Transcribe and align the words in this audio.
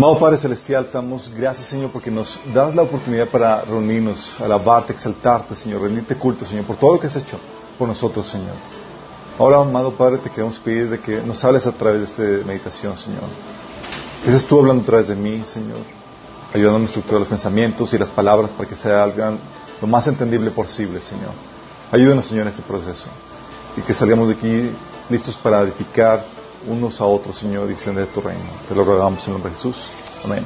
Amado 0.00 0.18
Padre 0.18 0.38
Celestial, 0.38 0.86
te 0.86 0.92
damos 0.92 1.30
gracias, 1.36 1.66
Señor, 1.66 1.90
porque 1.92 2.10
nos 2.10 2.40
das 2.54 2.74
la 2.74 2.80
oportunidad 2.80 3.28
para 3.28 3.60
reunirnos, 3.60 4.34
alabarte, 4.40 4.94
exaltarte, 4.94 5.54
Señor, 5.54 5.82
rendirte 5.82 6.16
culto, 6.16 6.46
Señor, 6.46 6.64
por 6.64 6.76
todo 6.76 6.94
lo 6.94 6.98
que 6.98 7.06
has 7.06 7.16
hecho 7.16 7.38
por 7.78 7.86
nosotros, 7.86 8.26
Señor. 8.26 8.54
Ahora, 9.38 9.58
amado 9.58 9.92
Padre, 9.92 10.16
te 10.16 10.30
queremos 10.30 10.58
pedir 10.58 10.88
de 10.88 11.00
que 11.00 11.20
nos 11.20 11.44
hables 11.44 11.66
a 11.66 11.72
través 11.72 12.16
de 12.16 12.38
esta 12.38 12.46
meditación, 12.46 12.96
Señor. 12.96 13.24
Que 14.24 14.30
seas 14.30 14.46
tú 14.46 14.58
hablando 14.58 14.84
a 14.84 14.86
través 14.86 15.08
de 15.08 15.16
mí, 15.16 15.44
Señor, 15.44 15.80
ayudándome 16.54 16.84
a 16.84 16.86
estructurar 16.86 17.20
los 17.20 17.28
pensamientos 17.28 17.92
y 17.92 17.98
las 17.98 18.10
palabras 18.10 18.52
para 18.52 18.70
que 18.70 18.76
salgan 18.76 19.38
lo 19.82 19.86
más 19.86 20.06
entendible 20.06 20.50
posible, 20.50 21.02
Señor. 21.02 21.32
Ayúdanos, 21.92 22.24
Señor, 22.24 22.44
en 22.44 22.48
este 22.48 22.62
proceso 22.62 23.06
y 23.76 23.82
que 23.82 23.92
salgamos 23.92 24.28
de 24.28 24.34
aquí 24.34 24.70
listos 25.10 25.36
para 25.36 25.60
edificar 25.60 26.24
unos 26.66 27.00
a 27.00 27.04
otros, 27.04 27.38
Señor, 27.38 27.68
y 27.70 27.72
extender 27.72 28.06
tu 28.08 28.20
reino. 28.20 28.44
Te 28.68 28.74
lo 28.74 28.84
rogamos 28.84 29.26
en 29.26 29.32
nombre 29.32 29.50
de 29.50 29.56
Jesús. 29.56 29.90
Amén. 30.24 30.44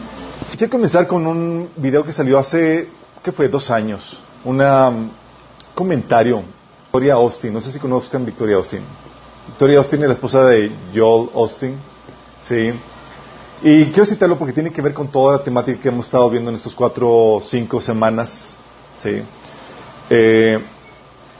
Quiero 0.56 0.70
comenzar 0.70 1.06
con 1.06 1.26
un 1.26 1.70
video 1.76 2.04
que 2.04 2.12
salió 2.12 2.38
hace, 2.38 2.88
¿qué 3.22 3.32
fue? 3.32 3.48
Dos 3.48 3.70
años. 3.70 4.22
Un 4.44 4.60
um, 4.60 5.10
comentario. 5.74 6.42
Victoria 6.84 7.14
Austin. 7.14 7.52
No 7.52 7.60
sé 7.60 7.72
si 7.72 7.80
conozcan 7.80 8.24
Victoria 8.24 8.54
Austin. 8.54 8.82
Victoria 9.48 9.78
Austin 9.78 10.02
es 10.02 10.06
la 10.06 10.12
esposa 10.14 10.44
de 10.44 10.70
Joel 10.94 11.28
Austin. 11.34 11.76
Sí. 12.38 12.72
Y 13.62 13.86
quiero 13.86 14.06
citarlo 14.06 14.38
porque 14.38 14.52
tiene 14.52 14.70
que 14.70 14.80
ver 14.80 14.94
con 14.94 15.08
toda 15.08 15.38
la 15.38 15.42
temática 15.42 15.80
que 15.80 15.88
hemos 15.88 16.06
estado 16.06 16.30
viendo 16.30 16.50
en 16.50 16.56
estos 16.56 16.74
cuatro 16.74 17.08
o 17.10 17.40
cinco 17.40 17.80
semanas. 17.80 18.54
Sí. 18.96 19.22
Eh, 20.08 20.62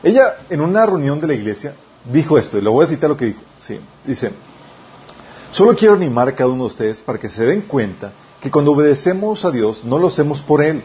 ella, 0.03 0.39
en 0.51 0.61
una 0.61 0.85
reunión 0.87 1.21
de 1.21 1.29
la 1.29 1.35
iglesia, 1.35 1.77
dijo 2.05 2.37
esto, 2.37 2.59
y 2.59 2.61
lo 2.61 2.73
voy 2.73 2.87
a 2.87 2.89
citar 2.89 3.09
lo 3.09 3.17
que 3.17 3.27
dijo. 3.27 3.41
Sí. 3.59 3.79
Dice, 4.05 4.33
Solo 5.55 5.77
quiero 5.77 5.95
animar 5.95 6.27
a 6.27 6.35
cada 6.35 6.51
uno 6.51 6.65
de 6.65 6.67
ustedes 6.67 7.01
para 7.01 7.17
que 7.17 7.29
se 7.29 7.47
den 7.47 7.61
cuenta 7.63 8.13
que 8.41 8.51
cuando 8.51 8.73
obedecemos 8.73 9.45
a 9.45 9.53
Dios 9.53 9.85
no 9.85 10.01
lo 10.01 10.09
hacemos 10.09 10.43
por 10.43 10.61
Él. 10.61 10.83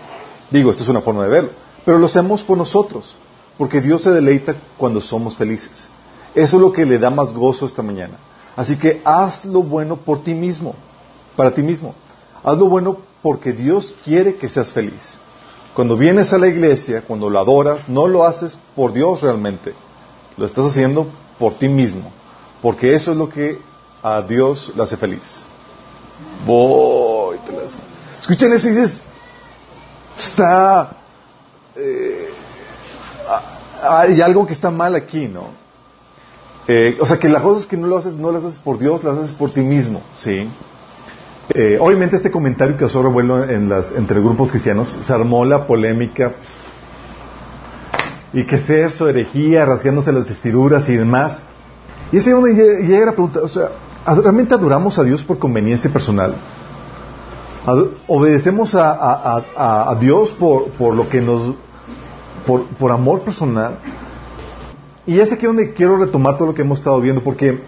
Digo, 0.52 0.70
esta 0.70 0.84
es 0.84 0.90
una 0.90 1.02
forma 1.02 1.24
de 1.24 1.30
verlo, 1.30 1.50
pero 1.84 1.98
lo 1.98 2.06
hacemos 2.06 2.44
por 2.44 2.56
nosotros, 2.56 3.16
porque 3.58 3.82
Dios 3.82 4.04
se 4.04 4.12
deleita 4.12 4.54
cuando 4.78 5.02
somos 5.02 5.36
felices. 5.36 5.88
Eso 6.36 6.58
es 6.58 6.62
lo 6.62 6.72
que 6.72 6.86
le 6.86 7.00
da 7.00 7.10
más 7.10 7.34
gozo 7.34 7.66
esta 7.66 7.82
mañana. 7.82 8.20
Así 8.56 8.78
que 8.78 9.02
haz 9.04 9.44
lo 9.44 9.64
bueno 9.64 9.96
por 9.96 10.22
ti 10.22 10.36
mismo, 10.36 10.76
para 11.36 11.52
ti 11.52 11.64
mismo. 11.64 11.96
Haz 12.44 12.56
lo 12.56 12.68
bueno 12.68 13.00
porque 13.24 13.54
Dios 13.54 13.96
quiere 14.06 14.36
que 14.36 14.50
seas 14.50 14.72
feliz. 14.72 15.18
Cuando 15.74 15.98
vienes 15.98 16.32
a 16.32 16.38
la 16.38 16.46
iglesia, 16.46 17.02
cuando 17.02 17.28
lo 17.28 17.40
adoras, 17.40 17.90
no 17.90 18.08
lo 18.08 18.24
haces 18.24 18.60
por 18.76 18.94
Dios 18.94 19.24
realmente. 19.24 19.74
Lo 20.38 20.46
estás 20.46 20.68
haciendo 20.68 21.08
por 21.40 21.56
ti 21.56 21.68
mismo, 21.68 22.12
porque 22.62 22.94
eso 22.94 23.14
es 23.14 23.18
lo 23.18 23.30
que 23.30 23.68
a 24.02 24.22
Dios 24.22 24.74
la 24.76 24.84
hace 24.84 24.98
feliz. 24.98 25.46
Voy, 26.46 27.38
te 27.40 27.52
las... 27.52 27.78
Escuchen 28.20 28.54
eso 28.54 28.68
y 28.68 28.72
dices, 28.72 29.02
está... 30.18 30.92
Eh, 31.76 32.30
hay 33.82 34.22
algo 34.22 34.46
que 34.46 34.54
está 34.54 34.70
mal 34.72 34.96
aquí, 34.96 35.28
¿no? 35.28 35.52
Eh, 36.68 36.98
o 37.00 37.06
sea, 37.06 37.18
que 37.18 37.30
las 37.30 37.42
cosas 37.42 37.66
que 37.66 37.78
no 37.78 37.88
lo 37.88 37.98
haces, 37.98 38.16
no 38.16 38.32
las 38.32 38.44
haces 38.44 38.60
por 38.60 38.78
Dios, 38.78 39.04
las 39.04 39.18
haces 39.18 39.34
por 39.34 39.52
ti 39.52 39.62
mismo, 39.62 40.02
¿sí? 40.14 40.50
Eh, 41.52 41.78
obviamente 41.80 42.16
este 42.16 42.30
comentario 42.30 42.76
que 42.76 42.82
causó 42.82 43.02
revuelo 43.02 43.44
en 43.44 43.70
las, 43.70 43.92
entre 43.92 44.20
grupos 44.20 44.52
cristianos, 44.52 44.96
se 45.02 45.14
armó 45.14 45.46
la 45.46 45.66
polémica 45.66 46.34
y 48.34 48.44
que 48.46 48.56
es 48.58 48.70
eso, 48.70 49.10
herejía, 49.10 49.66
rasgándose 49.66 50.12
las 50.12 50.28
vestiduras 50.28 50.88
y 50.90 50.98
demás. 50.98 51.42
Y 52.12 52.18
ese 52.18 52.32
donde 52.32 52.54
llega 52.86 53.08
la 53.08 53.14
pregunta, 53.14 53.42
o 53.42 53.48
sea, 53.48 53.70
¿realmente 54.06 54.54
adoramos 54.54 54.98
a 55.00 55.04
Dios 55.04 55.24
por 55.24 55.40
conveniencia 55.40 55.92
personal? 55.92 56.36
¿Obedecemos 58.08 58.74
a, 58.76 59.96
Dios 60.00 60.32
por, 60.32 60.70
por, 60.72 60.96
lo 60.96 61.10
que 61.10 61.22
nos, 61.22 61.54
por, 62.46 62.66
por, 62.66 62.92
amor 62.92 63.22
personal? 63.22 63.78
Y 65.06 65.20
es 65.20 65.32
aquí 65.32 65.46
donde 65.46 65.74
quiero 65.74 65.98
retomar 65.98 66.38
todo 66.38 66.48
lo 66.48 66.54
que 66.54 66.62
hemos 66.62 66.80
estado 66.80 67.00
viendo, 67.02 67.22
porque 67.22 67.62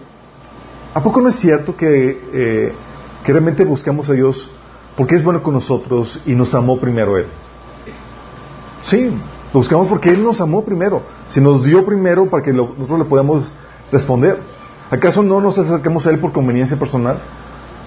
¿a 0.94 1.03
poco 1.03 1.22
no 1.22 1.30
es 1.30 1.36
cierto 1.36 1.75
que, 1.75 2.22
eh, 2.34 2.74
que 3.24 3.31
realmente 3.31 3.64
buscamos 3.64 4.09
a 4.09 4.14
Dios 4.14 4.50
porque 4.96 5.16
es 5.16 5.24
bueno 5.24 5.41
con 5.41 5.53
nosotros 5.53 6.22
y 6.25 6.34
nos 6.34 6.53
amó 6.56 6.80
primero 6.80 7.18
Él? 7.18 7.28
Sí, 8.81 9.12
lo 9.53 9.59
buscamos 9.59 9.88
porque 9.88 10.09
Él 10.09 10.24
nos 10.24 10.41
amó 10.41 10.64
primero. 10.64 11.03
Si 11.28 11.40
nos 11.41 11.64
dio 11.64 11.86
primero 11.86 12.30
para 12.30 12.44
que 12.44 12.53
nosotros 12.53 13.00
le 13.00 13.06
podamos 13.06 13.53
responder. 13.91 14.60
¿Acaso 14.91 15.24
no 15.24 15.40
nos 15.40 15.57
acercamos 15.57 16.06
a 16.06 16.09
Él 16.09 16.19
por 16.19 16.34
conveniencia 16.34 16.78
personal? 16.78 17.19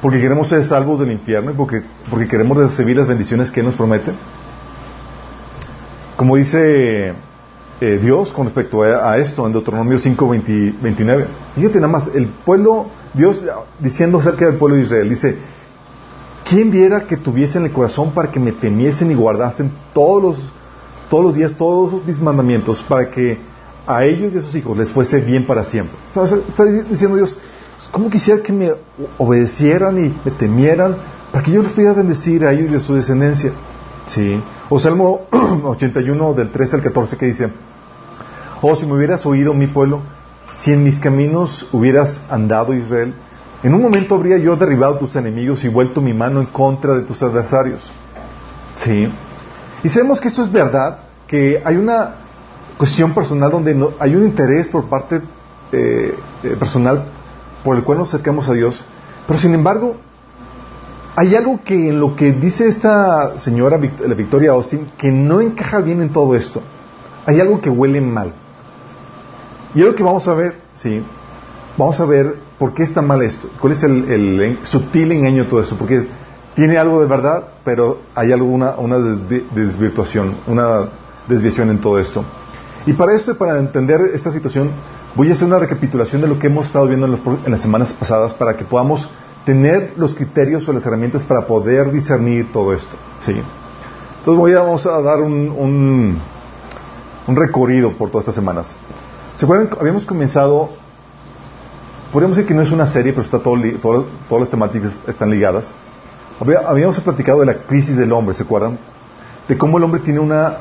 ¿Porque 0.01 0.21
queremos 0.21 0.49
ser 0.49 0.65
salvos 0.65 1.01
del 1.01 1.13
infierno 1.13 1.51
y 1.51 1.55
porque, 1.55 1.83
porque 2.09 2.27
queremos 2.27 2.57
recibir 2.57 2.97
las 2.97 3.07
bendiciones 3.07 3.51
que 3.51 3.61
Él 3.61 3.67
nos 3.67 3.75
promete? 3.75 4.13
Como 6.17 6.37
dice 6.37 7.13
eh, 7.81 7.99
Dios 8.01 8.33
con 8.33 8.47
respecto 8.47 8.83
a, 8.83 9.19
esto 9.19 9.47
en 9.47 9.53
Deuteronomio 9.53 9.99
5, 9.99 10.29
29. 10.29 11.27
Fíjate 11.55 11.75
nada 11.75 11.93
más, 11.93 12.09
el 12.15 12.29
pueblo, 12.29 12.87
Dios 13.13 13.45
diciendo 13.81 14.19
acerca 14.19 14.47
del 14.47 14.57
pueblo 14.57 14.77
de 14.77 14.85
Israel, 14.85 15.11
dice, 15.11 15.37
¿quién 16.49 16.71
viera 16.71 17.07
que 17.07 17.19
tuviesen 17.19 17.67
el 17.67 17.73
corazón 17.73 18.13
para 18.13 18.31
que 18.31 18.41
me 18.41 18.53
temiesen 18.53 19.11
y 19.11 19.15
guardasen 19.15 19.71
todos 19.93 20.23
los, 20.23 20.53
todos 21.11 21.25
los 21.25 21.35
días 21.35 21.53
todos 21.53 22.03
mis 22.07 22.19
mandamientos 22.19 22.83
para 22.83 23.11
que 23.11 23.39
a 23.87 24.05
ellos 24.05 24.35
y 24.35 24.39
a 24.39 24.41
sus 24.41 24.55
hijos 24.55 24.77
les 24.77 24.93
fuese 24.93 25.21
bien 25.21 25.47
para 25.47 25.65
siempre. 25.65 25.97
Está 26.07 26.65
diciendo 26.65 27.17
Dios, 27.17 27.39
¿cómo 27.91 28.11
quisiera 28.11 28.43
que 28.43 28.53
me 28.53 28.73
obedecieran 29.19 30.05
y 30.05 30.15
me 30.25 30.31
temieran 30.31 30.97
para 31.33 31.45
que 31.45 31.53
yo 31.53 31.63
les 31.63 31.73
pudiera 31.73 31.93
bendecir 31.93 32.45
a 32.45 32.53
ellos 32.53 32.71
y 32.71 32.77
a 32.77 32.81
su 32.81 32.95
descendencia? 32.95 33.53
Sí. 34.07 34.41
O 34.69 34.79
Salmo 34.79 35.23
81 35.65 36.35
del 36.35 36.51
13 36.51 36.77
al 36.77 36.83
14 36.83 37.17
que 37.17 37.27
dice, 37.27 37.51
oh, 38.63 38.75
si 38.75 38.87
me 38.87 38.95
hubieras 38.95 39.25
oído 39.27 39.55
mi 39.55 39.67
pueblo, 39.67 40.03
si 40.55 40.73
en 40.73 40.85
mis 40.85 41.01
caminos 41.01 41.69
hubieras 41.73 42.23
andado 42.31 42.75
Israel, 42.75 43.15
en 43.63 43.75
un 43.75 43.83
momento 43.83 44.15
habría 44.15 44.37
yo 44.37 44.57
derribado 44.57 44.99
tus 44.99 45.17
enemigos 45.17 45.65
y 45.65 45.69
vuelto 45.69 46.01
mi 46.01 46.13
mano 46.13 46.41
en 46.41 46.47
contra 46.47 46.95
de 46.95 47.03
tus 47.03 47.23
adversarios. 47.23 47.91
Sí. 48.75 49.09
Y 49.83 49.89
sabemos 49.89 50.21
que 50.21 50.29
esto 50.29 50.43
es 50.43 50.53
verdad, 50.53 50.99
que 51.27 51.63
hay 51.65 51.77
una 51.77 52.24
cuestión 52.79 53.15
personal 53.15 53.51
donde 53.51 53.75
no, 53.75 53.91
hay 53.99 54.15
un 54.15 54.25
interés 54.25 54.69
por 54.69 54.87
parte 54.87 55.21
eh, 55.73 56.15
eh, 56.43 56.57
personal 56.59 57.05
por 57.63 57.77
el 57.77 57.85
cual 57.85 57.99
nos 57.99 58.09
acercamos 58.09 58.49
a 58.49 58.53
Dios, 58.53 58.85
pero 59.27 59.39
sin 59.39 59.55
embargo, 59.55 59.97
hay 61.17 61.35
algo 61.37 61.61
que 61.65 61.75
en 61.91 62.01
lo 62.01 62.17
que 62.17 62.33
dice 62.33 62.69
esta 62.69 63.39
señora 63.39 63.79
la 63.79 64.15
Victoria 64.15 64.51
Austin 64.51 64.91
que 64.99 65.11
no 65.11 65.41
encaja 65.41 65.81
bien 65.81 66.03
en 66.03 66.11
todo 66.11 66.35
esto. 66.35 66.61
Hay 67.25 67.41
algo 67.41 67.61
que 67.61 67.71
huele 67.71 68.01
mal. 68.01 68.33
Y 69.75 69.81
es 69.81 69.87
lo 69.87 69.95
que 69.95 70.03
vamos 70.03 70.27
a 70.29 70.35
ver, 70.35 70.61
sí. 70.75 71.03
Vamos 71.77 71.99
a 72.01 72.05
ver 72.05 72.37
por 72.59 72.75
qué 72.75 72.83
está 72.83 73.01
mal 73.01 73.23
esto. 73.23 73.49
¿Cuál 73.61 73.73
es 73.73 73.83
el, 73.83 74.59
sutil 74.63 75.13
engaño 75.13 75.45
de 75.45 75.51
todo 75.51 75.61
esto? 75.61 75.77
Porque 75.77 76.07
tiene 76.55 76.79
algo 76.79 77.01
de 77.01 77.07
verdad, 77.07 77.45
pero 77.65 78.03
hay 78.15 78.33
alguna 78.33 78.75
una 78.77 78.99
desvirtuación, 78.99 80.37
una 80.47 80.89
desviación 81.29 81.71
en 81.71 81.81
todo 81.81 81.99
esto. 81.99 82.25
Y 82.87 82.93
para 82.93 83.15
esto 83.15 83.33
y 83.33 83.35
para 83.35 83.59
entender 83.59 84.01
esta 84.13 84.31
situación, 84.31 84.71
voy 85.15 85.31
a 85.31 85.33
hacer 85.33 85.47
una 85.47 85.59
recapitulación 85.59 86.21
de 86.21 86.29
lo 86.29 86.39
que 86.39 86.49
hemos 86.49 86.67
estado 86.67 86.87
viendo 86.87 87.07
en, 87.07 87.51
las 87.51 87.63
semanas 87.63 87.93
pasadas 87.95 88.35
para 88.35 88.57
que 88.57 88.65
podamos 88.65 89.09
tener 89.47 89.95
los 89.97 90.15
criterios 90.15 90.69
o 90.69 90.73
las 90.73 90.85
herramientas 90.85 91.25
para 91.25 91.47
poder 91.47 91.91
discernir 91.91 92.53
todo 92.53 92.75
esto. 92.75 92.95
¿sí? 93.21 93.33
Entonces 93.33 94.39
voy 94.39 94.53
a, 94.53 94.61
vamos 94.61 94.87
a 94.87 95.01
dar 95.01 95.21
un, 95.21 96.21
un, 97.27 97.37
recorrido 97.37 97.97
por 97.97 98.11
todas 98.11 98.25
estas 98.25 98.35
semanas. 98.35 98.75
¿Se 99.35 99.47
acuerdan? 99.47 99.71
Habíamos 99.81 100.05
comenzado, 100.05 100.71
podríamos 102.13 102.37
decir 102.37 102.49
que 102.49 102.55
no 102.55 102.63
es 102.63 102.71
una 102.71 102.87
serie, 102.87 103.13
pero 103.13 103.23
está 103.23 103.39
todo, 103.39 103.57
todas 104.29 104.41
las 104.41 104.51
temáticas 104.51 105.01
están 105.07 105.31
ligadas. 105.31 105.73
Habíamos 106.67 107.01
platicado 107.01 107.41
de 107.41 107.47
la 107.47 107.55
crisis 107.63 107.97
del 107.97 108.13
hombre, 108.13 108.35
¿se 108.35 108.43
acuerdan? 108.43 108.79
De 109.49 109.57
cómo 109.57 109.79
el 109.79 109.85
hombre 109.85 110.01
tiene 110.01 110.21
una... 110.21 110.57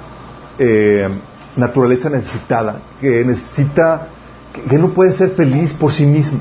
Eh, 0.57 1.09
naturaleza 1.55 2.09
necesitada, 2.09 2.81
que 2.99 3.23
necesita, 3.23 4.07
que, 4.69 4.77
no 4.77 4.93
puede 4.93 5.11
ser 5.11 5.31
feliz 5.31 5.73
por 5.73 5.91
sí 5.91 6.05
mismo, 6.05 6.39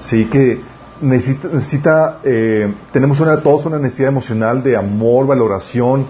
sí, 0.00 0.26
que 0.26 0.60
necesita, 1.00 2.18
eh, 2.22 2.72
tenemos 2.92 3.20
una, 3.20 3.40
todos 3.40 3.66
una 3.66 3.78
necesidad 3.78 4.10
emocional 4.10 4.62
de 4.62 4.76
amor, 4.76 5.26
valoración, 5.26 6.06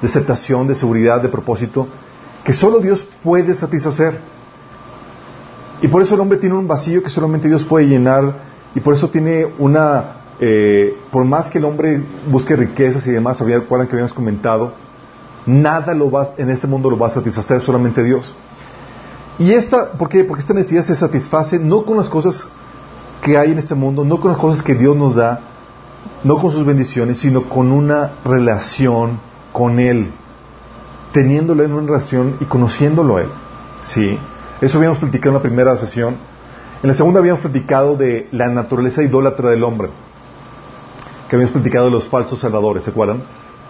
de 0.00 0.08
aceptación, 0.08 0.68
de 0.68 0.74
seguridad, 0.74 1.20
de 1.20 1.28
propósito, 1.28 1.88
que 2.44 2.52
solo 2.52 2.78
Dios 2.80 3.06
puede 3.22 3.54
satisfacer. 3.54 4.18
Y 5.82 5.88
por 5.88 6.02
eso 6.02 6.14
el 6.14 6.20
hombre 6.20 6.38
tiene 6.38 6.54
un 6.54 6.66
vacío 6.66 7.02
que 7.02 7.10
solamente 7.10 7.48
Dios 7.48 7.64
puede 7.64 7.86
llenar, 7.86 8.34
y 8.74 8.80
por 8.80 8.94
eso 8.94 9.10
tiene 9.10 9.46
una, 9.58 10.16
eh, 10.40 10.96
por 11.10 11.24
más 11.24 11.50
que 11.50 11.58
el 11.58 11.64
hombre 11.64 12.02
busque 12.30 12.54
riquezas 12.56 13.06
y 13.06 13.12
demás, 13.12 13.40
había, 13.40 13.60
que 13.60 13.74
habíamos 13.74 14.14
comentado, 14.14 14.72
Nada 15.46 15.94
lo 15.94 16.10
va, 16.10 16.34
en 16.36 16.50
este 16.50 16.66
mundo 16.66 16.90
lo 16.90 16.98
va 16.98 17.08
a 17.08 17.10
satisfacer, 17.10 17.60
solamente 17.60 18.02
Dios. 18.02 18.34
Y 19.38 19.52
esta, 19.52 19.92
¿por 19.92 20.08
qué? 20.08 20.24
Porque 20.24 20.40
esta 20.40 20.54
necesidad 20.54 20.82
se 20.82 20.94
satisface 20.94 21.58
no 21.58 21.84
con 21.84 21.96
las 21.96 22.08
cosas 22.08 22.48
que 23.22 23.38
hay 23.38 23.52
en 23.52 23.58
este 23.58 23.74
mundo, 23.74 24.04
no 24.04 24.20
con 24.20 24.32
las 24.32 24.40
cosas 24.40 24.62
que 24.62 24.74
Dios 24.74 24.96
nos 24.96 25.14
da, 25.14 25.40
no 26.24 26.38
con 26.38 26.50
sus 26.50 26.64
bendiciones, 26.64 27.18
sino 27.18 27.48
con 27.48 27.70
una 27.70 28.12
relación 28.24 29.20
con 29.52 29.78
Él, 29.78 30.10
teniéndolo 31.12 31.62
en 31.62 31.72
una 31.72 31.86
relación 31.86 32.36
y 32.40 32.46
conociéndolo 32.46 33.16
a 33.16 33.22
Él. 33.22 33.28
¿Sí? 33.82 34.18
Eso 34.60 34.78
habíamos 34.78 34.98
platicado 34.98 35.30
en 35.30 35.34
la 35.34 35.42
primera 35.42 35.76
sesión. 35.76 36.16
En 36.82 36.88
la 36.88 36.94
segunda 36.94 37.20
habíamos 37.20 37.42
platicado 37.42 37.96
de 37.96 38.28
la 38.32 38.48
naturaleza 38.48 39.02
idólatra 39.02 39.50
del 39.50 39.62
hombre, 39.62 39.90
que 41.28 41.36
habíamos 41.36 41.52
platicado 41.52 41.86
de 41.86 41.92
los 41.92 42.08
falsos 42.08 42.40
salvadores, 42.40 42.84
¿se 42.84 42.90
acuerdan? 42.90 43.22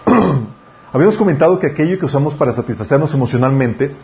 habíamos 0.91 1.17
comentado 1.17 1.59
que 1.59 1.67
aquello 1.67 1.97
que 1.99 2.05
usamos 2.05 2.35
para 2.35 2.51
satisfacernos 2.51 3.13
emocionalmente 3.13 3.95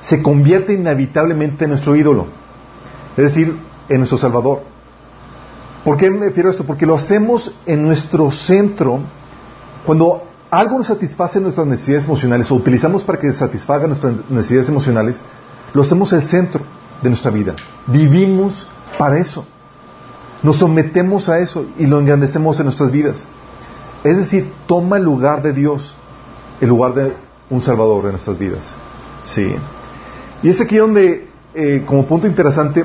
se 0.00 0.22
convierte 0.22 0.74
inevitablemente 0.74 1.64
en 1.64 1.70
nuestro 1.70 1.96
ídolo, 1.96 2.26
es 3.16 3.24
decir, 3.24 3.56
en 3.88 3.98
nuestro 3.98 4.18
salvador. 4.18 4.62
¿Por 5.84 5.96
qué 5.96 6.10
me 6.10 6.26
refiero 6.26 6.48
a 6.48 6.52
esto? 6.52 6.64
Porque 6.64 6.86
lo 6.86 6.94
hacemos 6.94 7.54
en 7.64 7.84
nuestro 7.84 8.30
centro 8.30 9.00
cuando 9.84 10.24
algo 10.50 10.78
nos 10.78 10.88
satisface 10.88 11.40
nuestras 11.40 11.66
necesidades 11.66 12.04
emocionales 12.06 12.50
o 12.50 12.54
utilizamos 12.54 13.04
para 13.04 13.18
que 13.18 13.32
satisfaga 13.32 13.86
nuestras 13.86 14.14
necesidades 14.28 14.68
emocionales, 14.68 15.22
lo 15.72 15.82
hacemos 15.82 16.12
el 16.12 16.24
centro 16.24 16.62
de 17.02 17.08
nuestra 17.08 17.30
vida. 17.30 17.54
Vivimos 17.86 18.66
para 18.98 19.18
eso. 19.18 19.44
Nos 20.42 20.56
sometemos 20.56 21.28
a 21.28 21.38
eso 21.38 21.66
y 21.78 21.86
lo 21.86 21.98
engrandecemos 21.98 22.58
en 22.58 22.66
nuestras 22.66 22.90
vidas. 22.90 23.26
Es 24.04 24.16
decir, 24.16 24.52
toma 24.66 24.98
el 24.98 25.04
lugar 25.04 25.42
de 25.42 25.52
Dios, 25.52 25.96
el 26.60 26.68
lugar 26.68 26.94
de 26.94 27.12
un 27.50 27.60
Salvador 27.60 28.04
en 28.06 28.12
nuestras 28.12 28.38
vidas. 28.38 28.74
Sí. 29.22 29.54
Y 30.42 30.48
es 30.48 30.60
aquí 30.60 30.76
donde, 30.76 31.28
eh, 31.54 31.84
como 31.86 32.06
punto 32.06 32.26
interesante, 32.26 32.84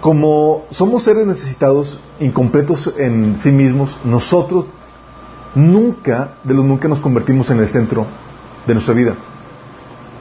como 0.00 0.66
somos 0.70 1.02
seres 1.02 1.26
necesitados, 1.26 1.98
incompletos 2.20 2.92
en 2.98 3.38
sí 3.38 3.50
mismos, 3.50 3.98
nosotros 4.04 4.66
nunca, 5.54 6.34
de 6.44 6.54
los 6.54 6.64
nunca 6.64 6.88
nos 6.88 7.00
convertimos 7.00 7.50
en 7.50 7.58
el 7.58 7.68
centro 7.68 8.06
de 8.66 8.74
nuestra 8.74 8.94
vida. 8.94 9.14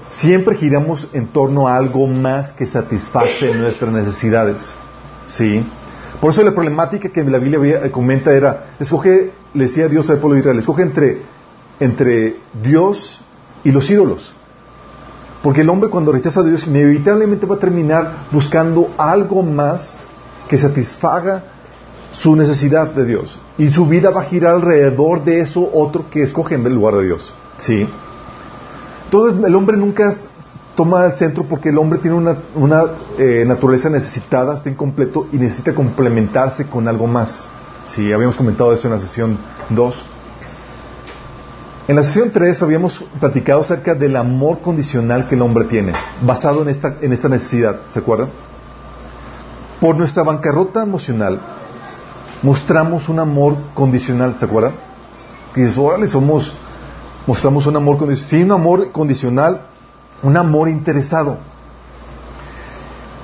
Siempre 0.07 0.55
giramos 0.55 1.09
en 1.11 1.27
torno 1.27 1.67
a 1.67 1.75
algo 1.75 2.07
más 2.07 2.53
que 2.53 2.65
satisface 2.65 3.53
nuestras 3.55 3.91
necesidades. 3.91 4.73
¿Sí? 5.25 5.65
Por 6.21 6.31
eso 6.31 6.43
la 6.43 6.51
problemática 6.51 7.09
que 7.09 7.23
la 7.23 7.39
Biblia 7.39 7.91
comenta 7.91 8.31
era, 8.31 8.75
escoge, 8.79 9.31
le 9.53 9.63
decía 9.63 9.87
Dios 9.87 10.09
al 10.09 10.19
pueblo 10.19 10.35
de 10.35 10.39
Israel, 10.39 10.59
escoge 10.59 10.83
entre, 10.83 11.17
entre 11.79 12.37
Dios 12.61 13.21
y 13.63 13.71
los 13.71 13.89
ídolos. 13.89 14.35
Porque 15.41 15.61
el 15.61 15.69
hombre 15.69 15.89
cuando 15.89 16.11
rechaza 16.11 16.39
a 16.39 16.43
Dios 16.43 16.65
inevitablemente 16.65 17.45
va 17.45 17.55
a 17.55 17.59
terminar 17.59 18.27
buscando 18.31 18.91
algo 18.97 19.43
más 19.43 19.95
que 20.47 20.57
satisfaga 20.57 21.43
su 22.13 22.35
necesidad 22.35 22.91
de 22.91 23.05
Dios. 23.05 23.37
Y 23.57 23.69
su 23.71 23.85
vida 23.85 24.09
va 24.11 24.21
a 24.21 24.25
girar 24.25 24.55
alrededor 24.55 25.23
de 25.23 25.41
eso 25.41 25.69
otro 25.73 26.09
que 26.09 26.23
escoge 26.23 26.55
en 26.55 26.63
lugar 26.73 26.95
de 26.95 27.05
Dios. 27.05 27.33
¿Sí? 27.57 27.87
Entonces 29.05 29.43
el 29.43 29.55
hombre 29.55 29.77
nunca 29.77 30.13
toma 30.75 31.05
el 31.05 31.13
centro 31.13 31.43
porque 31.43 31.69
el 31.69 31.77
hombre 31.77 31.99
tiene 31.99 32.17
una, 32.55 32.85
eh, 33.17 33.43
naturaleza 33.45 33.89
necesitada, 33.89 34.55
está 34.55 34.69
incompleto 34.69 35.27
y 35.31 35.37
necesita 35.37 35.73
complementarse 35.73 36.65
con 36.67 36.87
algo 36.87 37.05
más. 37.05 37.49
Sí, 37.83 38.11
habíamos 38.13 38.37
comentado 38.37 38.73
eso 38.73 38.87
en 38.87 38.93
la 38.93 38.99
sesión 38.99 39.37
2. 39.69 40.05
En 41.85 41.97
la 41.97 42.03
sesión 42.03 42.31
3 42.31 42.63
habíamos 42.63 43.03
platicado 43.19 43.59
acerca 43.59 43.93
del 43.93 44.15
amor 44.15 44.61
condicional 44.61 45.27
que 45.27 45.35
el 45.35 45.41
hombre 45.41 45.65
tiene, 45.65 45.91
basado 46.21 46.61
en 46.61 46.69
esta, 46.69 46.95
en 47.01 47.11
esta 47.11 47.27
necesidad, 47.27 47.81
¿se 47.89 47.99
acuerdan? 47.99 48.29
Por 49.81 49.97
nuestra 49.97 50.23
bancarrota 50.23 50.81
emocional, 50.81 51.41
mostramos 52.41 53.09
un 53.09 53.19
amor 53.19 53.57
condicional, 53.73 54.37
¿se 54.37 54.45
acuerdan? 54.45 54.75
Y 55.57 55.59
dices, 55.59 55.77
órale, 55.77 56.07
somos, 56.07 56.55
mostramos 57.27 57.67
un 57.67 57.75
amor 57.75 57.97
condicional. 57.97 58.29
Sí, 58.29 58.43
un 58.43 58.51
amor 58.53 58.91
condicional, 58.93 59.63
un 60.21 60.37
amor 60.37 60.69
interesado. 60.69 61.39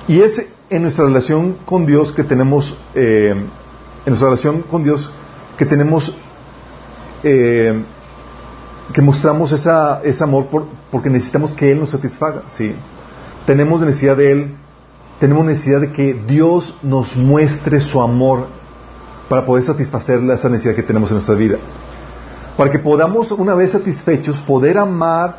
Y 0.06 0.20
es 0.20 0.46
en 0.68 0.82
nuestra 0.82 1.06
relación 1.06 1.56
con 1.64 1.86
Dios 1.86 2.12
que 2.12 2.24
tenemos, 2.24 2.76
eh, 2.94 3.30
en 3.30 3.50
nuestra 4.04 4.28
relación 4.28 4.60
con 4.60 4.84
Dios 4.84 5.10
que 5.56 5.64
tenemos, 5.64 6.14
eh, 7.22 7.84
que 8.92 9.02
mostramos 9.02 9.52
esa, 9.52 10.00
ese 10.02 10.24
amor 10.24 10.46
porque 10.90 11.10
necesitamos 11.10 11.54
que 11.54 11.70
Él 11.70 11.80
nos 11.80 11.90
satisfaga, 11.90 12.42
¿sí? 12.48 12.74
Tenemos 13.46 13.80
necesidad 13.80 14.16
de 14.16 14.32
Él, 14.32 14.56
tenemos 15.18 15.44
necesidad 15.44 15.80
de 15.80 15.92
que 15.92 16.14
Dios 16.26 16.76
nos 16.82 17.16
muestre 17.16 17.80
su 17.80 18.00
amor 18.00 18.46
para 19.28 19.44
poder 19.44 19.64
satisfacer 19.64 20.18
esa 20.30 20.48
necesidad 20.48 20.74
que 20.74 20.82
tenemos 20.82 21.10
en 21.10 21.16
nuestra 21.16 21.34
vida. 21.34 21.58
Para 22.56 22.70
que 22.70 22.78
podamos, 22.78 23.30
una 23.32 23.54
vez 23.54 23.70
satisfechos, 23.70 24.40
poder 24.40 24.76
amar 24.76 25.38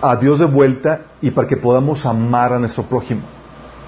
a 0.00 0.16
Dios 0.16 0.38
de 0.38 0.44
vuelta 0.44 1.06
y 1.20 1.30
para 1.30 1.48
que 1.48 1.56
podamos 1.56 2.06
amar 2.06 2.52
a 2.52 2.58
nuestro 2.58 2.84
prójimo. 2.84 3.22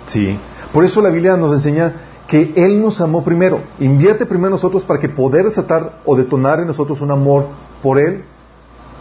¿Sí? 0.07 0.39
Por 0.73 0.85
eso 0.85 1.01
la 1.01 1.11
Biblia 1.11 1.37
nos 1.37 1.53
enseña 1.53 1.95
que 2.27 2.53
Él 2.57 2.81
nos 2.81 3.01
amó 3.01 3.23
primero. 3.23 3.61
Invierte 3.79 4.27
primero 4.27 4.49
en 4.49 4.53
nosotros 4.53 4.85
para 4.85 4.99
que 4.99 5.09
poder 5.09 5.47
desatar 5.47 6.01
o 6.05 6.17
detonar 6.17 6.61
en 6.61 6.67
nosotros 6.67 7.01
un 7.01 7.11
amor 7.11 7.47
por 7.83 7.99
Él 7.99 8.25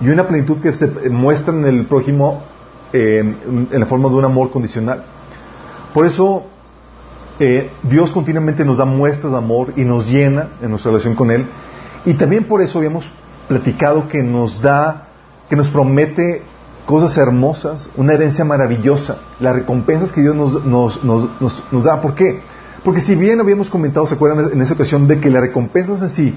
y 0.02 0.10
una 0.10 0.28
plenitud 0.28 0.58
que 0.58 0.74
se 0.74 0.88
muestra 1.10 1.54
en 1.54 1.66
el 1.66 1.86
prójimo 1.86 2.44
en 2.94 3.68
la 3.72 3.86
forma 3.86 4.10
de 4.10 4.16
un 4.16 4.26
amor 4.26 4.50
condicional. 4.50 5.04
Por 5.94 6.06
eso 6.06 6.46
eh, 7.40 7.70
Dios 7.84 8.14
continuamente 8.14 8.66
nos 8.66 8.78
da 8.78 8.86
muestras 8.86 9.32
de 9.32 9.38
amor 9.38 9.74
y 9.76 9.84
nos 9.84 10.10
llena 10.10 10.52
en 10.62 10.70
nuestra 10.70 10.92
relación 10.92 11.16
con 11.16 11.32
Él. 11.32 11.46
Y 12.06 12.14
también 12.16 12.46
por 12.46 12.62
eso 12.62 12.80
habíamos 12.80 13.10
platicado 13.48 14.08
que 14.08 14.24
nos 14.24 14.62
da, 14.62 15.08
que 15.50 15.56
nos 15.56 15.70
promete 15.70 16.44
cosas 16.86 17.18
hermosas, 17.18 17.90
una 17.98 18.14
herencia 18.14 18.46
maravillosa, 18.46 19.18
las 19.40 19.56
recompensas 19.56 20.12
que 20.12 20.22
Dios 20.22 20.36
nos, 20.36 21.04
nos, 21.04 21.84
da. 21.84 22.02
¿Por 22.02 22.16
qué? 22.16 22.40
Porque 22.84 23.02
si 23.02 23.16
bien 23.16 23.40
habíamos 23.40 23.70
comentado, 23.70 24.08
¿se 24.08 24.16
acuerdan 24.16 24.52
en 24.54 24.62
esa 24.62 24.74
ocasión 24.74 25.08
de 25.08 25.20
que 25.20 25.30
las 25.30 25.42
recompensas 25.42 26.02
en 26.02 26.10
sí 26.10 26.36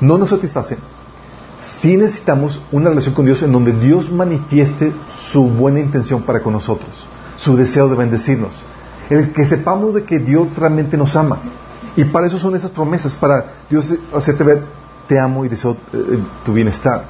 no 0.00 0.18
nos 0.18 0.30
satisfacen? 0.30 0.78
Sí 1.60 1.96
necesitamos 1.96 2.60
una 2.72 2.88
relación 2.88 3.14
con 3.14 3.26
Dios 3.26 3.42
en 3.42 3.52
donde 3.52 3.72
Dios 3.72 4.10
manifieste 4.10 4.94
su 5.08 5.44
buena 5.44 5.80
intención 5.80 6.22
para 6.22 6.40
con 6.40 6.54
nosotros, 6.54 7.06
su 7.36 7.56
deseo 7.56 7.88
de 7.88 7.96
bendecirnos 7.96 8.64
el 9.10 9.32
que 9.32 9.44
sepamos 9.44 9.94
de 9.94 10.04
que 10.04 10.20
Dios 10.20 10.56
realmente 10.56 10.96
nos 10.96 11.16
ama. 11.16 11.38
Y 11.96 12.04
para 12.04 12.28
eso 12.28 12.38
son 12.38 12.54
esas 12.54 12.70
promesas, 12.70 13.16
para 13.16 13.44
Dios 13.68 13.94
hacerte 14.14 14.44
ver, 14.44 14.62
te 15.08 15.18
amo 15.18 15.44
y 15.44 15.48
deseo 15.48 15.76
eh, 15.92 16.22
tu 16.44 16.52
bienestar. 16.52 17.04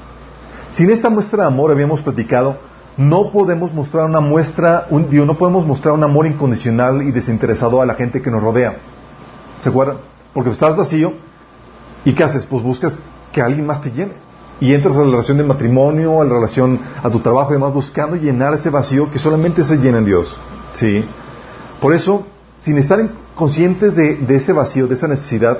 Sin 0.71 0.88
esta 0.88 1.11
muestra 1.11 1.42
de 1.42 1.49
amor, 1.49 1.71
habíamos 1.71 2.00
platicado, 2.00 2.57
no 2.97 3.30
podemos 3.30 3.75
mostrar 3.75 4.07
una 4.07 4.21
muestra, 4.21 4.87
un, 4.88 5.09
no 5.11 5.37
podemos 5.37 5.66
mostrar 5.66 5.95
un 5.95 6.02
amor 6.02 6.26
incondicional 6.26 7.02
y 7.02 7.12
desinteresado 7.12 7.83
a 7.83 7.87
la 7.87 7.95
gente 7.95 8.23
que 8.23 8.30
nos 8.30 8.42
rodea. 8.42 8.78
¿Se 9.59 9.69
acuerdan? 9.69 9.99
Porque 10.33 10.50
estás 10.50 10.75
vacío 10.76 11.12
y 12.04 12.14
¿qué 12.14 12.25
haces? 12.25 12.47
Pues 12.47 12.62
buscas 12.62 12.99
que 13.33 13.42
alguien 13.42 13.66
más 13.66 13.83
te 13.83 13.90
llene. 13.90 14.14
Y 14.61 14.75
entras 14.75 14.97
a 14.97 15.00
la 15.00 15.11
relación 15.11 15.38
de 15.38 15.45
matrimonio, 15.45 16.21
a 16.21 16.25
la 16.25 16.35
relación 16.35 16.79
a 17.02 17.09
tu 17.11 17.21
trabajo 17.21 17.50
y 17.50 17.55
demás, 17.55 17.73
buscando 17.73 18.17
llenar 18.17 18.55
ese 18.55 18.71
vacío 18.71 19.11
que 19.11 19.19
solamente 19.19 19.64
se 19.64 19.76
llena 19.76 19.99
en 19.99 20.05
Dios. 20.05 20.38
¿Sí? 20.73 21.05
Por 21.81 21.95
eso, 21.95 22.26
sin 22.59 22.76
estar 22.76 23.00
conscientes 23.35 23.97
de, 23.97 24.19
ese 24.29 24.52
vacío, 24.52 24.87
de 24.87 24.95
esa 24.95 25.09
necesidad, 25.09 25.59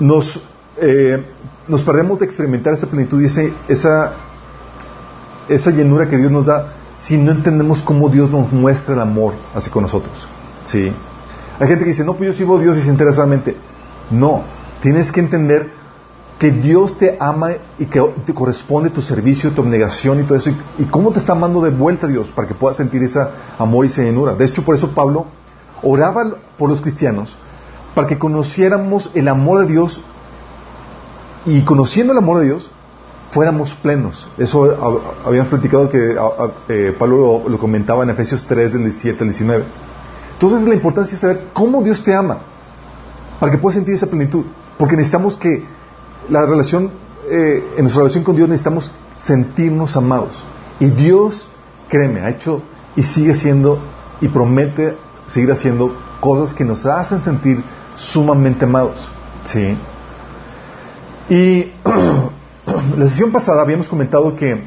nos, 0.00 0.40
eh, 0.78 1.24
nos 1.68 1.84
perdemos 1.84 2.18
de 2.18 2.26
experimentar 2.26 2.74
esa 2.74 2.88
plenitud 2.88 3.22
y 3.22 3.26
esa, 3.68 4.12
esa 5.48 5.70
llenura 5.70 6.08
que 6.08 6.16
Dios 6.16 6.32
nos 6.32 6.46
da 6.46 6.72
si 6.96 7.16
no 7.18 7.30
entendemos 7.30 7.82
cómo 7.82 8.08
Dios 8.08 8.30
nos 8.30 8.50
muestra 8.52 8.94
el 8.94 9.00
amor 9.00 9.34
así 9.54 9.70
con 9.70 9.82
nosotros. 9.82 10.26
¿Sí? 10.64 10.92
Hay 11.58 11.68
gente 11.68 11.84
que 11.84 11.90
dice, 11.90 12.04
no, 12.04 12.14
pues 12.14 12.30
yo 12.32 12.36
sirvo 12.36 12.56
a 12.56 12.60
Dios 12.60 12.76
desinteresadamente. 12.76 13.56
No, 14.10 14.42
tienes 14.80 15.12
que 15.12 15.20
entender 15.20 15.70
que 16.38 16.50
Dios 16.50 16.98
te 16.98 17.16
ama 17.18 17.52
y 17.78 17.86
que 17.86 18.00
te 18.26 18.34
corresponde 18.34 18.90
tu 18.90 19.00
servicio, 19.00 19.52
tu 19.52 19.62
abnegación 19.62 20.20
y 20.20 20.24
todo 20.24 20.36
eso, 20.36 20.50
y, 20.78 20.84
cómo 20.84 21.12
te 21.12 21.18
está 21.18 21.32
amando 21.32 21.62
de 21.62 21.70
vuelta 21.70 22.06
Dios 22.06 22.30
para 22.30 22.46
que 22.46 22.54
puedas 22.54 22.76
sentir 22.76 23.02
ese 23.02 23.20
amor 23.58 23.86
y 23.86 23.88
esa 23.88 24.02
llenura. 24.02 24.34
De 24.34 24.44
hecho, 24.44 24.64
por 24.64 24.74
eso 24.74 24.90
Pablo 24.90 25.26
oraba 25.82 26.24
por 26.58 26.68
los 26.68 26.82
cristianos 26.82 27.38
para 27.94 28.06
que 28.06 28.18
conociéramos 28.18 29.10
el 29.14 29.28
amor 29.28 29.60
de 29.60 29.72
Dios 29.72 30.02
y 31.46 31.62
conociendo 31.62 32.12
el 32.12 32.18
amor 32.18 32.40
de 32.40 32.46
Dios 32.46 32.70
fuéramos 33.30 33.74
plenos. 33.74 34.28
Eso 34.36 35.02
habíamos 35.24 35.48
platicado 35.48 35.88
que 35.88 36.16
eh, 36.68 36.94
Pablo 36.98 37.42
lo, 37.44 37.48
lo, 37.48 37.58
comentaba 37.58 38.02
en 38.02 38.10
Efesios 38.10 38.44
3 38.46 38.74
del 38.74 38.82
17 38.82 39.22
al 39.22 39.30
19. 39.30 39.64
Entonces 40.34 40.68
la 40.68 40.74
importancia 40.74 41.14
es 41.14 41.20
saber 41.20 41.48
cómo 41.54 41.82
Dios 41.82 42.02
te 42.02 42.14
ama 42.14 42.40
para 43.40 43.52
que 43.52 43.58
puedas 43.58 43.76
sentir 43.76 43.94
esa 43.94 44.06
plenitud, 44.06 44.44
porque 44.78 44.96
necesitamos 44.96 45.36
que 45.36 45.64
la 46.28 46.46
relación, 46.46 46.90
eh, 47.30 47.64
en 47.76 47.82
nuestra 47.82 48.02
relación 48.02 48.24
con 48.24 48.36
Dios 48.36 48.48
necesitamos 48.48 48.90
sentirnos 49.16 49.96
amados. 49.96 50.44
Y 50.80 50.86
Dios, 50.86 51.48
créeme, 51.88 52.20
ha 52.20 52.30
hecho 52.30 52.62
y 52.96 53.02
sigue 53.02 53.34
siendo 53.34 53.78
y 54.20 54.28
promete 54.28 54.96
seguir 55.26 55.50
haciendo 55.52 55.94
cosas 56.20 56.54
que 56.54 56.64
nos 56.64 56.86
hacen 56.86 57.22
sentir 57.22 57.62
sumamente 57.96 58.64
amados. 58.64 59.08
¿Sí? 59.44 59.76
Y 61.28 61.72
la 62.96 63.08
sesión 63.08 63.32
pasada 63.32 63.62
habíamos 63.62 63.88
comentado 63.88 64.34
que 64.36 64.64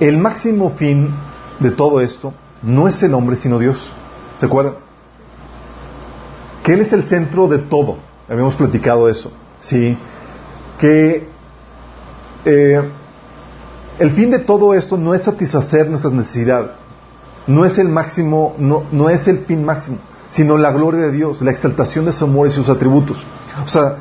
el 0.00 0.18
máximo 0.18 0.70
fin 0.70 1.10
de 1.60 1.70
todo 1.70 2.00
esto 2.00 2.34
no 2.62 2.88
es 2.88 3.02
el 3.02 3.14
hombre, 3.14 3.36
sino 3.36 3.58
Dios. 3.58 3.92
¿Se 4.36 4.46
acuerdan? 4.46 4.74
Que 6.64 6.74
Él 6.74 6.80
es 6.80 6.92
el 6.92 7.04
centro 7.04 7.48
de 7.48 7.58
todo. 7.58 7.98
Habíamos 8.28 8.54
platicado 8.54 9.08
eso. 9.08 9.30
¿Sí? 9.62 9.96
Que 10.78 11.28
eh, 12.44 12.90
el 13.98 14.10
fin 14.10 14.30
de 14.30 14.40
todo 14.40 14.74
esto 14.74 14.98
no 14.98 15.14
es 15.14 15.22
satisfacer 15.22 15.88
nuestras 15.88 16.12
necesidades. 16.12 16.72
No 17.46 17.64
es 17.64 17.78
el 17.78 17.88
máximo, 17.88 18.54
no, 18.58 18.84
no 18.92 19.08
es 19.08 19.26
el 19.26 19.38
fin 19.38 19.64
máximo, 19.64 19.98
sino 20.28 20.58
la 20.58 20.70
gloria 20.72 21.00
de 21.00 21.12
Dios, 21.12 21.40
la 21.40 21.50
exaltación 21.50 22.04
de 22.04 22.12
su 22.12 22.24
amor 22.24 22.48
y 22.48 22.50
sus 22.50 22.68
atributos. 22.68 23.24
O 23.64 23.68
sea, 23.68 23.96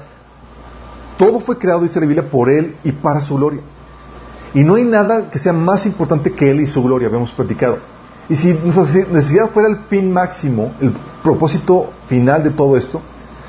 todo 1.17 1.39
fue 1.39 1.57
creado 1.57 1.85
y 1.85 1.87
se 1.87 1.99
revela 1.99 2.23
por 2.23 2.49
Él 2.49 2.75
y 2.83 2.91
para 2.91 3.21
su 3.21 3.35
gloria. 3.35 3.61
Y 4.53 4.63
no 4.63 4.75
hay 4.75 4.83
nada 4.83 5.29
que 5.29 5.39
sea 5.39 5.53
más 5.53 5.85
importante 5.85 6.31
que 6.33 6.51
Él 6.51 6.61
y 6.61 6.67
su 6.67 6.83
gloria, 6.83 7.07
habíamos 7.07 7.31
platicado. 7.31 7.79
Y 8.29 8.35
si 8.35 8.53
nuestra 8.53 8.83
necesidad 9.11 9.49
fuera 9.51 9.69
el 9.69 9.79
fin 9.89 10.11
máximo, 10.11 10.73
el 10.81 10.93
propósito 11.23 11.91
final 12.07 12.43
de 12.43 12.51
todo 12.51 12.77
esto, 12.77 13.01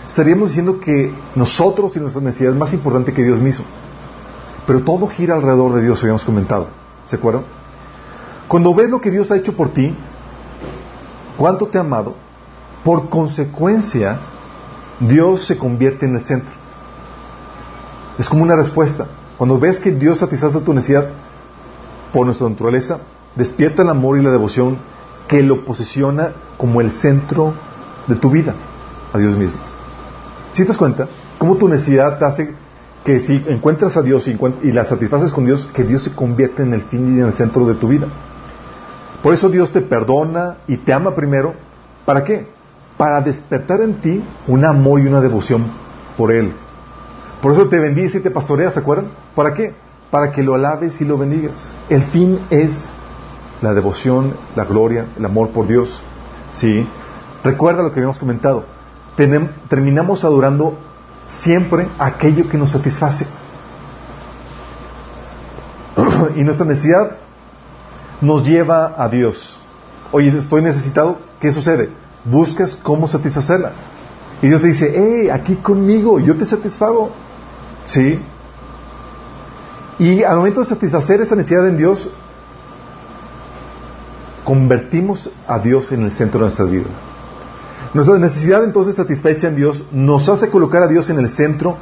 estaríamos 0.08 0.48
diciendo 0.48 0.80
que 0.80 1.14
nosotros 1.34 1.96
y 1.96 2.00
nuestra 2.00 2.22
necesidad 2.22 2.52
es 2.52 2.58
más 2.58 2.72
importante 2.72 3.12
que 3.12 3.22
Dios 3.22 3.38
mismo. 3.38 3.64
Pero 4.66 4.82
todo 4.82 5.08
gira 5.08 5.34
alrededor 5.34 5.74
de 5.74 5.82
Dios, 5.82 6.02
habíamos 6.02 6.24
comentado. 6.24 6.68
¿Se 7.04 7.16
acuerdan? 7.16 7.44
Cuando 8.48 8.74
ves 8.74 8.90
lo 8.90 9.00
que 9.00 9.10
Dios 9.10 9.30
ha 9.30 9.36
hecho 9.36 9.54
por 9.56 9.70
ti, 9.70 9.94
cuánto 11.36 11.66
te 11.66 11.78
ha 11.78 11.80
amado, 11.80 12.14
por 12.84 13.08
consecuencia, 13.08 14.18
Dios 15.00 15.46
se 15.46 15.56
convierte 15.56 16.06
en 16.06 16.16
el 16.16 16.24
centro. 16.24 16.52
Es 18.18 18.28
como 18.28 18.42
una 18.42 18.56
respuesta. 18.56 19.06
Cuando 19.38 19.58
ves 19.58 19.80
que 19.80 19.90
Dios 19.90 20.18
satisface 20.18 20.60
tu 20.60 20.74
necesidad 20.74 21.08
por 22.12 22.26
nuestra 22.26 22.48
naturaleza, 22.48 22.98
despierta 23.34 23.82
el 23.82 23.88
amor 23.88 24.18
y 24.18 24.22
la 24.22 24.30
devoción 24.30 24.78
que 25.26 25.42
lo 25.42 25.64
posiciona 25.64 26.32
como 26.58 26.80
el 26.80 26.92
centro 26.92 27.54
de 28.06 28.16
tu 28.16 28.30
vida 28.30 28.54
a 29.12 29.18
Dios 29.18 29.36
mismo. 29.36 29.71
Si 30.52 30.62
te 30.62 30.68
das 30.68 30.76
cuenta, 30.76 31.08
cómo 31.38 31.56
tu 31.56 31.68
necesidad 31.68 32.18
te 32.18 32.24
hace 32.24 32.54
que 33.04 33.20
si 33.20 33.42
encuentras 33.48 33.96
a 33.96 34.02
Dios 34.02 34.28
y, 34.28 34.72
la 34.72 34.84
satisfaces 34.84 35.32
con 35.32 35.44
Dios, 35.44 35.68
que 35.74 35.82
Dios 35.82 36.02
se 36.02 36.12
convierte 36.12 36.62
en 36.62 36.72
el 36.74 36.82
fin 36.82 37.16
y 37.16 37.20
en 37.20 37.26
el 37.26 37.34
centro 37.34 37.66
de 37.66 37.74
tu 37.74 37.88
vida. 37.88 38.06
Por 39.22 39.34
eso 39.34 39.48
Dios 39.48 39.70
te 39.70 39.80
perdona 39.80 40.58
y 40.68 40.76
te 40.76 40.92
ama 40.92 41.14
primero. 41.14 41.54
¿Para 42.04 42.22
qué? 42.22 42.48
Para 42.96 43.20
despertar 43.20 43.80
en 43.80 43.94
ti 43.94 44.22
un 44.46 44.64
amor 44.64 45.00
y 45.00 45.06
una 45.06 45.20
devoción 45.20 45.70
por 46.16 46.30
Él. 46.30 46.52
Por 47.40 47.52
eso 47.52 47.68
te 47.68 47.78
bendice 47.78 48.18
y 48.18 48.20
te 48.20 48.30
pastorea, 48.30 48.70
¿se 48.70 48.80
acuerdan? 48.80 49.10
¿Para 49.34 49.54
qué? 49.54 49.74
Para 50.10 50.30
que 50.30 50.42
lo 50.42 50.54
alabes 50.54 51.00
y 51.00 51.04
lo 51.04 51.18
bendigas. 51.18 51.74
El 51.88 52.02
fin 52.04 52.40
es 52.50 52.92
la 53.62 53.74
devoción, 53.74 54.34
la 54.54 54.64
gloria, 54.64 55.06
el 55.16 55.24
amor 55.24 55.50
por 55.50 55.66
Dios. 55.66 56.02
¿Sí? 56.52 56.86
Recuerda 57.42 57.82
lo 57.82 57.90
que 57.90 58.00
habíamos 58.00 58.18
comentado. 58.18 58.64
Terminamos 59.16 60.24
adorando 60.24 60.78
siempre 61.26 61.88
aquello 61.98 62.48
que 62.48 62.58
nos 62.58 62.70
satisface. 62.70 63.26
y 66.36 66.42
nuestra 66.42 66.66
necesidad 66.66 67.16
nos 68.20 68.46
lleva 68.46 68.94
a 68.96 69.08
Dios. 69.08 69.60
Oye, 70.12 70.36
estoy 70.36 70.62
necesitado, 70.62 71.18
¿qué 71.40 71.50
sucede? 71.52 71.90
Buscas 72.24 72.76
cómo 72.76 73.08
satisfacerla. 73.08 73.72
Y 74.42 74.48
Dios 74.48 74.60
te 74.60 74.68
dice, 74.68 74.92
hey, 74.94 75.30
aquí 75.30 75.56
conmigo, 75.56 76.20
yo 76.20 76.36
te 76.36 76.44
satisfago. 76.44 77.10
¿Sí? 77.84 78.20
Y 79.98 80.22
al 80.22 80.36
momento 80.36 80.60
de 80.60 80.66
satisfacer 80.66 81.20
esa 81.20 81.34
necesidad 81.34 81.66
en 81.68 81.76
Dios, 81.76 82.10
convertimos 84.44 85.30
a 85.46 85.58
Dios 85.58 85.92
en 85.92 86.02
el 86.02 86.12
centro 86.12 86.40
de 86.40 86.44
nuestra 86.46 86.64
vida. 86.64 86.86
Nuestra 87.94 88.18
necesidad 88.18 88.64
entonces 88.64 88.94
satisfecha 88.94 89.48
en 89.48 89.56
Dios 89.56 89.84
nos 89.92 90.28
hace 90.28 90.48
colocar 90.48 90.82
a 90.82 90.88
Dios 90.88 91.10
en 91.10 91.18
el 91.18 91.28
centro 91.28 91.76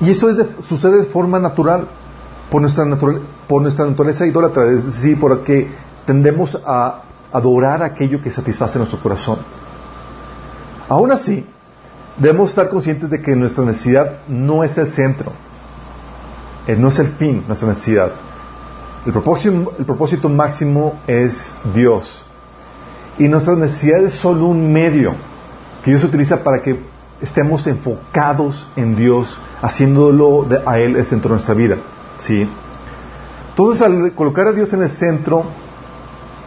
y 0.00 0.10
esto 0.10 0.28
sucede 0.58 0.98
de 0.98 1.04
forma 1.04 1.38
natural 1.38 1.86
por 2.50 2.62
nuestra, 2.62 2.84
por 3.46 3.62
naturaleza 3.62 4.26
idólatra, 4.26 4.66
es 4.70 4.86
decir, 4.86 5.20
porque 5.20 5.70
tendemos 6.04 6.58
a 6.66 7.02
adorar 7.32 7.82
aquello 7.82 8.20
que 8.22 8.30
satisface 8.30 8.78
nuestro 8.78 9.00
corazón. 9.00 9.38
Aún 10.88 11.12
así, 11.12 11.46
debemos 12.16 12.50
estar 12.50 12.68
conscientes 12.68 13.10
de 13.10 13.22
que 13.22 13.36
nuestra 13.36 13.64
necesidad 13.64 14.26
no 14.26 14.64
es 14.64 14.76
el 14.78 14.90
centro, 14.90 15.32
eh, 16.66 16.74
no 16.74 16.88
es 16.88 16.98
el 16.98 17.08
fin, 17.08 17.44
nuestra 17.46 17.68
necesidad. 17.68 18.10
El 19.06 19.12
propósito, 19.12 19.72
el 19.78 19.84
propósito 19.84 20.28
máximo 20.28 20.98
es 21.06 21.54
Dios. 21.72 22.26
Y 23.18 23.28
nuestra 23.28 23.54
necesidad 23.54 24.02
es 24.04 24.14
solo 24.14 24.46
un 24.46 24.72
medio 24.72 25.14
que 25.84 25.90
Dios 25.90 26.04
utiliza 26.04 26.42
para 26.42 26.62
que 26.62 26.80
estemos 27.20 27.66
enfocados 27.66 28.66
en 28.76 28.96
Dios, 28.96 29.38
haciéndolo 29.60 30.46
a 30.66 30.78
Él 30.78 30.96
el 30.96 31.04
centro 31.04 31.30
de 31.30 31.34
nuestra 31.34 31.54
vida. 31.54 31.76
¿sí? 32.18 32.48
Entonces, 33.50 33.82
al 33.82 34.12
colocar 34.12 34.48
a 34.48 34.52
Dios 34.52 34.72
en 34.72 34.82
el 34.82 34.90
centro, 34.90 35.44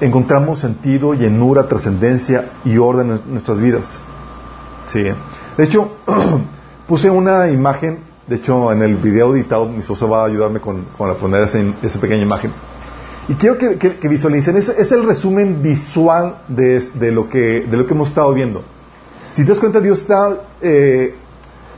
encontramos 0.01 0.59
sentido, 0.59 1.13
llenura, 1.13 1.67
trascendencia 1.67 2.53
y 2.65 2.77
orden 2.77 3.11
en 3.11 3.21
nuestras 3.27 3.59
vidas. 3.59 3.99
¿sí? 4.85 5.03
De 5.57 5.63
hecho, 5.63 5.91
puse 6.87 7.09
una 7.09 7.49
imagen, 7.49 7.99
de 8.27 8.37
hecho, 8.37 8.71
en 8.71 8.81
el 8.81 8.95
video 8.95 9.35
editado, 9.35 9.67
mi 9.67 9.79
esposa 9.79 10.05
va 10.05 10.23
a 10.23 10.25
ayudarme 10.25 10.59
con, 10.59 10.85
con 10.97 11.15
poner 11.17 11.43
esa 11.43 11.99
pequeña 11.99 12.23
imagen. 12.23 12.51
Y 13.29 13.35
quiero 13.35 13.57
que, 13.57 14.07
visualicen, 14.09 14.57
es, 14.57 14.67
es, 14.67 14.91
el 14.91 15.03
resumen 15.03 15.61
visual 15.61 16.41
de, 16.49 17.11
lo 17.11 17.29
que, 17.29 17.61
de 17.61 17.77
lo 17.77 17.85
que 17.85 17.93
hemos 17.93 18.09
estado 18.09 18.33
viendo. 18.33 18.63
Si 19.33 19.43
te 19.43 19.49
das 19.49 19.59
cuenta, 19.59 19.79
Dios 19.79 19.99
está, 20.01 20.43
eh, 20.61 21.15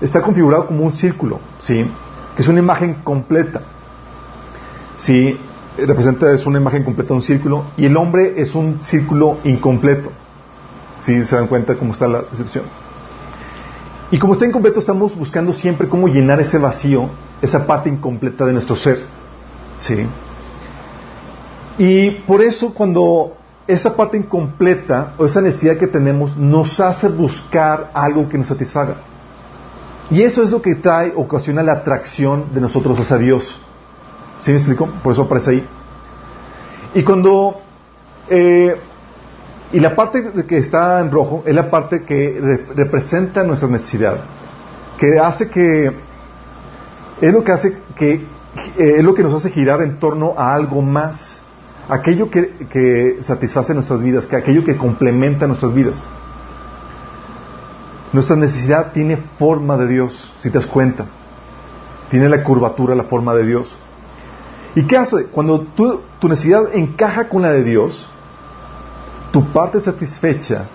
está 0.02 0.22
configurado 0.22 0.68
como 0.68 0.84
un 0.84 0.92
círculo, 0.92 1.40
¿sí? 1.60 1.86
Que 2.36 2.42
es 2.42 2.48
una 2.48 2.60
imagen 2.60 2.96
completa. 3.04 3.62
¿Sí? 4.98 5.38
Representa, 5.78 6.32
es 6.32 6.46
una 6.48 6.60
imagen 6.60 6.84
completa 6.84 7.10
de 7.10 7.16
un 7.16 7.22
círculo, 7.22 7.66
y 7.78 7.86
el 7.86 7.96
hombre 7.96 8.34
es 8.38 8.56
un 8.56 8.80
círculo 8.82 9.38
incompleto. 9.44 10.12
¿Sí? 11.02 11.24
¿Se 11.26 11.36
dan 11.36 11.48
cuenta 11.48 11.76
cómo 11.76 11.94
está 11.94 12.08
la 12.08 12.24
situación? 12.32 12.66
Y 14.10 14.18
como 14.18 14.34
está 14.34 14.46
incompleto, 14.46 14.80
estamos 14.80 15.16
buscando 15.16 15.54
siempre 15.54 15.88
cómo 15.88 16.08
llenar 16.08 16.40
ese 16.40 16.58
vacío, 16.58 17.10
esa 17.42 17.68
parte 17.68 17.90
incompleta 17.90 18.46
de 18.46 18.54
nuestro 18.54 18.76
ser. 18.76 19.06
¿Sí? 19.78 20.08
Y 21.78 22.12
por 22.12 22.42
eso 22.42 22.74
cuando 22.74 23.36
esa 23.68 23.96
parte 23.96 24.18
incompleta 24.18 25.14
o 25.18 25.26
esa 25.26 25.42
necesidad 25.42 25.78
que 25.78 25.88
tenemos 25.88 26.38
nos 26.38 26.80
hace 26.80 27.10
buscar 27.10 27.92
algo 27.94 28.30
que 28.30 28.38
nos 28.38 28.48
satisfaga. 28.48 28.98
Y 30.12 30.22
eso 30.22 30.44
es 30.44 30.52
lo 30.52 30.62
que 30.62 30.76
trae, 30.76 31.14
ocasiona 31.16 31.64
la 31.64 31.74
atracción 31.74 32.54
de 32.54 32.62
nosotros 32.62 33.00
hacia 33.00 33.18
Dios. 33.18 33.60
¿Sí 34.40 34.52
me 34.52 34.58
explico? 34.58 34.88
Por 35.04 35.14
eso 35.14 35.24
aparece 35.24 35.52
ahí. 35.52 35.68
Y 36.94 37.04
cuando... 37.04 37.56
Eh, 38.30 38.76
y 39.72 39.80
la 39.80 39.96
parte 39.96 40.32
que 40.48 40.58
está 40.58 41.02
en 41.02 41.12
rojo 41.12 41.44
es 41.46 41.54
la 41.54 41.70
parte 41.70 42.04
que 42.04 42.40
representa 42.76 43.44
nuestra 43.44 43.68
necesidad, 43.68 44.18
que 44.98 45.20
hace 45.20 45.50
que... 45.50 45.92
Es 47.20 47.34
lo 47.34 47.44
que 47.44 47.52
hace 47.52 47.78
que... 47.96 48.14
Eh, 48.14 48.94
es 48.98 49.04
lo 49.04 49.14
que 49.16 49.24
nos 49.24 49.34
hace 49.34 49.50
girar 49.50 49.82
en 49.82 50.00
torno 50.00 50.36
a 50.38 50.54
algo 50.54 50.82
más 50.82 51.42
aquello 51.90 52.30
que, 52.30 53.18
satisface 53.22 53.74
nuestras 53.74 54.02
vidas, 54.02 54.28
que 54.28 54.36
aquello 54.36 54.64
que 54.64 54.78
complementa 54.78 55.48
nuestras 55.48 55.74
vidas. 55.74 56.08
Nuestra 58.14 58.36
necesidad 58.36 58.92
tiene 58.92 59.18
forma 59.18 59.78
de 59.78 59.88
Dios, 59.88 60.34
si 60.40 60.50
te 60.50 60.58
das 60.58 60.68
cuenta. 60.68 61.06
Tiene 62.10 62.30
la 62.30 62.44
curvatura, 62.44 62.96
la 62.96 63.04
forma 63.04 63.34
de 63.34 63.46
Dios. 63.46 63.78
¿Y 64.76 64.84
qué 64.84 64.98
hace? 64.98 65.26
Cuando 65.26 65.62
tu 65.62 66.04
necesidad 66.28 66.74
encaja 66.74 67.30
con 67.30 67.42
la 67.42 67.52
de 67.52 67.64
Dios, 67.64 68.10
tu 69.32 69.52
parte 69.52 69.80
satisfecha 69.80 70.68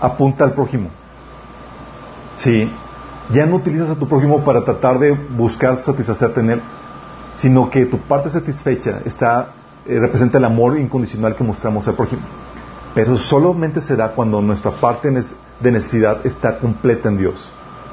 apunta 0.00 0.44
al 0.44 0.52
prójimo. 0.52 0.90
Sí, 2.36 2.70
ya 3.30 3.46
no 3.46 3.56
utilizas 3.56 3.90
a 3.90 3.96
tu 3.96 4.08
prójimo 4.08 4.44
para 4.44 4.64
tratar 4.64 4.98
de 4.98 5.12
buscar 5.12 5.80
satisfacerte 5.82 6.40
en 6.40 6.50
él, 6.50 6.62
sino 7.34 7.70
que 7.70 7.86
tu 7.86 7.98
parte 7.98 8.30
satisfecha 8.30 9.00
está 9.04 9.54
eh, 9.86 9.98
representa 9.98 10.38
el 10.38 10.44
amor 10.44 10.78
incondicional 10.78 11.34
que 11.34 11.44
mostramos 11.44 11.86
al 11.88 11.94
prójimo. 11.94 12.22
Pero 12.94 13.16
solamente 13.16 13.80
se 13.80 13.96
da 13.96 14.12
cuando 14.12 14.42
nuestra 14.42 14.72
parte 14.72 15.10
de 15.10 15.72
necesidad 15.72 16.26
está 16.26 16.58
completa 16.58 17.08
en 17.08 17.18
Dios. 17.18 17.52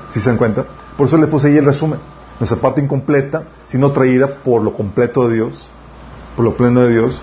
¿Sí 0.09 0.19
se 0.19 0.29
dan 0.29 0.37
cuenta? 0.37 0.65
Por 0.97 1.07
eso 1.07 1.17
le 1.17 1.27
puse 1.27 1.49
ahí 1.49 1.57
el 1.57 1.65
resumen. 1.65 1.99
Nuestra 2.39 2.59
parte 2.59 2.81
incompleta, 2.81 3.43
sino 3.65 3.91
traída 3.91 4.39
por 4.43 4.61
lo 4.61 4.73
completo 4.73 5.27
de 5.27 5.35
Dios, 5.35 5.69
por 6.35 6.45
lo 6.45 6.55
pleno 6.55 6.81
de 6.81 6.89
Dios. 6.89 7.21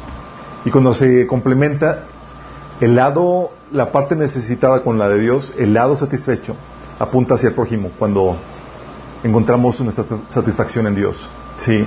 Y 0.65 0.71
cuando 0.71 0.95
se 0.95 1.27
complementa 1.27 2.05
el 2.81 2.97
lado, 2.97 3.51
la 3.71 3.93
parte 3.93 4.17
necesitada 4.17 4.83
con 4.83 4.99
la 4.99 5.09
de 5.09 5.21
Dios, 5.21 5.53
el 5.59 5.75
lado 5.75 5.97
satisfecho, 5.97 6.57
apunta 6.99 7.35
hacia 7.35 7.49
el 7.49 7.55
prójimo 7.55 7.91
cuando 7.99 8.37
encontramos 9.23 9.81
nuestra 9.81 10.05
satisfacción 10.29 10.87
en 10.87 10.95
Dios. 10.95 11.29
Sí. 11.57 11.87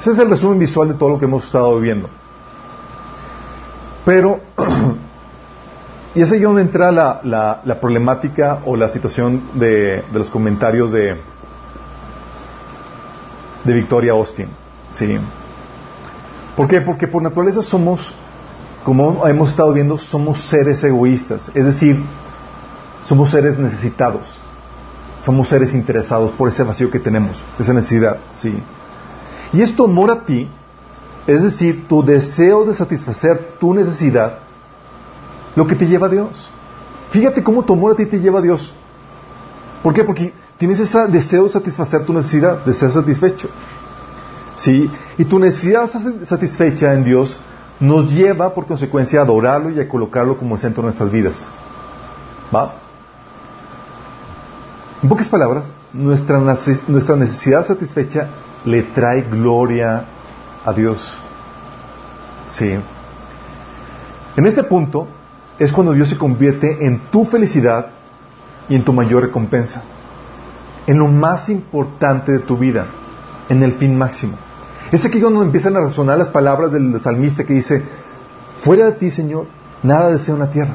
Ese 0.00 0.12
es 0.12 0.18
el 0.18 0.30
resumen 0.30 0.58
visual 0.58 0.88
de 0.88 0.94
todo 0.94 1.10
lo 1.10 1.18
que 1.18 1.26
hemos 1.26 1.44
estado 1.44 1.76
viviendo. 1.76 2.08
Pero, 4.06 4.40
y 6.14 6.22
es 6.22 6.32
ahí 6.32 6.40
donde 6.40 6.62
entra 6.62 6.90
la, 6.90 7.78
problemática 7.82 8.60
o 8.64 8.76
la 8.76 8.88
situación 8.88 9.42
de, 9.52 10.02
de, 10.10 10.18
los 10.18 10.30
comentarios 10.30 10.90
de, 10.90 11.20
de 13.62 13.74
Victoria 13.74 14.12
Austin. 14.12 14.48
¿sí? 14.88 15.18
¿Por 16.56 16.66
qué? 16.66 16.80
Porque 16.80 17.06
por 17.06 17.22
naturaleza 17.22 17.60
somos, 17.60 18.14
como 18.84 19.26
hemos 19.28 19.50
estado 19.50 19.70
viendo, 19.74 19.98
somos 19.98 20.40
seres 20.40 20.82
egoístas. 20.82 21.52
Es 21.54 21.64
decir, 21.66 22.02
somos 23.02 23.28
seres 23.28 23.58
necesitados. 23.58 24.40
Somos 25.20 25.48
seres 25.48 25.74
interesados 25.74 26.30
por 26.30 26.48
ese 26.48 26.62
vacío 26.62 26.90
que 26.90 27.00
tenemos, 27.00 27.44
esa 27.58 27.74
necesidad. 27.74 28.16
¿sí? 28.32 28.62
Y 29.52 29.62
es 29.62 29.74
tu 29.74 29.84
amor 29.84 30.10
a 30.10 30.24
ti, 30.24 30.48
es 31.26 31.42
decir, 31.42 31.86
tu 31.88 32.02
deseo 32.02 32.64
de 32.64 32.74
satisfacer 32.74 33.56
tu 33.58 33.74
necesidad, 33.74 34.38
lo 35.56 35.66
que 35.66 35.74
te 35.74 35.86
lleva 35.86 36.06
a 36.06 36.10
Dios. 36.10 36.50
Fíjate 37.10 37.42
cómo 37.42 37.64
tu 37.64 37.72
amor 37.72 37.92
a 37.92 37.94
ti 37.96 38.06
te 38.06 38.20
lleva 38.20 38.38
a 38.38 38.42
Dios. 38.42 38.72
¿Por 39.82 39.92
qué? 39.92 40.04
Porque 40.04 40.32
tienes 40.56 40.78
ese 40.78 41.06
deseo 41.08 41.44
de 41.44 41.48
satisfacer 41.48 42.04
tu 42.04 42.12
necesidad, 42.12 42.64
de 42.64 42.72
ser 42.72 42.90
satisfecho. 42.90 43.48
¿Sí? 44.54 44.90
Y 45.18 45.24
tu 45.24 45.38
necesidad 45.38 45.88
satisfecha 46.24 46.92
en 46.92 47.02
Dios 47.02 47.40
nos 47.80 48.12
lleva 48.12 48.52
por 48.52 48.66
consecuencia 48.66 49.20
a 49.20 49.22
adorarlo 49.22 49.70
y 49.70 49.80
a 49.80 49.88
colocarlo 49.88 50.38
como 50.38 50.54
el 50.54 50.60
centro 50.60 50.82
de 50.82 50.86
nuestras 50.86 51.10
vidas. 51.10 51.50
¿Va? 52.54 52.74
En 55.02 55.08
pocas 55.08 55.30
palabras, 55.30 55.72
nuestra, 55.94 56.38
nuestra 56.38 57.16
necesidad 57.16 57.66
satisfecha 57.66 58.28
le 58.64 58.82
trae 58.82 59.22
gloria 59.22 60.04
a 60.64 60.72
Dios. 60.72 61.18
Sí. 62.48 62.78
En 64.36 64.46
este 64.46 64.64
punto 64.64 65.08
es 65.58 65.72
cuando 65.72 65.92
Dios 65.92 66.08
se 66.08 66.18
convierte 66.18 66.86
en 66.86 67.10
tu 67.10 67.24
felicidad 67.24 67.88
y 68.68 68.76
en 68.76 68.84
tu 68.84 68.92
mayor 68.92 69.22
recompensa, 69.22 69.82
en 70.86 70.98
lo 70.98 71.08
más 71.08 71.48
importante 71.48 72.32
de 72.32 72.38
tu 72.38 72.56
vida, 72.56 72.86
en 73.48 73.62
el 73.62 73.72
fin 73.72 73.96
máximo. 73.96 74.36
Es 74.92 75.04
aquí 75.04 75.20
cuando 75.20 75.42
empiezan 75.42 75.76
a 75.76 75.80
resonar 75.80 76.18
las 76.18 76.28
palabras 76.28 76.72
del 76.72 76.98
salmista 77.00 77.44
que 77.44 77.54
dice, 77.54 77.82
fuera 78.58 78.86
de 78.86 78.92
ti, 78.92 79.10
Señor, 79.10 79.46
nada 79.82 80.10
deseo 80.10 80.34
en 80.34 80.40
la 80.40 80.50
tierra. 80.50 80.74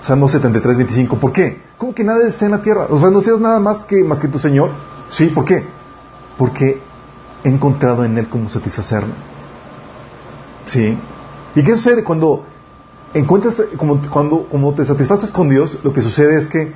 Salmo 0.00 0.28
73, 0.28 0.76
25. 0.76 1.16
¿Por 1.16 1.32
qué? 1.32 1.62
¿Cómo 1.78 1.94
que 1.94 2.04
nada 2.04 2.18
desea 2.18 2.46
en 2.46 2.52
la 2.52 2.60
tierra? 2.60 2.86
O 2.90 2.98
sea, 2.98 3.10
no 3.10 3.20
seas 3.20 3.40
nada 3.40 3.58
más 3.58 3.82
que, 3.82 4.04
más 4.04 4.20
que 4.20 4.28
tu 4.28 4.38
Señor. 4.38 4.70
Sí, 5.08 5.26
¿por 5.28 5.44
qué? 5.44 5.66
Porque 6.38 6.80
he 7.44 7.48
encontrado 7.48 8.04
en 8.04 8.18
Él 8.18 8.28
cómo 8.28 8.48
satisfacerme. 8.48 9.14
¿Sí? 10.66 10.98
¿Y 11.54 11.62
qué 11.62 11.74
sucede 11.74 12.02
cuando 12.02 12.44
encuentras, 13.12 13.62
como, 13.76 14.00
cuando 14.10 14.46
como 14.48 14.74
te 14.74 14.84
satisfaces 14.84 15.30
con 15.30 15.48
Dios, 15.48 15.78
lo 15.82 15.92
que 15.92 16.02
sucede 16.02 16.36
es 16.36 16.48
que 16.48 16.72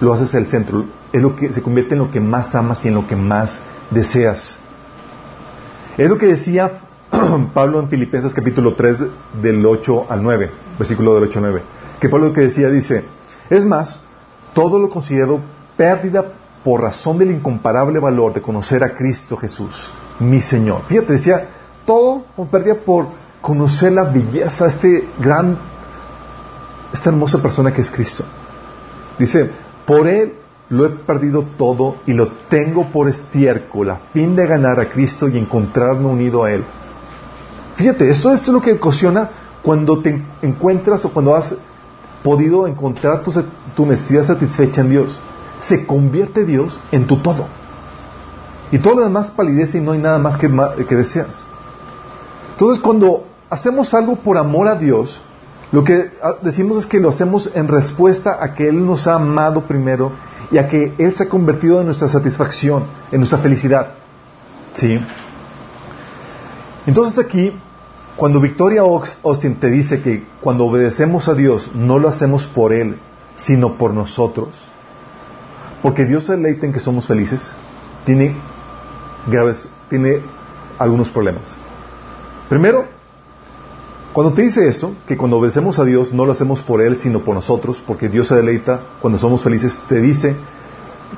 lo 0.00 0.12
haces 0.12 0.34
el 0.34 0.46
centro, 0.46 0.84
es 1.12 1.22
lo 1.22 1.36
que 1.36 1.52
se 1.52 1.62
convierte 1.62 1.94
en 1.94 2.00
lo 2.00 2.10
que 2.10 2.20
más 2.20 2.54
amas 2.54 2.84
y 2.84 2.88
en 2.88 2.94
lo 2.94 3.06
que 3.06 3.16
más 3.16 3.60
deseas. 3.90 4.58
Es 5.96 6.08
lo 6.08 6.18
que 6.18 6.26
decía 6.26 6.80
Pablo 7.54 7.80
en 7.80 7.88
Filipenses 7.88 8.34
capítulo 8.34 8.74
3 8.74 8.96
del 9.42 9.64
8 9.64 10.06
al 10.08 10.22
9, 10.22 10.50
versículo 10.78 11.14
del 11.14 11.24
8 11.24 11.38
al 11.38 11.44
9. 11.44 11.62
Que 12.00 12.08
Pablo 12.08 12.28
lo 12.28 12.32
que 12.32 12.40
decía 12.42 12.68
dice, 12.68 13.04
es 13.50 13.64
más, 13.64 14.00
todo 14.54 14.78
lo 14.78 14.88
considero 14.88 15.40
pérdida 15.76 16.32
por 16.64 16.82
razón 16.82 17.18
del 17.18 17.30
incomparable 17.30 17.98
valor 17.98 18.32
de 18.32 18.42
conocer 18.42 18.84
a 18.84 18.94
Cristo 18.94 19.36
Jesús, 19.36 19.90
mi 20.20 20.40
Señor. 20.40 20.82
Fíjate, 20.86 21.14
decía, 21.14 21.48
todo 21.84 22.24
pérdida 22.50 22.76
por 22.76 23.06
conocer 23.40 23.92
la 23.92 24.04
belleza, 24.04 24.66
este 24.66 25.08
gran, 25.18 25.58
esta 26.92 27.10
hermosa 27.10 27.42
persona 27.42 27.72
que 27.72 27.80
es 27.80 27.90
Cristo. 27.90 28.24
Dice, 29.18 29.50
por 29.84 30.06
Él 30.06 30.34
lo 30.68 30.86
he 30.86 30.90
perdido 30.90 31.44
todo 31.58 31.96
y 32.06 32.14
lo 32.14 32.28
tengo 32.48 32.90
por 32.90 33.08
estiércol 33.08 33.90
a 33.90 33.96
fin 34.12 34.34
de 34.34 34.46
ganar 34.46 34.80
a 34.80 34.88
Cristo 34.88 35.28
y 35.28 35.36
encontrarme 35.36 36.06
unido 36.06 36.44
a 36.44 36.52
Él. 36.52 36.64
Fíjate, 37.74 38.08
esto 38.08 38.32
es 38.32 38.46
lo 38.48 38.60
que 38.60 38.72
ocasiona 38.72 39.30
cuando 39.62 40.00
te 40.00 40.22
encuentras 40.42 41.04
o 41.04 41.12
cuando 41.12 41.34
has 41.34 41.54
podido 42.22 42.66
encontrar 42.66 43.22
tu, 43.22 43.86
necesidad 43.86 44.24
satisfecha 44.24 44.80
en 44.80 44.90
Dios. 44.90 45.20
Se 45.62 45.86
convierte 45.86 46.44
Dios 46.44 46.78
en 46.92 47.06
tu 47.06 47.22
todo. 47.22 47.46
Y 48.70 48.78
todo 48.78 48.96
lo 48.96 49.04
demás 49.04 49.30
palidece 49.30 49.78
y 49.78 49.80
no 49.80 49.92
hay 49.92 49.98
nada 49.98 50.18
más 50.18 50.36
que, 50.36 50.48
deseas. 50.96 51.46
Entonces, 52.52 52.82
cuando 52.82 53.26
hacemos 53.50 53.92
algo 53.92 54.16
por 54.16 54.38
amor 54.38 54.66
a 54.66 54.76
Dios, 54.76 55.20
lo 55.72 55.84
que 55.84 56.10
ah, 56.22 56.36
decimos 56.42 56.78
es 56.78 56.86
que 56.86 56.98
lo 56.98 57.10
hacemos 57.10 57.50
en 57.54 57.68
respuesta 57.68 58.38
a 58.40 58.54
que 58.54 58.68
Él 58.68 58.84
nos 58.86 59.06
ha 59.06 59.14
amado 59.14 59.66
primero 59.66 60.12
y 60.50 60.58
a 60.58 60.68
que 60.68 60.94
Él 60.98 61.14
se 61.14 61.24
ha 61.24 61.28
convertido 61.28 61.80
en 61.80 61.86
nuestra 61.86 62.08
satisfacción, 62.08 62.84
en 63.10 63.18
nuestra 63.20 63.38
felicidad. 63.38 63.94
¿Sí? 64.72 64.98
Entonces 66.86 67.18
aquí, 67.18 67.52
cuando 68.16 68.40
Victoria 68.40 68.82
Austin 68.82 69.56
te 69.56 69.68
dice 69.70 70.02
que 70.02 70.26
cuando 70.40 70.64
obedecemos 70.64 71.28
a 71.28 71.34
Dios 71.34 71.70
no 71.74 71.98
lo 71.98 72.08
hacemos 72.08 72.46
por 72.46 72.72
Él, 72.72 72.98
sino 73.34 73.76
por 73.76 73.92
nosotros, 73.92 74.71
porque 75.82 76.04
Dios 76.04 76.24
se 76.24 76.36
deleita 76.36 76.66
en 76.66 76.72
que 76.72 76.80
somos 76.80 77.06
felices, 77.06 77.52
tiene 78.06 78.34
graves, 79.26 79.68
tiene 79.90 80.20
algunos 80.78 81.10
problemas. 81.10 81.56
Primero, 82.48 82.86
cuando 84.12 84.32
te 84.32 84.42
dice 84.42 84.68
eso, 84.68 84.94
que 85.06 85.16
cuando 85.16 85.38
obedecemos 85.38 85.78
a 85.78 85.84
Dios 85.84 86.12
no 86.12 86.24
lo 86.24 86.32
hacemos 86.32 86.62
por 86.62 86.80
Él, 86.80 86.98
sino 86.98 87.20
por 87.20 87.34
nosotros, 87.34 87.82
porque 87.86 88.08
Dios 88.08 88.28
se 88.28 88.36
deleita 88.36 88.82
cuando 89.00 89.18
somos 89.18 89.42
felices, 89.42 89.80
te 89.88 90.00
dice, 90.00 90.36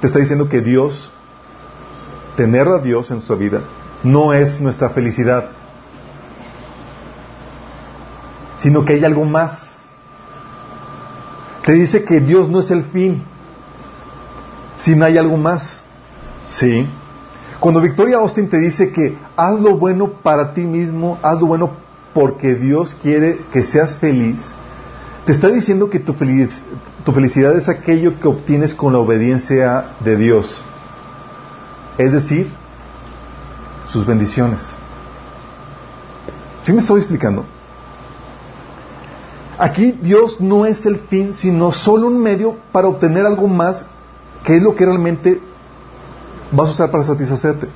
te 0.00 0.06
está 0.06 0.18
diciendo 0.18 0.48
que 0.48 0.60
Dios, 0.60 1.12
tener 2.36 2.68
a 2.68 2.78
Dios 2.78 3.10
en 3.10 3.16
nuestra 3.16 3.36
vida, 3.36 3.62
no 4.02 4.32
es 4.32 4.60
nuestra 4.60 4.90
felicidad, 4.90 5.50
sino 8.56 8.84
que 8.84 8.94
hay 8.94 9.04
algo 9.04 9.24
más. 9.24 9.86
Te 11.64 11.72
dice 11.72 12.04
que 12.04 12.20
Dios 12.20 12.48
no 12.48 12.60
es 12.60 12.70
el 12.70 12.84
fin, 12.84 13.24
sino 14.76 15.04
hay 15.04 15.18
algo 15.18 15.36
más. 15.36 15.84
¿Sí? 16.48 16.88
Cuando 17.60 17.80
Victoria 17.80 18.18
Austin 18.18 18.48
te 18.48 18.58
dice 18.58 18.92
que 18.92 19.16
haz 19.36 19.58
lo 19.60 19.76
bueno 19.76 20.08
para 20.22 20.52
ti 20.52 20.62
mismo, 20.62 21.18
haz 21.22 21.40
lo 21.40 21.46
bueno 21.46 21.70
porque 22.12 22.54
Dios 22.54 22.94
quiere 23.00 23.38
que 23.52 23.64
seas 23.64 23.96
feliz, 23.96 24.52
te 25.24 25.32
está 25.32 25.48
diciendo 25.48 25.88
que 25.88 25.98
tu, 25.98 26.12
felicidad 26.12 27.56
es 27.56 27.68
aquello 27.68 28.20
que 28.20 28.28
obtienes 28.28 28.74
con 28.74 28.92
la 28.92 28.98
obediencia 28.98 29.92
de 30.00 30.16
Dios. 30.16 30.62
Es 31.96 32.12
decir, 32.12 32.50
sus 33.86 34.04
bendiciones. 34.04 34.68
¿Sí 36.62 36.72
me 36.72 36.80
estoy 36.80 37.00
explicando? 37.00 37.46
Aquí 39.58 39.92
Dios 39.92 40.40
no 40.40 40.66
es 40.66 40.84
el 40.84 40.98
fin, 40.98 41.32
sino 41.32 41.72
solo 41.72 42.08
un 42.08 42.22
medio 42.22 42.56
para 42.72 42.88
obtener 42.88 43.24
algo 43.24 43.48
más 43.48 43.86
que 44.44 44.56
es 44.56 44.62
lo 44.62 44.74
que 44.74 44.84
realmente 44.84 45.40
vas 46.52 46.68
a 46.68 46.72
usar 46.72 46.90
para 46.90 47.02
satisfacerte. 47.02 47.66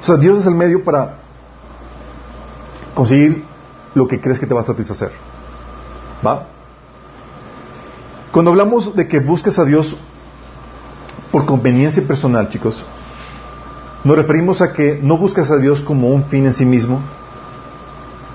O 0.00 0.04
sea, 0.04 0.16
Dios 0.16 0.38
es 0.38 0.46
el 0.46 0.54
medio 0.54 0.82
para 0.84 1.18
conseguir 2.94 3.44
lo 3.94 4.06
que 4.06 4.20
crees 4.20 4.38
que 4.38 4.46
te 4.46 4.54
va 4.54 4.60
a 4.60 4.64
satisfacer. 4.64 5.12
¿Va? 6.24 6.46
Cuando 8.30 8.50
hablamos 8.50 8.94
de 8.96 9.06
que 9.06 9.20
busques 9.20 9.58
a 9.58 9.64
Dios 9.64 9.96
por 11.30 11.44
conveniencia 11.44 12.06
personal, 12.06 12.48
chicos, 12.48 12.84
nos 14.04 14.16
referimos 14.16 14.62
a 14.62 14.72
que 14.72 14.98
no 15.02 15.18
buscas 15.18 15.50
a 15.50 15.58
Dios 15.58 15.82
como 15.82 16.08
un 16.08 16.24
fin 16.24 16.46
en 16.46 16.54
sí 16.54 16.64
mismo, 16.64 17.00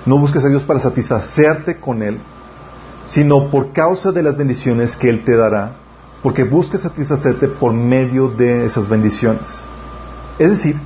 no 0.06 0.18
buscas 0.18 0.44
a 0.44 0.48
Dios 0.48 0.64
para 0.64 0.80
satisfacerte 0.80 1.80
con 1.80 2.02
Él, 2.02 2.20
sino 3.06 3.50
por 3.50 3.72
causa 3.72 4.12
de 4.12 4.22
las 4.22 4.36
bendiciones 4.36 4.96
que 4.96 5.10
Él 5.10 5.24
te 5.24 5.36
dará, 5.36 5.76
porque 6.22 6.44
buscas 6.44 6.80
satisfacerte 6.80 7.48
por 7.48 7.72
medio 7.72 8.28
de 8.28 8.66
esas 8.66 8.88
bendiciones. 8.88 9.64
Es 10.38 10.50
decir, 10.50 10.80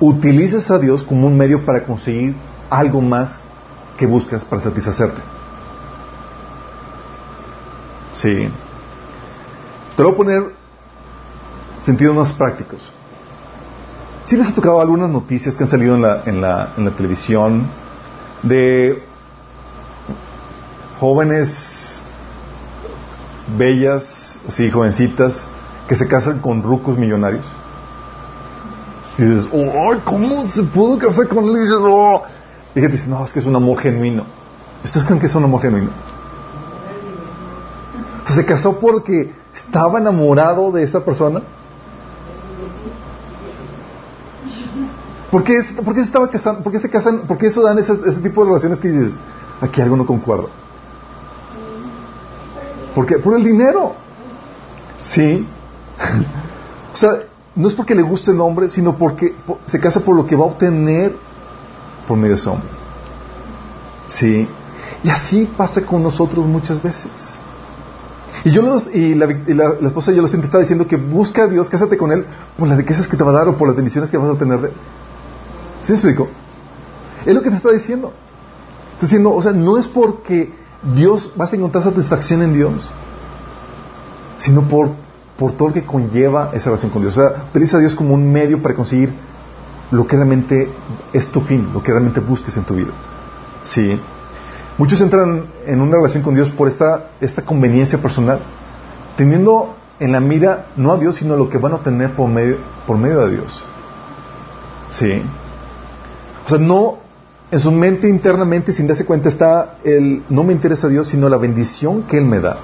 utilizas 0.00 0.70
a 0.70 0.78
Dios 0.78 1.02
como 1.02 1.26
un 1.26 1.36
medio 1.36 1.64
para 1.64 1.84
conseguir 1.84 2.36
algo 2.70 3.00
más 3.00 3.40
que 3.96 4.06
buscas 4.06 4.44
para 4.44 4.62
satisfacerte. 4.62 5.20
Sí. 8.12 8.48
Te 9.96 10.02
lo 10.02 10.12
voy 10.12 10.14
a 10.14 10.16
poner 10.16 10.42
sentidos 11.82 12.14
más 12.14 12.32
prácticos. 12.32 12.92
Si 14.24 14.36
les 14.36 14.48
ha 14.48 14.54
tocado 14.54 14.80
algunas 14.80 15.10
noticias 15.10 15.56
que 15.56 15.64
han 15.64 15.70
salido 15.70 15.94
en 15.94 16.02
la, 16.02 16.22
en 16.26 16.40
la, 16.40 16.74
en 16.76 16.84
la 16.84 16.90
televisión 16.92 17.66
de 18.42 19.02
jóvenes 21.00 22.02
bellas, 23.56 24.38
así 24.46 24.70
jovencitas, 24.70 25.46
que 25.88 25.96
se 25.96 26.06
casan 26.06 26.40
con 26.40 26.62
rucos 26.62 26.98
millonarios. 26.98 27.46
Y 29.16 29.22
dices, 29.22 29.48
oh, 29.52 29.94
¿cómo 30.04 30.46
se 30.48 30.62
pudo 30.64 30.98
casar 30.98 31.28
con 31.28 31.44
él? 31.44 31.56
Y 31.56 31.60
dices, 31.60 31.76
oh. 31.80 32.22
Y 32.74 32.80
dice, 32.80 33.08
no, 33.08 33.24
es 33.24 33.32
que 33.32 33.38
es 33.38 33.46
un 33.46 33.56
amor 33.56 33.78
genuino. 33.78 34.24
¿Ustedes 34.84 35.06
creen 35.06 35.20
que 35.20 35.26
es 35.26 35.34
un 35.34 35.44
amor 35.44 35.60
genuino? 35.62 35.90
se 38.34 38.44
casó 38.44 38.78
porque 38.78 39.32
estaba 39.54 39.98
enamorado 39.98 40.70
de 40.70 40.82
esa 40.82 41.04
persona. 41.04 41.42
¿Por 45.30 45.44
qué, 45.44 45.60
por 45.84 45.94
qué 45.94 46.00
se 46.00 46.06
estaba 46.06 46.28
casando? 46.28 46.62
¿Por 46.62 46.72
qué 46.72 46.78
se 46.78 46.88
casan? 46.88 47.20
¿Por 47.26 47.36
qué 47.36 47.48
eso 47.48 47.62
dan 47.62 47.78
ese, 47.78 47.94
ese 48.06 48.20
tipo 48.20 48.42
de 48.42 48.48
relaciones 48.48 48.80
que 48.80 48.88
dices, 48.88 49.18
aquí 49.60 49.80
algo 49.80 49.96
no 49.96 50.06
concuerda? 50.06 50.48
¿Por 52.94 53.06
qué? 53.06 53.18
Por 53.18 53.36
el 53.36 53.44
dinero. 53.44 53.94
Sí. 55.02 55.46
o 56.92 56.96
sea, 56.96 57.10
no 57.54 57.68
es 57.68 57.74
porque 57.74 57.94
le 57.94 58.02
guste 58.02 58.30
el 58.30 58.40
hombre, 58.40 58.68
sino 58.68 58.96
porque 58.96 59.34
se 59.66 59.80
casa 59.80 60.00
por 60.00 60.16
lo 60.16 60.26
que 60.26 60.36
va 60.36 60.44
a 60.44 60.48
obtener 60.48 61.16
por 62.06 62.16
medio 62.16 62.34
de 62.34 62.40
ese 62.40 62.48
hombre. 62.48 62.68
Sí. 64.06 64.48
Y 65.02 65.10
así 65.10 65.48
pasa 65.56 65.84
con 65.84 66.02
nosotros 66.02 66.46
muchas 66.46 66.82
veces. 66.82 67.34
Y 68.44 68.50
yo 68.50 68.62
y, 68.92 69.14
la, 69.14 69.26
esposa 69.82 70.10
de 70.10 70.16
yo 70.16 70.22
lo 70.22 70.28
siempre 70.28 70.46
está 70.46 70.58
diciendo 70.58 70.86
que 70.86 70.96
busca 70.96 71.44
a 71.44 71.46
Dios, 71.48 71.68
cásate 71.68 71.96
con 71.96 72.12
Él 72.12 72.24
por 72.56 72.68
las 72.68 72.78
riquezas 72.78 73.08
que 73.08 73.16
te 73.16 73.24
va 73.24 73.30
a 73.30 73.34
dar 73.34 73.48
o 73.48 73.56
por 73.56 73.68
las 73.68 73.76
bendiciones 73.76 74.10
que 74.10 74.16
vas 74.16 74.30
a 74.30 74.38
tener 74.38 74.60
de 74.60 74.68
Él. 74.68 74.74
¿Sí 75.82 75.92
me 75.92 75.98
explico? 75.98 76.28
Es 77.26 77.34
lo 77.34 77.42
que 77.42 77.50
te 77.50 77.56
está 77.56 77.70
diciendo. 77.70 78.12
Está 78.94 79.06
diciendo, 79.06 79.34
o 79.34 79.42
sea, 79.42 79.52
no 79.52 79.78
es 79.78 79.86
porque 79.88 80.52
Dios 80.82 81.32
vas 81.36 81.52
a 81.52 81.56
encontrar 81.56 81.82
satisfacción 81.82 82.42
en 82.42 82.52
Dios, 82.52 82.90
sino 84.38 84.62
por, 84.62 84.90
por 85.36 85.52
todo 85.52 85.68
lo 85.68 85.74
que 85.74 85.84
conlleva 85.84 86.50
esa 86.54 86.66
relación 86.66 86.90
con 86.90 87.02
Dios. 87.02 87.18
O 87.18 87.20
sea, 87.20 87.44
utiliza 87.48 87.78
a 87.78 87.80
Dios 87.80 87.94
como 87.94 88.14
un 88.14 88.32
medio 88.32 88.62
para 88.62 88.74
conseguir 88.74 89.12
lo 89.90 90.06
que 90.06 90.16
realmente 90.16 90.70
es 91.12 91.26
tu 91.28 91.40
fin, 91.40 91.70
lo 91.72 91.82
que 91.82 91.90
realmente 91.90 92.20
busques 92.20 92.56
en 92.56 92.64
tu 92.64 92.74
vida. 92.74 92.92
Sí. 93.62 93.98
Muchos 94.76 95.00
entran 95.00 95.46
en 95.66 95.80
una 95.80 95.96
relación 95.96 96.22
con 96.22 96.34
Dios 96.34 96.50
por 96.50 96.68
esta, 96.68 97.10
esta 97.20 97.42
conveniencia 97.42 98.00
personal, 98.00 98.40
teniendo 99.16 99.74
en 99.98 100.12
la 100.12 100.20
mira 100.20 100.66
no 100.76 100.92
a 100.92 100.98
Dios, 100.98 101.16
sino 101.16 101.36
lo 101.36 101.48
que 101.48 101.58
van 101.58 101.72
a 101.72 101.76
obtener 101.76 102.12
por 102.12 102.28
medio, 102.28 102.58
por 102.86 102.96
medio 102.96 103.26
de 103.26 103.36
Dios. 103.36 103.62
Sí. 104.92 105.22
O 106.46 106.48
sea, 106.48 106.58
no, 106.58 106.97
en 107.50 107.60
su 107.60 107.72
mente 107.72 108.08
internamente, 108.08 108.72
sin 108.72 108.86
darse 108.86 109.06
cuenta, 109.06 109.28
está 109.28 109.78
el 109.84 110.22
no 110.28 110.44
me 110.44 110.52
interesa 110.52 110.86
a 110.86 110.90
Dios, 110.90 111.08
sino 111.08 111.28
la 111.28 111.38
bendición 111.38 112.02
que 112.02 112.18
Él 112.18 112.26
me 112.26 112.40
da. 112.40 112.58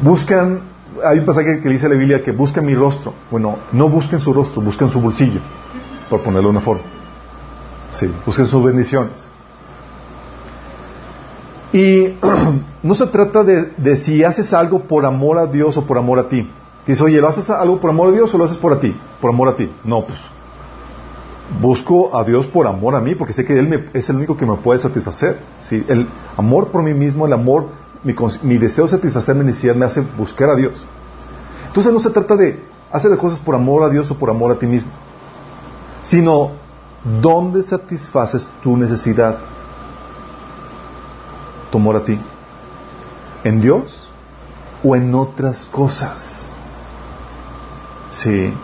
Buscan, 0.00 0.62
hay 1.04 1.20
un 1.20 1.24
pasaje 1.24 1.60
que 1.60 1.68
dice 1.68 1.88
la 1.88 1.94
Biblia 1.94 2.24
que 2.24 2.32
buscan 2.32 2.66
mi 2.66 2.74
rostro. 2.74 3.14
Bueno, 3.30 3.58
no 3.72 3.88
busquen 3.88 4.18
su 4.18 4.32
rostro, 4.32 4.60
busquen 4.60 4.88
su 4.88 5.00
bolsillo, 5.00 5.40
por 6.10 6.22
ponerlo 6.22 6.48
de 6.48 6.56
una 6.56 6.60
forma. 6.60 6.82
Sí, 7.92 8.12
busquen 8.26 8.46
sus 8.46 8.64
bendiciones. 8.64 9.28
Y 11.72 12.16
no 12.82 12.94
se 12.94 13.06
trata 13.06 13.44
de, 13.44 13.96
si 13.96 14.24
haces 14.24 14.52
algo 14.52 14.88
por 14.88 15.06
amor 15.06 15.38
a 15.38 15.46
Dios 15.46 15.76
o 15.76 15.86
por 15.86 15.98
amor 15.98 16.18
a 16.18 16.28
ti. 16.28 16.50
Dice, 16.84 17.04
oye, 17.04 17.20
¿lo 17.20 17.28
haces 17.28 17.48
algo 17.48 17.80
por 17.80 17.90
amor 17.90 18.08
a 18.08 18.12
Dios 18.12 18.34
o 18.34 18.38
lo 18.38 18.44
haces 18.44 18.56
por 18.56 18.72
a 18.72 18.80
ti? 18.80 18.96
Por 19.20 19.30
amor 19.30 19.50
a 19.50 19.54
ti. 19.54 19.72
No, 19.84 20.04
pues 20.04 20.18
busco 21.60 22.16
a 22.16 22.24
Dios 22.24 22.46
por 22.46 22.66
amor 22.66 22.94
a 22.94 23.00
mí, 23.00 23.14
porque 23.14 23.32
sé 23.32 23.44
que 23.44 23.58
Él 23.58 23.90
es 23.92 24.08
el 24.08 24.16
único 24.16 24.36
que 24.36 24.46
me 24.46 24.56
puede 24.56 24.78
satisfacer. 24.78 25.40
¿sí? 25.60 25.84
El 25.88 26.08
amor 26.36 26.68
por 26.68 26.82
mí 26.82 26.94
mismo, 26.94 27.26
el 27.26 27.32
amor, 27.32 27.68
mi, 28.04 28.14
mi, 28.42 28.58
deseo 28.58 28.84
de 28.84 28.90
satisfacer 28.90 29.34
mi 29.34 29.44
necesidad 29.44 29.74
me 29.74 29.84
hace 29.84 30.00
buscar 30.00 30.50
a 30.50 30.56
Dios. 30.56 30.86
Entonces 31.66 31.92
no 31.92 32.00
se 32.00 32.10
trata 32.10 32.36
de 32.36 32.62
hacer 32.90 33.10
las 33.10 33.18
cosas 33.18 33.38
por 33.38 33.54
amor 33.54 33.82
a 33.82 33.88
Dios 33.88 34.10
o 34.10 34.18
por 34.18 34.30
amor 34.30 34.52
a 34.52 34.58
ti 34.58 34.66
mismo, 34.66 34.90
sino 36.02 36.62
¿Dónde 37.04 37.64
satisfaces 37.64 38.48
tu 38.62 38.76
necesidad? 38.76 39.38
Tu 41.70 41.78
amor 41.78 41.96
a 41.96 42.04
ti. 42.04 42.18
¿En 43.42 43.60
Dios 43.60 44.08
o 44.84 44.94
en 44.94 45.12
otras 45.14 45.66
cosas? 45.66 46.44
Sí. 48.10 48.54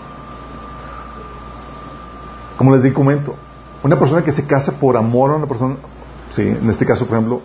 Como 2.58 2.74
les 2.74 2.82
di 2.82 2.90
comento, 2.90 3.36
una 3.84 3.98
persona 3.98 4.22
que 4.22 4.32
se 4.32 4.44
casa 4.44 4.72
por 4.72 4.96
amor 4.96 5.30
a 5.30 5.36
una 5.36 5.46
persona, 5.46 5.76
sí, 6.30 6.42
en 6.42 6.68
este 6.68 6.84
caso, 6.84 7.06
por 7.06 7.16
ejemplo, 7.16 7.40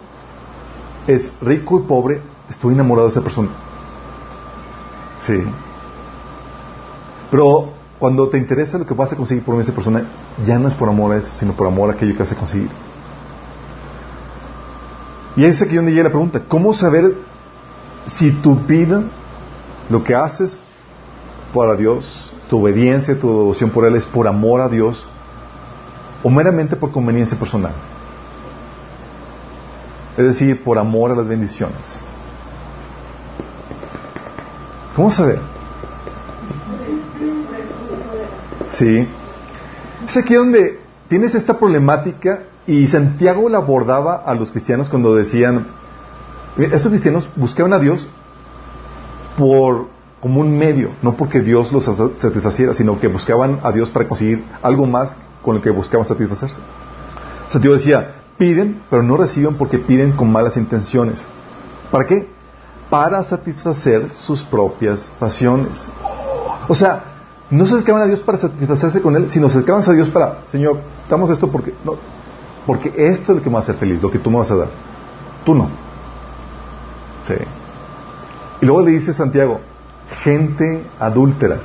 es 1.08 1.32
rico 1.39 1.80
y 1.80 1.88
pobre, 1.88 2.21
estoy 2.49 2.73
enamorado 2.73 3.08
de 3.08 3.12
esa 3.12 3.21
persona. 3.21 3.49
Sí. 5.19 5.36
Pero 7.30 7.73
cuando 7.99 8.28
te 8.28 8.39
interesa 8.39 8.80
lo 8.80 8.88
que 8.88 8.95
vas 8.95 9.13
a 9.13 9.15
conseguir 9.15 9.43
por 9.43 9.60
esa 9.62 9.71
persona, 9.71 10.04
ya 10.43 10.58
no 10.58 10.67
es 10.67 10.73
por 10.73 10.89
amor 10.89 11.13
a 11.13 11.17
eso, 11.17 11.32
sino 11.36 11.54
por 11.54 11.67
amor 11.67 11.91
a 11.91 11.93
aquello 11.93 12.13
que 12.13 12.19
vas 12.19 12.32
a 12.32 12.36
conseguir. 12.36 12.69
Y 15.36 15.45
es 15.45 15.62
aquí 15.62 15.76
donde 15.76 15.91
llega 15.91 16.06
la 16.06 16.10
pregunta, 16.10 16.41
¿cómo 16.47 16.73
saber 16.73 17.15
si 18.06 18.32
tu 18.32 18.56
vida, 18.56 19.04
lo 19.89 20.04
que 20.04 20.15
haces 20.15 20.58
para 21.54 21.76
Dios, 21.76 22.33
tu 22.54 22.62
obediencia, 22.62 23.18
tu 23.18 23.30
devoción 23.30 23.72
por 23.72 23.84
Él 23.84 23.96
es 23.96 24.06
por 24.06 24.28
amor 24.28 24.62
a 24.62 24.70
Dios 24.70 25.08
o 26.22 26.30
meramente 26.30 26.76
por 26.76 26.92
conveniencia 26.92 27.36
personal? 27.36 27.74
Es 30.16 30.24
decir, 30.24 30.63
por 30.63 30.78
amor 30.78 31.10
a 31.10 31.16
las 31.16 31.28
bendiciones. 31.28 32.00
¿Cómo 34.96 35.10
saber? 35.10 35.39
Sí. 38.68 39.08
Es 40.06 40.16
aquí 40.16 40.36
donde 40.36 40.80
tienes 41.08 41.34
esta 41.34 41.58
problemática 41.58 42.44
y 42.68 42.86
Santiago 42.86 43.50
la 43.50 43.58
abordaba 43.58 44.18
a 44.18 44.36
los 44.36 44.52
cristianos 44.52 44.89
cuando 44.89 45.16
decían, 45.16 45.70
esos 46.58 46.89
cristianos 46.89 47.28
buscaban 47.36 47.74
a 47.74 47.80
Dios 47.80 48.08
por 49.39 49.92
como 50.23 50.39
un 50.39 50.57
medio, 50.57 50.91
no 51.01 51.17
porque 51.17 51.41
Dios 51.41 51.73
los 51.73 51.83
satisfaciera, 51.83 52.73
sino 52.73 52.97
que 52.97 53.09
buscaban 53.09 53.59
a 53.62 53.73
Dios 53.73 53.89
para 53.89 54.07
conseguir 54.07 54.45
algo 54.62 54.86
más 54.86 55.17
con 55.41 55.55
lo 55.55 55.62
que 55.62 55.69
buscaban 55.69 56.07
satisfacerse. 56.07 56.62
Santiago 57.49 57.75
decía, 57.75 58.21
piden, 58.38 58.83
pero 58.89 59.03
no 59.03 59.17
reciben 59.17 59.55
porque 59.55 59.79
piden 59.79 60.13
con 60.13 60.31
malas 60.31 60.55
intenciones. 60.55 61.27
¿Para 61.91 62.05
qué? 62.05 62.29
Para 62.89 63.21
satisfacer 63.25 64.12
sus 64.13 64.41
propias 64.43 65.12
pasiones. 65.19 65.89
O 66.69 66.73
sea, 66.73 67.03
no 67.49 67.67
se 67.67 67.75
acercaban 67.75 68.03
a 68.03 68.05
Dios 68.05 68.21
para 68.21 68.38
satisfacerse 68.38 69.01
con 69.01 69.17
Él, 69.17 69.29
sino 69.29 69.49
se 69.49 69.57
acercaban 69.57 69.83
a 69.86 69.91
Dios 69.91 70.07
para, 70.07 70.43
Señor, 70.47 70.79
damos 71.09 71.31
esto 71.31 71.51
porque, 71.51 71.73
no, 71.83 71.95
porque 72.65 72.93
esto 72.95 73.33
es 73.33 73.39
lo 73.39 73.43
que 73.43 73.49
me 73.49 73.55
va 73.55 73.59
a 73.59 73.63
hacer 73.63 73.75
feliz, 73.75 74.01
lo 74.01 74.09
que 74.09 74.19
tú 74.19 74.31
me 74.31 74.38
vas 74.38 74.51
a 74.51 74.55
dar. 74.55 74.69
Tú 75.43 75.53
no. 75.53 75.67
Sí. 77.27 77.33
Y 78.62 78.65
luego 78.65 78.83
le 78.83 78.91
dice 78.91 79.12
Santiago, 79.12 79.59
gente 80.21 80.86
adúltera. 80.99 81.60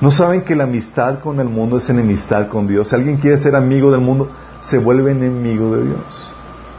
¿No 0.00 0.10
saben 0.10 0.42
que 0.42 0.56
la 0.56 0.64
amistad 0.64 1.20
con 1.20 1.38
el 1.38 1.48
mundo 1.48 1.76
es 1.76 1.88
enemistad 1.88 2.48
con 2.48 2.66
Dios? 2.66 2.88
Si 2.88 2.94
alguien 2.96 3.18
quiere 3.18 3.38
ser 3.38 3.54
amigo 3.54 3.90
del 3.92 4.00
mundo, 4.00 4.30
se 4.58 4.78
vuelve 4.78 5.12
enemigo 5.12 5.76
de 5.76 5.84
Dios. 5.84 6.32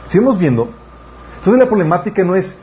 Seguimos 0.08 0.38
viendo. 0.38 0.68
Entonces 1.38 1.58
la 1.58 1.66
problemática 1.66 2.22
no 2.22 2.34
es 2.34 2.54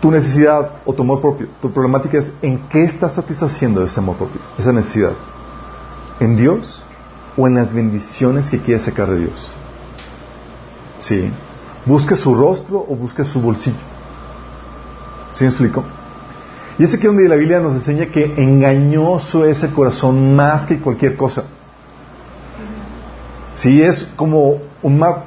tu 0.00 0.10
necesidad 0.10 0.70
o 0.86 0.94
tu 0.94 1.02
amor 1.02 1.20
propio. 1.20 1.48
Tu 1.60 1.70
problemática 1.70 2.18
es 2.18 2.32
en 2.40 2.58
qué 2.68 2.84
estás 2.84 3.12
satisfaciendo 3.12 3.84
ese 3.84 4.00
amor 4.00 4.16
propio, 4.16 4.40
esa 4.58 4.72
necesidad. 4.72 5.12
¿En 6.20 6.36
Dios 6.36 6.82
o 7.36 7.46
en 7.46 7.54
las 7.54 7.72
bendiciones 7.72 8.48
que 8.48 8.60
quieres 8.60 8.84
sacar 8.84 9.10
de 9.10 9.18
Dios? 9.18 9.52
¿Sí? 10.98 11.30
¿Busca 11.84 12.16
su 12.16 12.34
rostro 12.34 12.84
o 12.88 12.96
busca 12.96 13.24
su 13.24 13.40
bolsillo? 13.40 13.76
¿Sí 15.32 15.44
me 15.44 15.50
explico? 15.50 15.84
Y 16.78 16.84
es 16.84 16.94
aquí 16.94 17.06
donde 17.06 17.28
la 17.28 17.36
Biblia 17.36 17.60
nos 17.60 17.74
enseña 17.74 18.06
que 18.06 18.24
engañoso 18.24 19.44
es 19.44 19.62
el 19.62 19.72
corazón 19.72 20.34
más 20.34 20.64
que 20.66 20.80
cualquier 20.80 21.16
cosa. 21.16 21.44
Si 23.54 23.76
sí, 23.76 23.82
es 23.82 24.08
como 24.16 24.58
un 24.82 24.98
mar, 24.98 25.26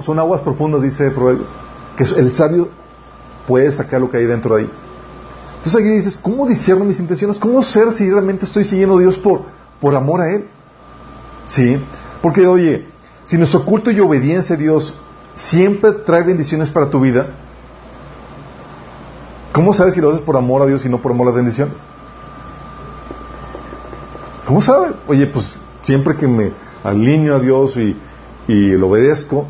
son 0.00 0.18
aguas 0.18 0.42
profundas, 0.42 0.82
dice 0.82 1.10
Proverbios, 1.10 1.48
que 1.96 2.04
el 2.04 2.32
sabio 2.32 2.68
puedes 3.46 3.74
sacar 3.74 4.00
lo 4.00 4.10
que 4.10 4.18
hay 4.18 4.26
dentro 4.26 4.54
de 4.54 4.62
ahí. 4.62 4.70
Entonces 5.56 5.74
aquí 5.74 5.88
dices, 5.88 6.16
¿cómo 6.16 6.46
discierno 6.46 6.84
mis 6.84 7.00
intenciones? 7.00 7.38
¿Cómo 7.38 7.62
ser 7.62 7.92
si 7.92 8.08
realmente 8.08 8.44
estoy 8.44 8.62
siguiendo 8.62 8.96
a 8.96 9.00
Dios 9.00 9.18
por, 9.18 9.42
por 9.80 9.96
amor 9.96 10.20
a 10.20 10.30
Él? 10.30 10.46
¿Sí? 11.46 11.82
Porque, 12.22 12.46
oye, 12.46 12.86
si 13.24 13.36
nuestro 13.36 13.64
culto 13.64 13.90
y 13.90 13.98
obediencia 13.98 14.54
a 14.54 14.58
Dios 14.58 14.94
siempre 15.34 15.92
trae 15.92 16.22
bendiciones 16.22 16.70
para 16.70 16.88
tu 16.88 17.00
vida, 17.00 17.34
¿cómo 19.58 19.72
sabes 19.72 19.94
si 19.94 20.00
lo 20.00 20.10
haces 20.10 20.20
por 20.20 20.36
amor 20.36 20.62
a 20.62 20.66
Dios 20.66 20.84
y 20.84 20.88
no 20.88 20.98
por 20.98 21.10
amor 21.10 21.26
a 21.26 21.30
las 21.30 21.34
bendiciones? 21.34 21.84
¿Cómo 24.46 24.62
sabes? 24.62 24.92
Oye, 25.08 25.26
pues 25.26 25.60
siempre 25.82 26.14
que 26.14 26.28
me 26.28 26.52
alineo 26.84 27.34
a 27.34 27.40
Dios 27.40 27.76
y, 27.76 27.96
lo 28.46 28.86
obedezco, 28.86 29.48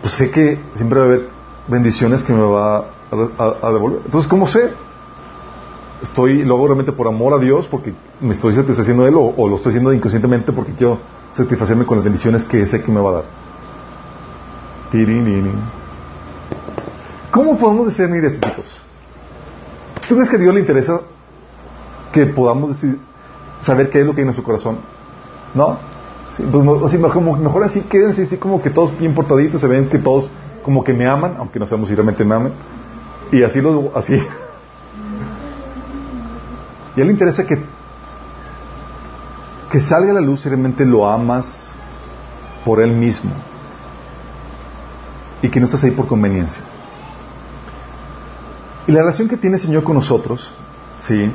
pues 0.00 0.14
sé 0.14 0.30
que 0.30 0.60
siempre 0.74 1.00
va 1.00 1.06
a 1.06 1.08
haber 1.08 1.28
bendiciones 1.66 2.22
que 2.22 2.32
me 2.32 2.40
va 2.40 2.84
a, 3.10 3.72
devolver. 3.72 4.02
Entonces, 4.04 4.28
¿cómo 4.28 4.46
sé? 4.46 4.70
Estoy, 6.02 6.44
lo 6.44 6.54
hago 6.54 6.68
realmente 6.68 6.92
por 6.92 7.08
amor 7.08 7.34
a 7.34 7.38
Dios, 7.38 7.66
porque 7.66 7.94
me 8.20 8.32
estoy 8.32 8.52
satisfaciendo 8.52 9.02
de 9.02 9.08
Él, 9.08 9.16
o, 9.18 9.48
lo 9.48 9.56
estoy 9.56 9.70
haciendo 9.70 9.92
inconscientemente 9.92 10.52
porque 10.52 10.72
quiero 10.72 11.00
satisfacerme 11.32 11.84
con 11.84 11.96
las 11.96 12.04
bendiciones 12.04 12.44
que 12.44 12.64
sé 12.64 12.80
que 12.80 12.92
me 12.92 13.00
va 13.00 13.10
a 13.10 13.14
dar. 13.14 13.24
¿Cómo 17.32 17.58
podemos 17.58 17.88
discernir 17.88 18.24
esto, 18.24 18.48
chicos? 18.48 18.86
¿Tú 20.08 20.14
crees 20.14 20.30
que 20.30 20.36
a 20.36 20.38
Dios 20.38 20.54
le 20.54 20.60
interesa 20.60 21.00
que 22.12 22.26
podamos 22.26 22.84
saber 23.60 23.90
qué 23.90 24.00
es 24.00 24.06
lo 24.06 24.12
que 24.12 24.20
hay 24.20 24.22
en 24.22 24.26
nuestro 24.26 24.44
corazón? 24.44 24.78
¿No? 25.54 25.78
pues, 26.36 26.82
así, 26.84 26.98
mejor 26.98 27.64
así 27.64 27.80
quédense 27.82 28.22
así 28.22 28.36
como 28.36 28.60
que 28.60 28.70
todos 28.70 28.96
bien 28.98 29.14
portaditos, 29.14 29.60
se 29.60 29.66
ven 29.66 29.88
que 29.88 29.98
todos 29.98 30.28
como 30.62 30.84
que 30.84 30.92
me 30.92 31.06
aman, 31.06 31.36
aunque 31.38 31.58
no 31.58 31.66
sabemos 31.66 31.88
si 31.88 31.94
realmente 31.94 32.24
me 32.24 32.34
aman. 32.34 32.52
Y 33.32 33.42
así 33.42 33.60
lo, 33.60 33.92
así. 33.96 34.14
Y 36.96 37.00
a 37.00 37.02
él 37.02 37.08
le 37.08 37.12
interesa 37.12 37.44
que, 37.44 37.62
que 39.70 39.80
salga 39.80 40.12
a 40.12 40.14
la 40.14 40.22
luz 40.22 40.46
y 40.46 40.48
realmente 40.48 40.86
lo 40.86 41.06
amas 41.06 41.76
por 42.64 42.80
él 42.80 42.92
mismo. 42.92 43.32
Y 45.42 45.50
que 45.50 45.60
no 45.60 45.66
estás 45.66 45.84
ahí 45.84 45.90
por 45.90 46.08
conveniencia. 46.08 46.64
Y 48.86 48.92
la 48.92 49.00
relación 49.00 49.28
que 49.28 49.36
tiene 49.36 49.56
el 49.56 49.62
Señor 49.62 49.82
con 49.82 49.94
nosotros, 49.96 50.52
¿sí? 51.00 51.30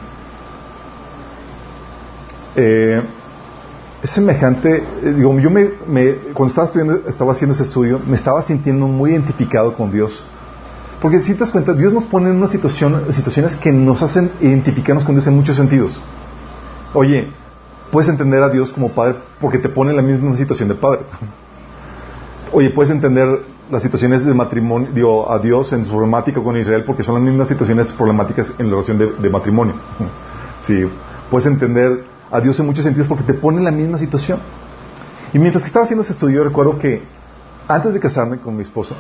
Eh, 2.56 3.02
es 4.02 4.10
semejante, 4.10 4.78
eh, 5.04 5.14
digo, 5.16 5.38
yo 5.40 5.50
me, 5.50 5.70
cuando 6.34 6.48
estaba 6.48 6.66
estudiando, 6.66 7.08
estaba 7.08 7.34
haciendo 7.34 7.54
ese 7.54 7.64
estudio, 7.64 8.00
me 8.06 8.16
estaba 8.16 8.42
sintiendo 8.42 8.88
muy 8.88 9.12
identificado 9.12 9.76
con 9.76 9.92
Dios. 9.92 10.24
Porque 11.02 11.20
si 11.20 11.34
te 11.34 11.40
das 11.40 11.52
cuenta, 11.52 11.74
Dios 11.74 11.94
nos 11.94 12.06
pone 12.06 12.30
en 12.30 12.38
una 12.38 12.48
situación, 12.48 13.12
situaciones 13.12 13.56
que 13.56 13.72
nos 13.72 14.02
hacen 14.02 14.32
identificarnos 14.40 15.04
con 15.04 15.16
Dios 15.16 15.28
en 15.28 15.36
muchos 15.36 15.56
sentidos. 15.56 16.00
Oye, 16.94 17.32
puedes 17.92 18.10
entender 18.10 18.42
a 18.44 18.50
Dios 18.50 18.72
como 18.72 18.92
Padre 18.92 19.16
porque 19.40 19.58
te 19.58 19.70
pone 19.70 19.92
en 19.92 19.98
la 19.98 20.04
misma 20.04 20.36
situación 20.36 20.70
de 20.70 20.76
Padre. 20.76 21.02
Oye, 22.54 22.70
puedes 22.70 22.92
entender 22.92 23.42
las 23.72 23.82
situaciones 23.82 24.26
de 24.26 24.34
matrimonio, 24.34 24.90
digo, 24.94 25.32
a 25.32 25.40
Dios 25.40 25.72
en 25.72 25.86
su 25.86 25.92
problemática 25.92 26.44
con 26.44 26.58
Israel 26.58 26.84
porque 26.86 27.04
son 27.04 27.16
las 27.16 27.24
mismas 27.24 27.48
situaciones 27.48 27.94
problemáticas 27.94 28.54
en 28.58 28.66
la 28.66 28.72
relación 28.72 28.98
de, 28.98 29.30
matrimonio. 29.30 29.76
Sí, 30.60 30.88
puedes 31.30 31.48
entender 31.48 32.04
a 32.30 32.42
Dios 32.42 32.60
en 32.60 32.66
muchos 32.66 32.84
sentidos 32.84 33.08
porque 33.08 33.24
te 33.24 33.34
pone 33.34 33.60
en 33.60 33.64
la 33.64 33.72
misma 33.72 33.98
situación. 33.98 34.40
Y 35.34 35.40
mientras 35.40 35.64
que 35.64 35.68
estaba 35.68 35.86
haciendo 35.86 36.04
ese 36.04 36.12
estudio, 36.12 36.44
recuerdo 36.44 36.78
que 36.78 37.04
antes 37.68 37.94
de 37.94 38.02
casarme 38.02 38.40
con 38.40 38.58
mi 38.58 38.64
esposa, 38.64 38.96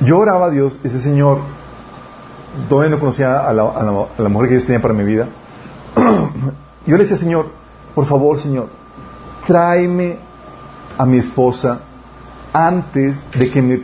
yo 0.00 0.18
oraba 0.18 0.46
a 0.46 0.50
Dios, 0.50 0.80
ese 0.82 0.98
Señor, 0.98 1.38
todavía 2.70 2.90
no 2.90 3.00
conocía 3.00 3.46
a 3.46 3.52
la, 3.52 3.64
a 3.64 4.22
la 4.22 4.28
mujer 4.30 4.48
que 4.48 4.54
Dios 4.54 4.64
tenía 4.64 4.80
para 4.80 4.94
mi 4.94 5.04
vida. 5.04 5.28
yo 6.86 6.96
le 6.96 7.02
decía, 7.02 7.18
Señor, 7.18 7.50
por 7.94 8.06
favor, 8.06 8.38
Señor, 8.38 8.68
tráeme 9.46 10.18
a 10.96 11.04
mi 11.04 11.18
esposa 11.18 11.80
antes 12.56 13.24
de 13.38 13.50
que 13.50 13.62
me, 13.62 13.82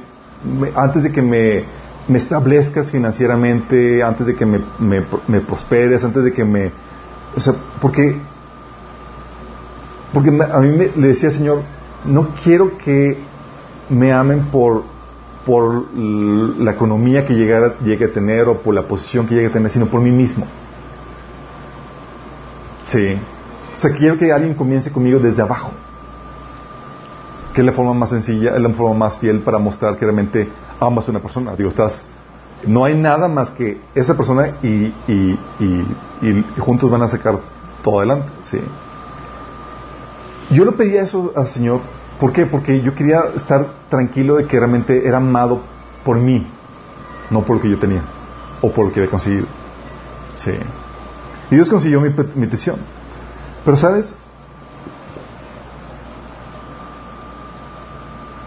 antes 0.74 1.02
de 1.02 1.12
que 1.12 1.22
me, 1.22 1.64
me, 2.08 2.18
establezcas 2.18 2.90
financieramente, 2.90 4.02
antes 4.02 4.26
de 4.26 4.34
que 4.34 4.46
me, 4.46 4.60
me 4.78 5.40
prosperes, 5.40 6.04
antes 6.04 6.24
de 6.24 6.32
que 6.32 6.44
me 6.44 6.72
o 7.34 7.40
sea, 7.40 7.54
porque, 7.80 8.16
porque 10.12 10.28
a 10.30 10.60
mí 10.60 10.68
me, 10.68 10.90
le 10.94 11.08
decía, 11.08 11.30
Señor, 11.30 11.62
no 12.04 12.28
quiero 12.42 12.76
que 12.78 13.18
me 13.88 14.12
amen 14.12 14.46
por, 14.50 14.84
por 15.46 15.94
la 15.94 16.72
economía 16.72 17.26
que 17.26 17.34
llegara, 17.34 17.78
llegue 17.78 18.06
a 18.06 18.12
tener 18.12 18.48
o 18.48 18.60
por 18.60 18.74
la 18.74 18.82
posición 18.82 19.26
que 19.26 19.34
llegue 19.34 19.46
a 19.48 19.52
tener, 19.52 19.70
sino 19.70 19.86
por 19.86 20.00
mí 20.00 20.10
mismo. 20.10 20.46
Sí. 22.86 23.18
O 23.76 23.80
sea, 23.80 23.92
quiero 23.92 24.18
que 24.18 24.30
alguien 24.30 24.54
comience 24.54 24.92
conmigo 24.92 25.18
desde 25.18 25.42
abajo. 25.42 25.72
Que 27.54 27.60
es 27.60 27.66
la 27.66 27.72
forma 27.72 27.92
más 27.94 28.10
sencilla, 28.10 28.54
es 28.54 28.60
la 28.60 28.70
forma 28.70 28.94
más 28.94 29.18
fiel 29.18 29.40
para 29.40 29.58
mostrar 29.58 29.96
que 29.96 30.04
realmente 30.04 30.48
amas 30.80 31.06
a 31.06 31.10
una 31.10 31.20
persona. 31.20 31.54
Digo, 31.54 31.68
estás 31.68 32.06
no 32.66 32.84
hay 32.84 32.94
nada 32.94 33.28
más 33.28 33.52
que 33.52 33.80
esa 33.94 34.16
persona 34.16 34.56
y, 34.62 34.92
juntos 36.58 36.90
van 36.90 37.02
a 37.02 37.08
sacar 37.08 37.40
todo 37.82 37.98
adelante. 37.98 38.32
¿sí? 38.42 38.58
Yo 40.50 40.64
le 40.64 40.72
pedía 40.72 41.02
eso 41.02 41.32
al 41.36 41.48
Señor. 41.48 41.80
¿Por 42.20 42.32
qué? 42.32 42.46
Porque 42.46 42.80
yo 42.82 42.94
quería 42.94 43.20
estar 43.34 43.66
tranquilo 43.88 44.36
de 44.36 44.46
que 44.46 44.58
realmente 44.58 45.06
era 45.06 45.16
amado 45.16 45.60
por 46.04 46.18
mí, 46.18 46.46
no 47.30 47.42
por 47.42 47.56
lo 47.56 47.62
que 47.62 47.70
yo 47.70 47.78
tenía 47.78 48.02
o 48.60 48.70
por 48.70 48.86
lo 48.86 48.92
que 48.92 49.00
había 49.00 49.10
conseguido. 49.10 49.46
Sí. 50.36 50.52
Y 51.50 51.54
Dios 51.56 51.68
consiguió 51.68 52.00
mi 52.00 52.10
petición. 52.10 52.76
Pero, 53.64 53.76
¿sabes? 53.76 54.14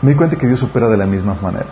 Me 0.06 0.12
di 0.12 0.18
cuenta 0.18 0.36
que 0.36 0.46
Dios 0.46 0.62
opera 0.62 0.88
de 0.88 0.98
la 0.98 1.08
misma 1.08 1.36
manera. 1.41 1.65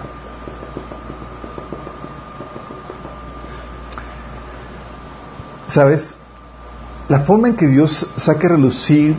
¿Sabes? 5.67 6.15
La 7.09 7.19
forma 7.19 7.49
en 7.49 7.55
que 7.55 7.67
Dios 7.67 8.09
saque 8.15 8.47
a 8.47 8.49
relucir 8.49 9.15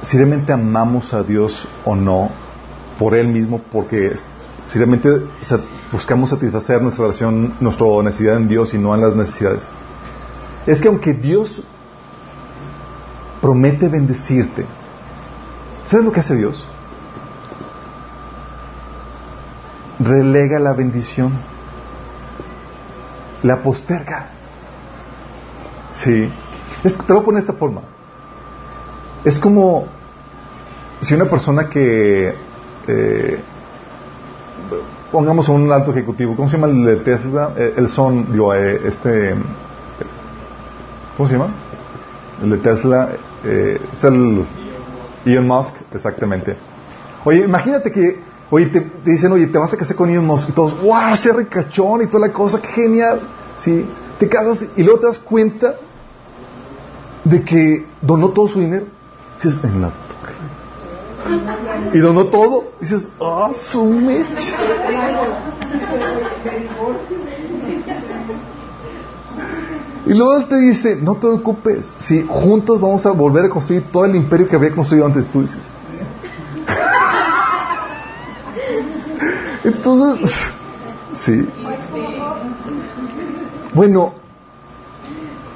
si 0.00 0.16
realmente 0.16 0.50
amamos 0.50 1.12
a 1.12 1.22
Dios 1.22 1.68
o 1.84 1.94
no 1.94 2.30
por 2.98 3.14
Él 3.14 3.28
mismo, 3.28 3.60
porque 3.70 4.14
si 4.64 4.78
realmente 4.78 5.10
buscamos 5.92 6.30
satisfacer 6.30 6.80
nuestra 6.80 7.04
relación, 7.04 7.52
nuestra 7.60 7.86
necesidad 8.02 8.38
en 8.38 8.48
Dios 8.48 8.72
y 8.72 8.78
no 8.78 8.94
en 8.94 9.02
las 9.02 9.14
necesidades, 9.14 9.68
es 10.64 10.80
que 10.80 10.88
aunque 10.88 11.12
Dios 11.12 11.62
promete 13.42 13.88
bendecirte, 13.88 14.64
¿sabes 15.84 16.04
lo 16.04 16.12
que 16.12 16.20
hace 16.20 16.36
Dios? 16.36 16.64
Relega 19.98 20.58
la 20.58 20.72
bendición 20.72 21.52
la 23.42 23.62
posterga. 23.62 24.28
Sí. 25.92 26.30
Te 26.82 26.88
lo 26.90 27.14
voy 27.14 27.18
a 27.18 27.24
poner 27.24 27.42
de 27.42 27.46
esta 27.48 27.58
forma. 27.58 27.82
Es 29.24 29.38
como 29.38 29.86
si 31.00 31.14
una 31.14 31.26
persona 31.26 31.68
que, 31.68 32.34
eh, 32.88 33.40
pongamos 35.10 35.48
un 35.48 35.70
alto 35.70 35.90
ejecutivo, 35.90 36.34
¿cómo 36.36 36.48
se 36.48 36.56
llama 36.56 36.72
el 36.72 36.84
de 36.84 36.96
Tesla? 36.96 37.52
Eh, 37.56 37.74
el 37.76 37.88
son, 37.88 38.32
digo, 38.32 38.54
eh, 38.54 38.80
este, 38.84 39.34
¿cómo 41.16 41.28
se 41.28 41.34
llama? 41.34 41.50
El 42.42 42.50
de 42.50 42.58
Tesla, 42.58 43.10
es 43.44 44.04
el 44.04 44.44
Elon 45.24 45.46
Musk, 45.46 45.74
exactamente. 45.92 46.56
Oye, 47.24 47.44
imagínate 47.44 47.90
que 47.90 48.32
Oye, 48.54 48.66
te, 48.66 48.86
dicen, 49.02 49.32
oye, 49.32 49.46
te 49.46 49.56
vas 49.56 49.72
a 49.72 49.78
casar 49.78 49.96
con 49.96 50.10
Elon 50.10 50.26
Musk 50.26 50.50
y 50.50 50.52
todos, 50.52 50.78
wow, 50.82 51.14
ese 51.14 51.32
ricachón 51.32 52.02
y 52.02 52.06
toda 52.06 52.26
la 52.26 52.34
cosa, 52.34 52.60
qué 52.60 52.68
genial. 52.68 53.22
¿Sí? 53.56 53.86
Te 54.18 54.28
casas 54.28 54.66
y 54.76 54.82
luego 54.82 55.00
te 55.00 55.06
das 55.06 55.18
cuenta 55.18 55.76
de 57.24 57.42
que 57.42 57.86
donó 58.02 58.28
todo 58.28 58.48
su 58.48 58.60
dinero. 58.60 58.84
Dices, 59.42 59.58
en 59.64 59.80
la 59.80 59.88
torre. 59.88 60.34
Y 61.94 61.98
donó 61.98 62.26
todo. 62.26 62.72
Dices, 62.78 63.08
ah, 63.22 63.52
su 63.54 63.86
mecha. 63.86 64.54
Y 70.04 70.14
luego 70.14 70.46
te 70.46 70.58
dice, 70.58 70.96
no 70.96 71.14
te 71.14 71.20
preocupes, 71.20 71.92
si 71.98 72.22
juntos 72.22 72.80
vamos 72.80 73.06
a 73.06 73.12
volver 73.12 73.44
a 73.44 73.48
construir 73.48 73.84
todo 73.92 74.04
el 74.04 74.16
imperio 74.16 74.48
que 74.48 74.56
había 74.56 74.72
construido 74.72 75.06
antes, 75.06 75.26
tú 75.30 75.42
dices. 75.42 75.62
Entonces, 79.64 80.52
sí. 81.14 81.48
Bueno, 83.74 84.14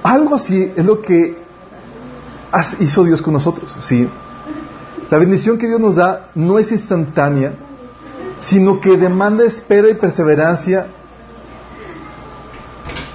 algo 0.04 0.37
así 0.37 0.72
es 0.76 0.85
lo 0.85 1.02
que 1.02 1.44
hizo 2.78 3.02
Dios 3.02 3.20
con 3.20 3.32
nosotros, 3.32 3.76
¿sí? 3.80 4.09
La 5.11 5.18
bendición 5.18 5.59
que 5.59 5.66
Dios 5.66 5.80
nos 5.80 5.96
da 5.96 6.30
no 6.37 6.59
es 6.61 6.70
instantánea, 6.70 7.54
sino 8.40 8.80
que 8.80 8.96
demanda 8.96 9.44
espera 9.44 9.90
y 9.90 9.94
perseverancia 9.94 10.87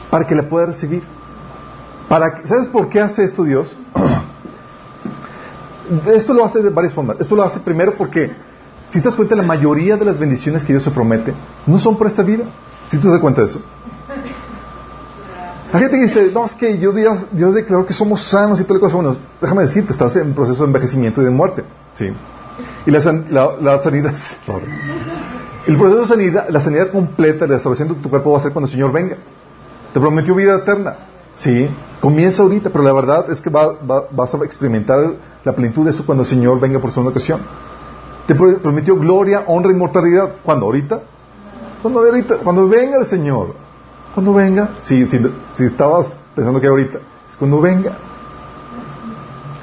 para 0.10 0.28
que 0.28 0.36
la 0.36 0.50
pueda 0.50 0.68
recibir. 0.68 1.04
Para, 2.12 2.46
¿Sabes 2.46 2.68
por 2.68 2.90
qué 2.90 3.00
hace 3.00 3.24
esto 3.24 3.46
Dios? 3.46 3.78
esto 6.14 6.34
lo 6.34 6.44
hace 6.44 6.62
de 6.62 6.70
varias 6.70 6.94
formas. 6.94 7.16
Esto 7.22 7.38
lo 7.38 7.44
hace 7.44 7.62
primero 7.62 7.96
porque 7.96 8.34
si 8.90 9.00
te 9.00 9.06
das 9.06 9.16
cuenta, 9.16 9.34
la 9.34 9.44
mayoría 9.44 9.96
de 9.96 10.04
las 10.04 10.20
bendiciones 10.20 10.66
que 10.66 10.74
Dios 10.74 10.84
se 10.84 10.92
promete 10.92 11.34
no 11.66 11.80
son 11.80 11.98
por 11.98 12.08
esta 12.08 12.22
vida. 12.22 12.44
Si 12.90 12.98
te 12.98 13.08
das 13.08 13.22
cuenta 13.22 13.40
de 13.40 13.48
eso. 13.48 13.62
La 15.72 15.80
gente 15.80 15.96
que 15.96 16.04
dice, 16.04 16.32
no, 16.34 16.44
es 16.44 16.54
que 16.54 16.76
Dios, 16.76 16.96
Dios 17.32 17.54
declaró 17.54 17.86
que 17.86 17.94
somos 17.94 18.22
sanos 18.22 18.60
y 18.60 18.66
toda 18.66 18.74
la 18.74 18.82
cosa. 18.82 18.98
Bueno, 18.98 19.16
déjame 19.40 19.62
decirte, 19.62 19.94
estás 19.94 20.14
en 20.18 20.34
proceso 20.34 20.64
de 20.64 20.68
envejecimiento 20.68 21.22
y 21.22 21.24
de 21.24 21.32
muerte. 21.32 21.64
¿sí? 21.94 22.12
Y 22.88 22.92
la, 22.92 23.00
sanidad, 23.00 23.52
el 25.66 25.78
proceso 25.78 26.02
de 26.02 26.08
sanidad, 26.08 26.50
la 26.50 26.60
sanidad 26.60 26.92
completa, 26.92 27.48
la 27.48 27.54
restauración 27.54 27.88
de 27.88 27.96
tu 27.96 28.10
cuerpo 28.10 28.34
va 28.34 28.40
a 28.40 28.42
ser 28.42 28.52
cuando 28.52 28.66
el 28.66 28.72
Señor 28.74 28.92
venga. 28.92 29.16
Te 29.94 30.00
prometió 30.02 30.36
vida 30.36 30.58
eterna. 30.58 31.08
Sí, 31.36 31.68
comienza 32.02 32.44
ahorita, 32.44 32.70
pero 32.70 32.84
la 32.84 32.94
verdad 32.94 33.30
es 33.32 33.42
que 33.42 33.50
vas 33.50 34.34
a 34.34 34.38
experimentar 34.44 35.16
la 35.44 35.54
plenitud 35.54 35.86
de 35.86 35.92
eso 35.92 36.06
cuando 36.06 36.24
el 36.24 36.30
Señor 36.30 36.60
venga 36.60 36.80
por 36.80 36.92
segunda 36.92 37.12
ocasión. 37.12 37.42
Te 38.28 38.36
prometió 38.36 38.96
gloria, 38.96 39.44
honra, 39.48 39.72
inmortalidad. 39.72 40.36
¿Cuándo? 40.44 40.66
¿Ahorita? 40.66 41.02
Cuando, 41.82 42.00
ahorita, 42.00 42.38
cuando 42.38 42.68
venga 42.70 42.98
el 42.98 43.06
Señor. 43.06 43.56
Cuando 44.14 44.34
venga. 44.34 44.76
Si, 44.82 45.08
si, 45.52 45.66
estabas 45.66 46.16
pensando 46.36 46.62
que 46.62 46.68
ahorita. 46.68 47.00
Es 47.28 47.36
cuando 47.36 47.60
venga. 47.60 47.98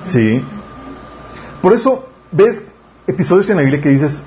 Sí. 0.03 0.45
Por 1.63 1.73
eso, 1.73 2.07
ves 2.33 2.63
episodios 3.07 3.49
en 3.51 3.57
la 3.57 3.63
Biblia 3.63 3.81
que 3.81 3.89
dices, 3.91 4.23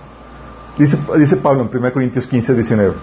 dice, 0.78 0.98
dice 1.18 1.38
Pablo 1.38 1.62
en 1.62 1.78
1 1.78 1.94
Corintios 1.94 2.26
15, 2.28 2.54
19. 2.54 2.94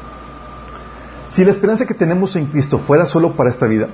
Si 1.29 1.45
la 1.45 1.51
esperanza 1.51 1.87
que 1.87 1.95
tenemos 1.95 2.35
en 2.37 2.47
Cristo 2.47 2.79
fuera 2.79 3.05
solo 3.05 3.33
para 3.33 3.51
esta 3.51 3.67
vida, 3.67 3.89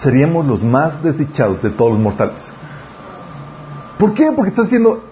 seríamos 0.00 0.46
los 0.46 0.62
más 0.62 1.02
desdichados 1.02 1.62
de 1.62 1.70
todos 1.70 1.92
los 1.92 2.00
mortales. 2.00 2.52
¿Por 3.98 4.14
qué? 4.14 4.30
Porque 4.34 4.50
estás 4.50 4.66
haciendo 4.66 5.02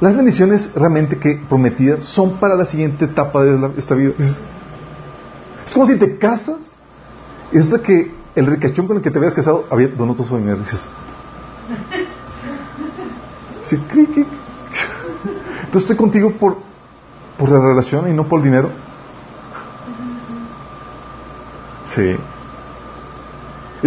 las 0.00 0.14
bendiciones 0.14 0.70
realmente 0.74 1.18
que 1.18 1.40
prometidas 1.48 2.04
son 2.04 2.38
para 2.38 2.54
la 2.54 2.66
siguiente 2.66 3.06
etapa 3.06 3.42
de 3.42 3.72
esta 3.78 3.94
vida. 3.94 4.12
Es, 4.18 4.42
como 5.72 5.86
si 5.86 5.96
te 5.96 6.18
casas 6.18 6.74
y 7.50 7.56
resulta 7.58 7.82
que 7.82 8.14
el 8.34 8.46
ricachón 8.46 8.86
con 8.86 8.98
el 8.98 9.02
que 9.02 9.10
te 9.10 9.18
habías 9.18 9.34
casado 9.34 9.66
había 9.70 9.88
donado 9.88 10.14
todo 10.14 10.26
su 10.26 10.36
dinero. 10.36 10.58
dices, 10.58 10.86
sí, 13.62 13.76
Entonces 13.76 14.30
estoy 15.72 15.96
contigo 15.96 16.32
por, 16.32 16.58
por 17.38 17.50
la 17.50 17.60
relación 17.60 18.08
y 18.10 18.12
no 18.12 18.28
por 18.28 18.40
el 18.40 18.44
dinero. 18.44 18.70
Sí. 21.84 22.16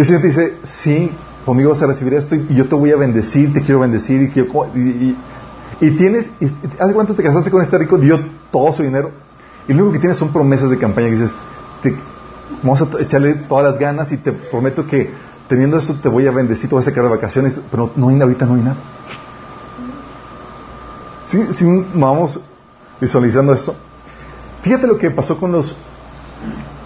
Y 0.00 0.02
el 0.02 0.06
Señor 0.06 0.22
te 0.22 0.28
dice, 0.28 0.56
sí, 0.62 1.10
conmigo 1.44 1.68
vas 1.68 1.82
a 1.82 1.86
recibir 1.86 2.14
esto 2.14 2.34
y 2.34 2.54
yo 2.54 2.66
te 2.66 2.74
voy 2.74 2.90
a 2.90 2.96
bendecir, 2.96 3.52
te 3.52 3.60
quiero 3.60 3.80
bendecir 3.80 4.22
y 4.22 4.28
quiero... 4.30 4.66
Y, 4.74 5.14
y, 5.78 5.90
tienes, 5.90 6.30
hace 6.78 6.94
cuánto 6.94 7.14
te 7.14 7.22
casaste 7.22 7.50
con 7.50 7.60
este 7.60 7.76
rico, 7.76 7.98
dio 7.98 8.18
todo 8.50 8.72
su 8.72 8.82
dinero 8.82 9.10
y 9.68 9.74
lo 9.74 9.82
único 9.82 9.92
que 9.92 9.98
tienes 9.98 10.16
son 10.16 10.32
promesas 10.32 10.70
de 10.70 10.78
campaña 10.78 11.08
que 11.08 11.16
dices, 11.16 11.36
vamos 12.62 12.80
a 12.80 12.88
echarle 12.98 13.34
todas 13.46 13.72
las 13.72 13.78
ganas 13.78 14.10
y 14.10 14.16
te 14.16 14.32
prometo 14.32 14.86
que 14.86 15.10
teniendo 15.48 15.76
esto 15.76 15.94
te 16.00 16.08
voy 16.08 16.26
a 16.26 16.30
bendecir, 16.30 16.70
te 16.70 16.74
voy 16.74 16.80
a 16.80 16.86
sacar 16.86 17.04
de 17.04 17.10
vacaciones, 17.10 17.60
pero 17.70 17.92
no 17.94 18.08
hay 18.08 18.18
ahorita 18.18 18.46
no 18.46 18.54
hay 18.54 18.62
nada. 18.62 18.78
Si, 21.26 21.66
vamos 21.92 22.40
visualizando 23.02 23.52
esto, 23.52 23.74
fíjate 24.62 24.86
lo 24.86 24.96
que 24.96 25.10
pasó 25.10 25.38
con 25.38 25.52
los, 25.52 25.76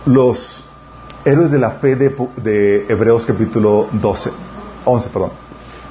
los 0.04 0.64
héroes 1.24 1.50
de 1.50 1.58
la 1.58 1.72
fe 1.72 1.96
de, 1.96 2.86
Hebreos 2.88 3.24
capítulo 3.24 3.88
12, 3.92 4.30
11, 4.84 5.08
perdón. 5.08 5.30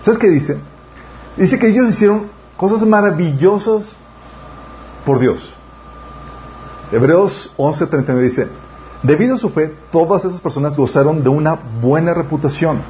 ¿Sabes 0.04 0.20
qué 0.20 0.30
dice? 0.30 0.58
Dice 1.38 1.58
que 1.58 1.68
ellos 1.68 1.90
hicieron 1.90 2.30
cosas 2.56 2.86
maravillosas 2.86 3.96
por 5.06 5.20
Dios. 5.20 5.56
Hebreos 6.92 7.52
11, 7.58 7.88
39 7.88 8.24
dice, 8.24 8.48
debido 9.02 9.36
a 9.36 9.38
su 9.38 9.50
fe, 9.50 9.76
todas 9.92 10.24
esas 10.26 10.42
personas 10.42 10.78
gozaron 10.78 11.24
de 11.24 11.30
una 11.30 11.56
buena 11.82 12.14
reputación, 12.14 12.82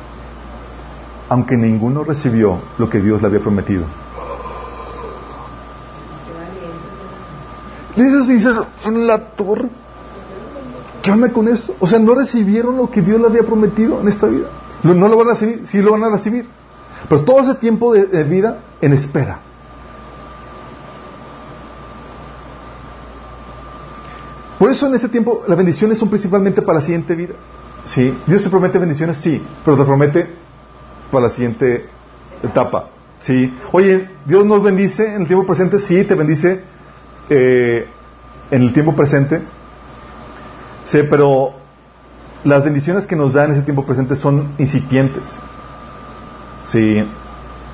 aunque 1.30 1.56
ninguno 1.56 2.04
recibió 2.04 2.60
lo 2.78 2.90
que 2.90 3.00
Dios 3.00 3.22
le 3.22 3.28
había 3.28 3.40
prometido. 3.40 3.86
Dices, 7.96 8.28
dices, 8.28 8.60
en 8.84 9.08
la 9.08 9.30
torre 9.36 9.70
¿Qué 11.04 11.12
onda 11.12 11.34
con 11.34 11.50
eso? 11.50 11.76
O 11.82 11.86
sea, 11.86 12.00
no 12.00 12.16
recibieron 12.16 12.78
lo 12.78 12.90
que 12.90 13.02
Dios 13.02 13.20
le 13.20 13.28
había 13.28 13.44
prometido 13.44 14.00
en 14.00 14.08
esta 14.08 14.26
vida. 14.28 14.48
No, 14.84 14.94
lo 14.94 15.18
van 15.18 15.28
a 15.28 15.32
recibir, 15.32 15.68
sí 15.68 15.82
lo 15.82 15.92
van 15.92 16.04
a 16.06 16.10
recibir. 16.10 16.48
Pero 17.10 17.26
todo 17.26 17.42
ese 17.42 17.56
tiempo 17.56 17.92
de, 17.94 18.24
vida 18.24 18.60
en 18.80 18.94
espera. 18.94 19.42
Por 24.58 24.72
eso 24.72 24.88
en 24.88 24.96
ese 24.96 25.10
tiempo 25.10 25.44
las 25.46 25.58
bendiciones 25.58 25.98
son 25.98 26.08
principalmente 26.08 26.62
para 26.62 26.80
la 26.80 26.86
siguiente 26.86 27.16
vida. 27.16 27.34
¿Sí? 27.84 28.18
Dios 28.26 28.42
te 28.42 28.50
promete 28.50 28.80
bendiciones, 28.80 29.18
sí, 29.18 29.46
pero 29.66 29.76
te 29.76 29.84
promete 29.84 30.26
para 31.12 31.26
la 31.26 31.30
siguiente 31.30 31.86
etapa. 32.42 32.92
¿Sí? 33.20 33.54
Oye, 33.74 34.10
Dios 34.26 34.46
nos 34.46 34.64
bendice 34.64 35.16
en 35.16 35.24
el 35.24 35.28
tiempo 35.28 35.46
presente, 35.46 35.80
sí, 35.80 36.06
te 36.06 36.16
bendice 36.16 36.62
eh, 37.30 37.88
en 38.52 38.62
el 38.62 38.72
tiempo 38.72 38.96
presente, 38.96 39.42
Sí, 40.86 41.00
pero 41.10 41.54
las 42.44 42.64
bendiciones 42.64 43.08
que 43.08 43.16
nos 43.16 43.34
da 43.34 43.46
en 43.46 43.52
ese 43.52 43.62
tiempo 43.62 43.86
presente 43.86 44.16
son 44.16 44.54
incipientes. 44.58 45.40
Sí. 46.64 47.06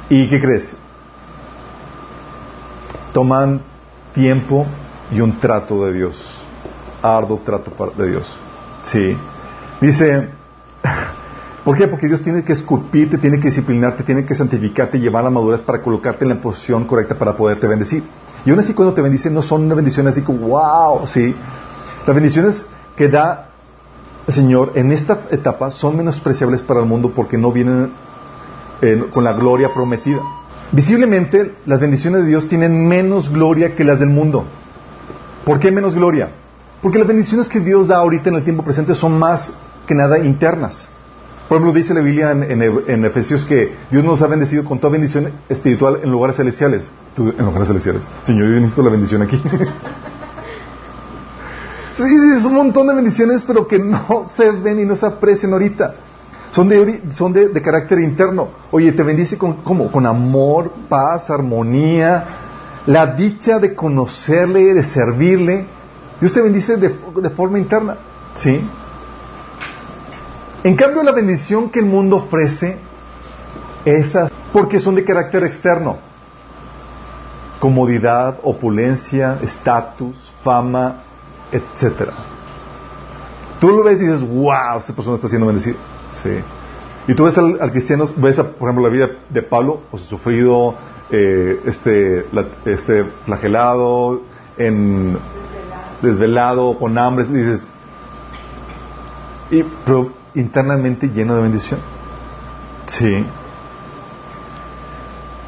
¿Y 0.09 0.29
qué 0.29 0.39
crees? 0.39 0.77
Toman 3.13 3.61
tiempo 4.13 4.65
y 5.11 5.21
un 5.21 5.39
trato 5.39 5.85
de 5.85 5.93
Dios. 5.93 6.43
Arduo 7.01 7.39
trato 7.43 7.71
de 7.97 8.09
Dios. 8.09 8.39
Sí. 8.83 9.17
Dice, 9.81 10.29
¿por 11.65 11.77
qué? 11.77 11.87
Porque 11.87 12.07
Dios 12.07 12.21
tiene 12.21 12.43
que 12.43 12.53
esculpirte, 12.53 13.17
tiene 13.17 13.39
que 13.39 13.47
disciplinarte, 13.47 14.03
tiene 14.03 14.25
que 14.25 14.35
santificarte, 14.35 14.99
llevar 14.99 15.25
a 15.25 15.29
madurez 15.29 15.61
para 15.61 15.81
colocarte 15.81 16.25
en 16.25 16.29
la 16.29 16.41
posición 16.41 16.85
correcta 16.85 17.17
para 17.17 17.35
poderte 17.35 17.67
bendecir. 17.67 18.03
Y 18.45 18.51
aún 18.51 18.59
así 18.59 18.73
cuando 18.73 18.93
te 18.93 19.01
bendice 19.01 19.29
no 19.29 19.41
son 19.41 19.63
una 19.63 19.75
bendición 19.75 20.07
así 20.07 20.21
como, 20.21 20.47
wow, 20.49 21.07
sí. 21.07 21.33
Las 22.05 22.15
bendiciones 22.15 22.65
que 22.99 23.07
da 23.07 23.51
el 24.27 24.33
Señor 24.33 24.73
en 24.75 24.91
esta 24.91 25.21
etapa 25.31 25.71
son 25.71 25.95
menospreciables 25.95 26.61
para 26.63 26.81
el 26.81 26.85
mundo 26.85 27.13
porque 27.15 27.37
no 27.37 27.49
vienen 27.49 27.93
eh, 28.81 29.05
con 29.13 29.23
la 29.23 29.31
gloria 29.31 29.73
prometida. 29.73 30.19
Visiblemente, 30.73 31.55
las 31.65 31.79
bendiciones 31.79 32.23
de 32.23 32.27
Dios 32.27 32.45
tienen 32.45 32.89
menos 32.89 33.31
gloria 33.31 33.73
que 33.73 33.85
las 33.85 34.01
del 34.01 34.09
mundo. 34.09 34.43
¿Por 35.45 35.61
qué 35.61 35.71
menos 35.71 35.95
gloria? 35.95 36.31
Porque 36.81 36.99
las 36.99 37.07
bendiciones 37.07 37.47
que 37.47 37.61
Dios 37.61 37.87
da 37.87 37.99
ahorita 37.99 38.31
en 38.31 38.35
el 38.35 38.43
tiempo 38.43 38.63
presente 38.63 38.93
son 38.93 39.17
más 39.17 39.53
que 39.87 39.95
nada 39.95 40.19
internas. 40.19 40.89
Por 41.47 41.55
ejemplo, 41.55 41.73
dice 41.73 41.93
la 41.93 42.01
Biblia 42.01 42.31
en, 42.31 43.05
Efesios 43.05 43.45
que 43.45 43.75
Dios 43.89 44.03
nos 44.03 44.21
ha 44.21 44.27
bendecido 44.27 44.65
con 44.65 44.79
toda 44.79 44.91
bendición 44.91 45.31
espiritual 45.47 46.01
en 46.03 46.11
lugares 46.11 46.35
celestiales. 46.35 46.89
en 47.17 47.45
lugares 47.45 47.69
celestiales. 47.69 48.03
Señor, 48.23 48.49
yo 48.49 48.55
necesito 48.55 48.83
la 48.83 48.89
bendición 48.89 49.21
aquí. 49.21 49.41
Sí, 51.99 52.15
es 52.33 52.45
un 52.45 52.53
montón 52.53 52.87
de 52.87 52.93
bendiciones, 52.93 53.43
pero 53.43 53.67
que 53.67 53.77
no 53.77 54.23
se 54.27 54.51
ven 54.51 54.79
y 54.79 54.85
no 54.85 54.95
se 54.95 55.05
aprecian 55.05 55.51
ahorita. 55.51 55.95
Son 56.51 56.69
de, 56.69 57.03
son 57.11 57.33
de, 57.33 57.51
carácter 57.61 57.99
interno. 57.99 58.49
Oye, 58.71 58.93
te 58.93 59.03
bendice 59.03 59.37
con, 59.37 59.55
¿cómo? 59.63 59.91
Con 59.91 60.05
amor, 60.05 60.71
paz, 60.87 61.29
armonía, 61.29 62.23
la 62.85 63.07
dicha 63.07 63.59
de 63.59 63.75
conocerle, 63.75 64.73
de 64.73 64.83
servirle. 64.83 65.67
Dios 66.21 66.31
te 66.31 66.41
bendice 66.41 66.77
de, 66.77 66.95
de 67.21 67.29
forma 67.31 67.59
interna. 67.59 67.97
¿Sí? 68.33 68.61
En 70.63 70.75
cambio, 70.75 71.03
la 71.03 71.11
bendición 71.11 71.69
que 71.69 71.79
el 71.79 71.85
mundo 71.85 72.15
ofrece, 72.15 72.77
esas, 73.83 74.31
porque 74.53 74.79
son 74.79 74.95
de 74.95 75.03
carácter 75.03 75.43
externo. 75.43 75.97
Comodidad, 77.59 78.39
opulencia, 78.43 79.37
estatus, 79.41 80.33
fama, 80.43 81.03
etcétera. 81.51 82.13
Tú 83.59 83.69
lo 83.69 83.83
ves 83.83 83.99
y 83.99 84.05
dices, 84.05 84.21
wow, 84.21 84.77
esta 84.77 84.93
persona 84.93 85.15
está 85.15 85.27
siendo 85.27 85.47
bendecida. 85.47 85.75
Sí. 86.23 86.29
Y 87.07 87.13
tú 87.13 87.25
ves 87.25 87.37
al, 87.37 87.71
cristiano, 87.71 88.05
ves, 88.17 88.37
por 88.37 88.69
ejemplo, 88.69 88.83
la 88.83 88.89
vida 88.89 89.09
de 89.29 89.41
Pablo, 89.41 89.81
pues 89.89 90.03
sufrido, 90.03 90.75
eh, 91.09 91.61
este, 91.65 92.25
este 92.65 93.03
flagelado, 93.25 94.21
en, 94.57 95.17
desvelado. 96.01 96.77
con 96.77 96.97
hambre, 96.97 97.25
dices, 97.25 97.67
y, 99.51 99.63
pero 99.85 100.11
internamente 100.35 101.09
lleno 101.09 101.35
de 101.35 101.41
bendición. 101.41 101.79
Sí. 102.85 103.25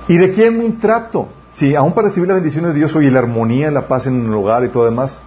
Y 0.08 0.18
requiere 0.18 0.50
un 0.50 0.80
trato. 0.80 1.30
Sí, 1.52 1.76
aún 1.76 1.94
para 1.94 2.08
recibir 2.08 2.28
las 2.28 2.36
bendiciones 2.36 2.74
de 2.74 2.80
Dios, 2.80 2.96
oye, 2.96 3.12
la 3.12 3.20
armonía, 3.20 3.72
la 3.72 3.88
paz 3.88 4.08
en 4.08 4.26
el 4.26 4.34
hogar 4.34 4.64
y 4.64 4.70
todo 4.70 4.86
demás, 4.86 5.22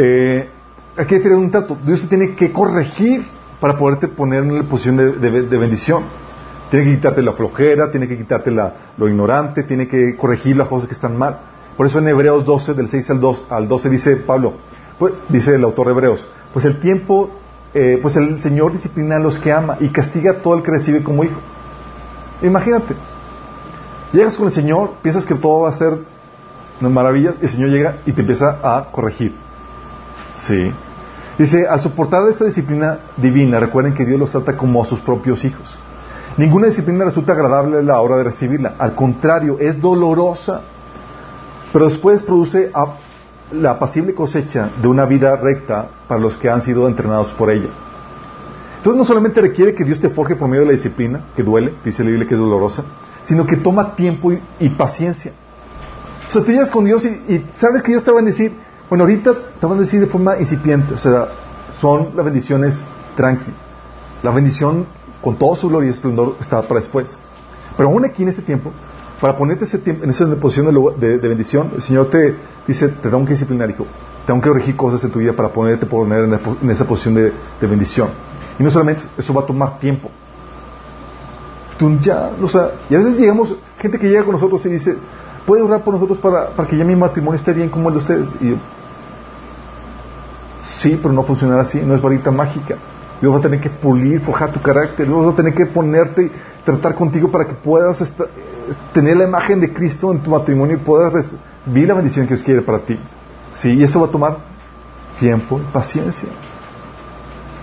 eh, 0.00 0.48
aquí 0.96 1.16
hay 1.16 1.26
un 1.32 1.50
trato. 1.50 1.76
Dios 1.84 2.02
te 2.02 2.06
tiene 2.06 2.36
que 2.36 2.52
corregir 2.52 3.26
para 3.60 3.76
poderte 3.76 4.06
poner 4.06 4.44
en 4.44 4.56
la 4.56 4.62
posición 4.62 4.96
de, 4.96 5.58
bendición. 5.58 6.04
Tiene 6.70 6.86
que 6.86 6.96
quitarte 6.96 7.20
la 7.20 7.32
flojera, 7.32 7.90
tiene 7.90 8.06
que 8.06 8.16
quitarte 8.16 8.52
lo 8.52 9.08
ignorante, 9.08 9.64
tiene 9.64 9.88
que 9.88 10.16
corregir 10.16 10.56
las 10.56 10.68
cosas 10.68 10.86
que 10.86 10.94
están 10.94 11.16
mal. 11.16 11.40
Por 11.76 11.86
eso 11.86 11.98
en 11.98 12.06
Hebreos 12.06 12.44
12, 12.44 12.74
del 12.74 12.88
6 12.88 13.10
al, 13.10 13.20
2, 13.20 13.46
al 13.50 13.66
12, 13.66 13.90
dice 13.90 14.16
Pablo, 14.16 14.54
pues, 14.98 15.14
dice 15.28 15.56
el 15.56 15.64
autor 15.64 15.86
de 15.86 15.92
Hebreos, 15.92 16.28
pues 16.52 16.64
el 16.64 16.78
tiempo, 16.78 17.30
eh, 17.74 17.98
pues 18.00 18.16
el 18.16 18.40
Señor 18.40 18.72
disciplina 18.72 19.16
a 19.16 19.18
los 19.18 19.38
que 19.38 19.50
ama 19.50 19.78
y 19.80 19.88
castiga 19.88 20.32
a 20.32 20.34
todo 20.42 20.54
el 20.54 20.62
que 20.62 20.70
recibe 20.70 21.02
como 21.02 21.24
hijo. 21.24 21.40
Imagínate, 22.42 22.94
llegas 24.12 24.36
con 24.36 24.46
el 24.46 24.52
Señor, 24.52 24.92
piensas 25.02 25.26
que 25.26 25.34
todo 25.34 25.62
va 25.62 25.70
a 25.70 25.72
ser 25.72 25.98
maravillas, 26.80 27.34
el 27.40 27.48
Señor 27.48 27.70
llega 27.70 27.96
y 28.06 28.12
te 28.12 28.20
empieza 28.20 28.60
a 28.62 28.92
corregir. 28.92 29.47
Sí. 30.44 30.72
Dice, 31.38 31.66
al 31.68 31.80
soportar 31.80 32.26
esta 32.28 32.44
disciplina 32.44 32.98
divina, 33.16 33.60
recuerden 33.60 33.94
que 33.94 34.04
Dios 34.04 34.18
los 34.18 34.30
trata 34.32 34.56
como 34.56 34.82
a 34.82 34.86
sus 34.86 35.00
propios 35.00 35.44
hijos. 35.44 35.78
Ninguna 36.36 36.66
disciplina 36.66 37.04
resulta 37.04 37.32
agradable 37.32 37.78
a 37.78 37.82
la 37.82 38.00
hora 38.00 38.16
de 38.16 38.24
recibirla. 38.24 38.74
Al 38.78 38.94
contrario, 38.94 39.58
es 39.58 39.80
dolorosa. 39.80 40.62
Pero 41.72 41.84
después 41.84 42.22
produce 42.22 42.70
la 43.52 43.72
apacible 43.72 44.14
cosecha 44.14 44.70
de 44.80 44.88
una 44.88 45.04
vida 45.04 45.36
recta 45.36 45.88
para 46.06 46.20
los 46.20 46.36
que 46.36 46.48
han 46.48 46.62
sido 46.62 46.88
entrenados 46.88 47.34
por 47.34 47.50
ella. 47.50 47.68
Entonces 48.78 48.96
no 48.96 49.04
solamente 49.04 49.40
requiere 49.40 49.74
que 49.74 49.84
Dios 49.84 49.98
te 49.98 50.08
forje 50.10 50.36
por 50.36 50.48
medio 50.48 50.60
de 50.60 50.68
la 50.68 50.72
disciplina, 50.72 51.24
que 51.34 51.42
duele, 51.42 51.74
dice 51.84 52.04
la 52.04 52.10
Biblia 52.10 52.28
que 52.28 52.34
es 52.34 52.40
dolorosa, 52.40 52.84
sino 53.24 53.44
que 53.44 53.56
toma 53.56 53.96
tiempo 53.96 54.32
y, 54.60 54.68
paciencia. 54.70 55.32
O 56.28 56.30
sea, 56.30 56.44
tú 56.44 56.52
llegas 56.52 56.70
con 56.70 56.84
Dios 56.84 57.04
y, 57.04 57.44
sabes 57.54 57.82
que 57.82 57.90
Dios 57.90 58.04
te 58.04 58.12
va 58.12 58.20
a 58.20 58.22
decir, 58.22 58.52
bueno, 58.88 59.04
ahorita 59.04 59.34
te 59.60 59.66
van 59.66 59.78
a 59.78 59.80
decir 59.82 60.00
de 60.00 60.06
forma 60.06 60.38
incipiente, 60.38 60.94
o 60.94 60.98
sea, 60.98 61.28
son 61.80 62.10
las 62.14 62.24
bendiciones 62.24 62.82
tranqui. 63.16 63.52
La 64.22 64.30
bendición 64.30 64.86
con 65.20 65.36
toda 65.36 65.56
su 65.56 65.68
gloria 65.68 65.88
y 65.88 65.90
esplendor 65.90 66.36
está 66.40 66.62
para 66.62 66.80
después. 66.80 67.18
Pero 67.76 67.88
aún 67.90 68.04
aquí 68.04 68.22
en 68.22 68.28
este 68.28 68.42
tiempo, 68.42 68.72
para 69.20 69.36
ponerte 69.36 69.64
ese 69.64 69.78
tiempo, 69.78 70.04
en 70.04 70.10
esa 70.10 70.26
posición 70.36 70.66
de, 70.98 71.18
bendición, 71.18 71.72
el 71.74 71.82
Señor 71.82 72.10
te 72.10 72.34
dice, 72.66 72.88
te 72.88 73.08
tengo 73.08 73.24
que 73.24 73.32
disciplinar, 73.32 73.70
hijo. 73.70 73.86
Tengo 74.26 74.40
que 74.40 74.48
corregir 74.48 74.76
cosas 74.76 75.02
en 75.04 75.10
tu 75.10 75.18
vida 75.18 75.32
para 75.32 75.52
ponerte 75.52 75.86
poner 75.86 76.24
en, 76.24 76.70
esa 76.70 76.84
posición 76.84 77.14
de, 77.14 77.32
bendición. 77.60 78.08
Y 78.58 78.62
no 78.62 78.70
solamente 78.70 79.02
eso 79.16 79.32
va 79.32 79.42
a 79.42 79.46
tomar 79.46 79.78
tiempo. 79.78 80.10
Ya, 82.00 82.32
o 82.42 82.48
sea, 82.48 82.72
y 82.90 82.94
a 82.96 82.98
veces 82.98 83.16
llegamos, 83.16 83.54
gente 83.78 83.98
que 84.00 84.08
llega 84.08 84.24
con 84.24 84.32
nosotros 84.32 84.64
y 84.66 84.68
dice, 84.68 84.96
¿puede 85.46 85.62
orar 85.62 85.84
por 85.84 85.94
nosotros 85.94 86.18
para, 86.18 86.50
para 86.50 86.68
que 86.68 86.76
ya 86.76 86.84
mi 86.84 86.96
matrimonio 86.96 87.36
esté 87.36 87.52
bien 87.52 87.68
como 87.68 87.88
el 87.88 87.94
de 87.94 87.98
ustedes? 87.98 88.28
Y 88.40 88.56
sí, 90.78 90.98
pero 91.00 91.12
no 91.12 91.24
funcionará 91.24 91.62
así, 91.62 91.80
no 91.80 91.94
es 91.94 92.00
varita 92.00 92.30
mágica. 92.30 92.76
Dios 93.20 93.34
va 93.34 93.38
a 93.38 93.42
tener 93.42 93.60
que 93.60 93.70
pulir, 93.70 94.20
forjar 94.20 94.52
tu 94.52 94.60
carácter. 94.62 95.06
Dios 95.06 95.26
va 95.26 95.32
a 95.32 95.36
tener 95.36 95.52
que 95.52 95.66
ponerte 95.66 96.24
y 96.24 96.30
tratar 96.64 96.94
contigo 96.94 97.30
para 97.30 97.46
que 97.46 97.54
puedas 97.54 98.14
tener 98.92 99.16
la 99.16 99.24
imagen 99.24 99.60
de 99.60 99.72
Cristo 99.72 100.12
en 100.12 100.20
tu 100.20 100.30
matrimonio 100.30 100.76
y 100.76 100.78
puedas 100.78 101.12
recibir 101.12 101.88
la 101.88 101.94
bendición 101.94 102.26
que 102.26 102.34
Dios 102.34 102.44
quiere 102.44 102.62
para 102.62 102.80
ti. 102.80 102.98
¿Sí? 103.52 103.74
Y 103.74 103.82
eso 103.82 104.00
va 104.00 104.06
a 104.06 104.10
tomar 104.10 104.38
tiempo 105.18 105.58
y 105.58 105.72
paciencia. 105.72 106.28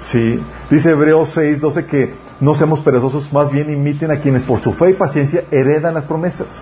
¿Sí? 0.02 0.44
Dice 0.70 0.92
Hebreos 0.92 1.30
6, 1.30 1.62
12 1.62 1.86
que 1.86 2.14
no 2.42 2.54
seamos 2.54 2.82
perezosos, 2.82 3.32
más 3.32 3.50
bien 3.50 3.72
imiten 3.72 4.12
a 4.12 4.20
quienes 4.20 4.44
por 4.44 4.60
su 4.60 4.74
fe 4.74 4.90
y 4.90 4.94
paciencia 4.94 5.46
heredan 5.52 5.94
las 5.94 6.06
promesas. 6.06 6.62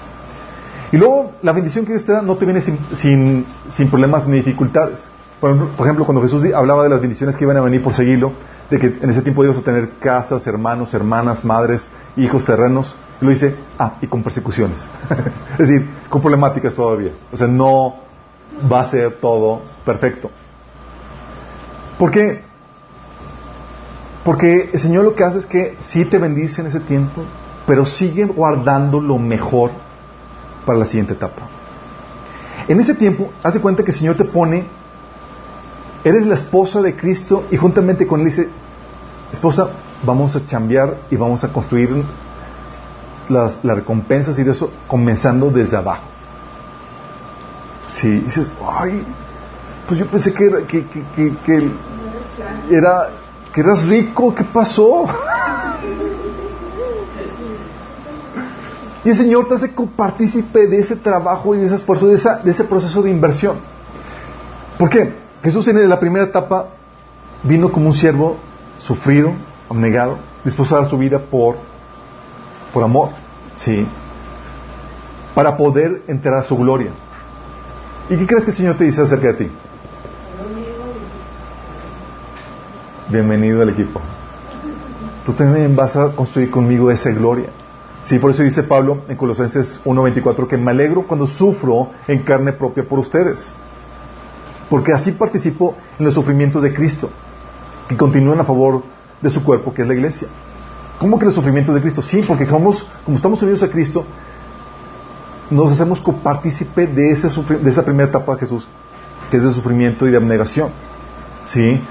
Y 0.92 0.98
luego 0.98 1.32
la 1.42 1.52
bendición 1.52 1.84
que 1.86 1.94
Dios 1.94 2.06
te 2.06 2.12
da 2.12 2.22
no 2.22 2.38
te 2.38 2.46
viene 2.46 2.62
sin, 2.62 3.46
sin 3.68 3.90
problemas 3.90 4.28
ni 4.28 4.38
dificultades. 4.38 5.10
Por 5.44 5.86
ejemplo, 5.86 6.06
cuando 6.06 6.22
Jesús 6.22 6.42
hablaba 6.56 6.84
de 6.84 6.90
las 6.90 7.02
bendiciones 7.02 7.36
que 7.36 7.44
iban 7.44 7.58
a 7.58 7.62
venir 7.62 7.84
por 7.84 7.94
seguirlo, 7.94 8.32
de 8.70 8.80
que 8.80 8.88
en 9.02 9.10
ese 9.10 9.22
tiempo 9.22 9.44
ibas 9.44 9.58
a 9.58 9.62
tener 9.62 9.98
casas, 10.00 10.48
hermanos, 10.48 10.94
hermanas, 10.94 11.44
madres, 11.44 11.90
hijos, 12.16 12.46
terrenos, 12.46 12.96
lo 13.20 13.30
dice, 13.30 13.54
ah, 13.78 13.96
y 14.00 14.08
con 14.08 14.24
persecuciones. 14.24 14.88
es 15.60 15.68
decir, 15.68 15.90
con 16.08 16.22
problemáticas 16.22 16.74
todavía. 16.74 17.12
O 17.30 17.36
sea, 17.36 17.48
no 17.48 17.96
va 18.72 18.80
a 18.80 18.86
ser 18.86 19.20
todo 19.20 19.64
perfecto. 19.84 20.32
¿Por 22.00 22.10
qué? 22.10 22.42
Porque 24.24 24.70
el 24.72 24.80
Señor 24.80 25.04
lo 25.04 25.14
que 25.14 25.26
hace 25.26 25.40
es 25.40 25.46
que 25.46 25.76
sí 25.80 26.06
te 26.06 26.20
bendice 26.20 26.62
en 26.62 26.68
ese 26.68 26.80
tiempo, 26.80 27.22
pero 27.68 27.86
sigue 27.86 28.24
guardando 28.24 29.02
lo 29.02 29.18
mejor 29.18 29.72
para 30.66 30.80
la 30.80 30.86
siguiente 30.86 31.16
etapa. 31.16 31.50
En 32.70 32.80
ese 32.80 32.96
tiempo, 32.96 33.30
haz 33.44 33.56
de 33.56 33.60
cuenta 33.60 33.84
que 33.84 33.92
el 33.92 33.98
Señor 33.98 34.16
te 34.16 34.24
pone 34.24 34.82
Eres 36.04 36.26
la 36.26 36.36
esposa 36.36 36.82
de 36.82 36.96
Cristo 36.96 37.46
y 37.50 37.58
juntamente 37.58 38.06
con 38.06 38.20
él 38.20 38.26
dice, 38.26 38.50
esposa, 39.32 39.70
vamos 40.06 40.36
a 40.36 40.46
chambear 40.46 40.98
y 41.10 41.16
vamos 41.16 41.44
a 41.46 41.54
construir 41.54 42.04
las, 43.30 43.64
recompensas 43.64 44.38
y 44.38 44.44
de 44.44 44.52
eso 44.52 44.70
comenzando 44.88 45.50
desde 45.50 45.78
abajo. 45.78 46.04
Si 47.88 48.10
dices, 48.10 48.52
ay, 48.70 49.04
pues 49.88 50.00
yo 50.00 50.08
pensé 50.08 50.34
que, 50.34 50.66
que, 50.66 50.86
que, 51.46 51.72
era, 52.70 53.10
que 53.54 53.62
eras 53.62 53.86
rico, 53.86 54.36
¿qué 54.36 54.44
pasó? 54.44 55.06
Y 59.06 59.10
el 59.10 59.18
Señor 59.18 59.50
te 59.50 59.56
hace 59.56 59.74
partícipe 59.98 60.66
de 60.66 60.80
ese 60.80 60.96
trabajo 60.96 61.54
y 61.54 61.58
de 61.58 61.66
ese 61.66 61.76
esfuerzo, 61.76 62.08
de 62.08 62.16
ese 62.16 62.64
proceso 62.64 63.02
de 63.02 63.10
inversión. 63.10 63.58
¿Por 64.78 64.90
qué? 64.90 65.23
Jesús 65.44 65.68
en 65.68 65.90
la 65.90 66.00
primera 66.00 66.24
etapa 66.24 66.70
vino 67.44 67.70
como 67.70 67.88
un 67.88 67.94
siervo 67.94 68.38
sufrido, 68.80 69.34
abnegado, 69.70 70.18
dispuesto 70.46 70.76
a 70.76 70.82
dar 70.82 70.90
su 70.90 70.98
vida 70.98 71.20
por, 71.20 71.58
por 72.74 72.82
amor, 72.82 73.10
¿sí? 73.56 73.86
Para 75.36 75.58
poder 75.58 76.04
entrar 76.08 76.36
a 76.36 76.44
su 76.44 76.56
gloria. 76.56 76.92
¿Y 78.10 78.16
qué 78.16 78.26
crees 78.26 78.46
que 78.46 78.52
el 78.52 78.58
Señor 78.58 78.78
te 78.78 78.86
dice 78.86 79.02
acerca 79.02 79.28
de 79.28 79.34
ti? 79.34 79.52
Bienvenido 83.10 83.62
al 83.62 83.70
equipo. 83.70 84.00
Tú 85.26 85.34
también 85.34 85.76
vas 85.76 85.98
a 85.98 86.16
construir 86.16 86.52
conmigo 86.52 86.90
esa 86.90 87.10
gloria. 87.10 87.50
Sí, 88.04 88.18
por 88.18 88.32
eso 88.32 88.44
dice 88.44 88.64
Pablo 88.64 89.04
en 89.10 89.18
Colosenses 89.18 89.82
1.24 89.84 90.48
que 90.48 90.58
me 90.58 90.72
alegro 90.72 91.06
cuando 91.06 91.28
sufro 91.28 91.92
en 92.08 92.24
carne 92.24 92.54
propia 92.54 92.88
por 92.88 93.00
ustedes 93.00 93.54
porque 94.70 94.94
así 94.94 95.12
participó 95.12 95.76
en 96.00 96.06
los 96.06 96.14
sufrimientos 96.14 96.64
de 96.64 96.74
Cristo, 96.74 97.10
que 97.88 97.98
continúan 97.98 98.40
a 98.40 98.44
favor 98.44 98.84
de 99.22 99.30
su 99.30 99.44
cuerpo, 99.44 99.74
que 99.74 99.82
es 99.82 99.88
la 99.88 99.94
iglesia. 99.94 100.28
¿Cómo 101.00 101.20
que 101.20 101.26
los 101.26 101.36
sufrimientos 101.36 101.76
de 101.76 101.82
Cristo? 101.82 102.02
Sí, 102.02 102.24
porque 102.28 102.46
como 102.46 102.72
estamos 103.16 103.42
unidos 103.42 103.64
a 103.64 103.70
Cristo, 103.70 104.06
nos 105.50 105.72
hacemos 105.72 106.02
copartícipe 106.02 106.88
de, 106.88 107.12
ese 107.12 107.28
de 107.28 107.70
esa 107.70 107.84
primera 107.84 108.10
etapa 108.10 108.34
de 108.34 108.40
Jesús, 108.40 108.68
que 109.30 109.38
es 109.38 109.44
de 109.44 109.52
sufrimiento 109.52 110.08
y 110.08 110.12
de 110.12 110.18
abnegación. 110.18 110.70
¿Sí? 111.46 111.82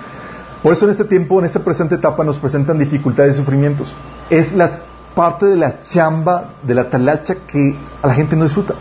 Por 0.62 0.72
eso 0.72 0.84
en 0.84 0.92
este 0.92 1.04
tiempo, 1.04 1.38
en 1.40 1.44
esta 1.44 1.60
presente 1.60 1.96
etapa, 1.96 2.24
nos 2.24 2.38
presentan 2.38 2.78
dificultades 2.78 3.34
y 3.34 3.38
sufrimientos. 3.38 3.94
Es 4.30 4.52
la 4.52 4.80
parte 5.14 5.46
de 5.46 5.56
la 5.56 5.82
chamba, 5.82 6.50
de 6.62 6.74
la 6.74 6.88
talacha 6.88 7.34
que 7.46 7.76
a 8.00 8.06
la 8.06 8.14
gente 8.14 8.36
no 8.36 8.44
disfruta. 8.44 8.74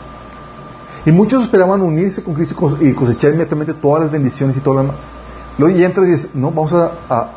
Y 1.06 1.12
muchos 1.12 1.44
esperaban 1.44 1.82
unirse 1.82 2.24
con 2.24 2.36
Cristo 2.36 2.78
y 2.80 2.94
cosechar 2.94 3.32
inmediatamente 3.32 3.74
todas 3.74 4.04
las 4.04 4.12
bendiciones 4.12 4.56
y 4.58 4.60
todo 4.60 4.76
lo 4.76 4.82
demás. 4.82 5.12
Luego 5.58 5.76
ya 5.76 5.88
entras 5.88 6.08
y 6.08 6.12
dices, 6.12 6.30
no, 6.34 6.52
vamos 6.52 6.74
a, 6.74 6.92
a, 7.10 7.30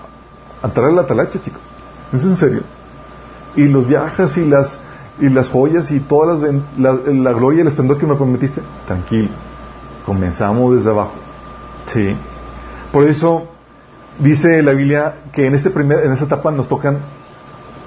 a 0.62 0.80
la 0.90 1.06
talacha, 1.06 1.40
chicos. 1.40 1.62
¿Es 2.12 2.24
en 2.24 2.36
serio? 2.36 2.62
Y 3.56 3.64
los 3.64 3.86
viajes 3.86 4.36
y 4.36 4.44
las, 4.44 4.78
y 5.20 5.28
las 5.28 5.48
joyas 5.48 5.90
y 5.90 6.00
toda 6.00 6.38
la, 6.78 6.98
la, 7.06 7.32
gloria 7.32 7.58
y 7.58 7.60
el 7.62 7.68
esplendor 7.68 7.98
que 7.98 8.06
me 8.06 8.14
prometiste, 8.16 8.60
tranquilo. 8.86 9.30
Comenzamos 10.04 10.74
desde 10.74 10.90
abajo. 10.90 11.12
Sí. 11.86 12.14
Por 12.92 13.04
eso 13.04 13.48
dice 14.18 14.62
la 14.62 14.72
Biblia 14.72 15.22
que 15.32 15.46
en, 15.46 15.54
este 15.54 15.70
primer, 15.70 16.04
en 16.04 16.12
esta 16.12 16.26
etapa 16.26 16.50
nos 16.50 16.68
tocan 16.68 16.98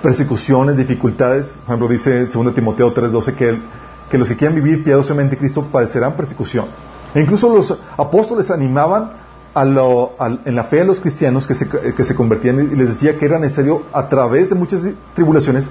persecuciones, 0.01 0.77
dificultades. 0.77 1.47
Por 1.65 1.75
ejemplo, 1.75 1.87
dice 1.87 2.25
2 2.25 2.53
Timoteo 2.53 2.93
3:12 2.93 3.35
que 3.35 3.49
el 3.49 3.61
que 4.09 4.17
los 4.17 4.27
que 4.27 4.35
quieran 4.35 4.55
vivir 4.55 4.83
piadosamente 4.83 5.35
en 5.35 5.39
Cristo 5.39 5.67
padecerán 5.71 6.15
persecución. 6.15 6.67
E 7.13 7.21
incluso 7.21 7.49
los 7.49 7.77
apóstoles 7.97 8.51
animaban 8.51 9.11
en 9.55 10.55
la 10.55 10.63
fe 10.65 10.77
de 10.77 10.85
los 10.85 10.99
cristianos 10.99 11.47
que 11.47 11.55
se, 11.55 11.67
que 11.67 12.03
se 12.03 12.15
convertían 12.15 12.59
y 12.71 12.75
les 12.75 12.89
decía 12.89 13.17
que 13.17 13.25
era 13.25 13.39
necesario 13.39 13.83
a 13.91 14.07
través 14.07 14.49
de 14.49 14.55
muchas 14.55 14.85
tribulaciones 15.15 15.67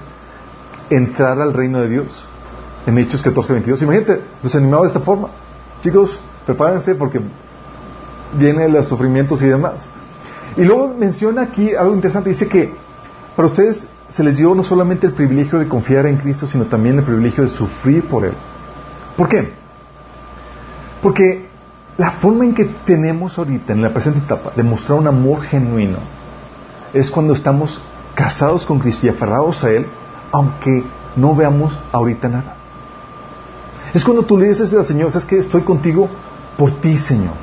entrar 0.89 1.39
al 1.39 1.53
reino 1.53 1.79
de 1.79 1.89
Dios. 1.89 2.27
En 2.85 2.97
Hechos 2.97 3.21
14, 3.21 3.53
22. 3.53 3.81
Imagínate, 3.83 4.21
los 4.43 4.55
animaba 4.55 4.83
de 4.83 4.87
esta 4.87 4.99
forma. 4.99 5.29
Chicos, 5.81 6.19
prepárense 6.45 6.95
porque 6.95 7.21
vienen 8.37 8.73
los 8.73 8.87
sufrimientos 8.87 9.41
y 9.41 9.47
demás. 9.47 9.89
Y 10.55 10.63
luego 10.63 10.93
menciona 10.97 11.43
aquí 11.43 11.75
algo 11.75 11.93
interesante. 11.93 12.29
Dice 12.29 12.47
que 12.47 12.73
para 13.35 13.47
ustedes 13.47 13.87
se 14.09 14.23
les 14.23 14.37
dio 14.37 14.55
no 14.55 14.63
solamente 14.63 15.07
el 15.07 15.13
privilegio 15.13 15.59
de 15.59 15.67
confiar 15.67 16.05
en 16.05 16.17
Cristo, 16.17 16.47
sino 16.47 16.65
también 16.65 16.97
el 16.97 17.03
privilegio 17.03 17.43
de 17.43 17.49
sufrir 17.49 18.07
por 18.07 18.25
Él. 18.25 18.33
¿Por 19.17 19.27
qué? 19.27 19.53
Porque 21.01 21.47
la 21.97 22.11
forma 22.11 22.45
en 22.45 22.53
que 22.53 22.65
tenemos 22.85 23.37
ahorita, 23.37 23.73
en 23.73 23.81
la 23.81 23.93
presente 23.93 24.19
etapa, 24.19 24.51
de 24.55 24.63
mostrar 24.63 24.99
un 24.99 25.07
amor 25.07 25.41
genuino, 25.41 25.97
es 26.93 27.11
cuando 27.11 27.33
estamos 27.33 27.81
casados 28.15 28.65
con 28.65 28.79
Cristo 28.79 29.07
y 29.07 29.09
aferrados 29.09 29.63
a 29.63 29.71
Él, 29.71 29.85
aunque 30.31 30.83
no 31.15 31.35
veamos 31.35 31.77
ahorita 31.91 32.29
nada. 32.29 32.55
Es 33.93 34.03
cuando 34.03 34.23
tú 34.23 34.37
le 34.37 34.49
dices 34.49 34.73
al 34.73 34.85
Señor, 34.85 35.11
¿sabes 35.11 35.25
que 35.25 35.37
Estoy 35.37 35.61
contigo 35.61 36.09
por 36.57 36.71
ti, 36.81 36.97
Señor, 36.97 37.35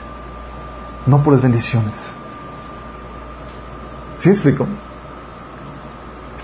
no 1.07 1.23
por 1.23 1.35
las 1.35 1.43
bendiciones. 1.43 2.11
¿Sí 4.19 4.31
explico? 4.31 4.67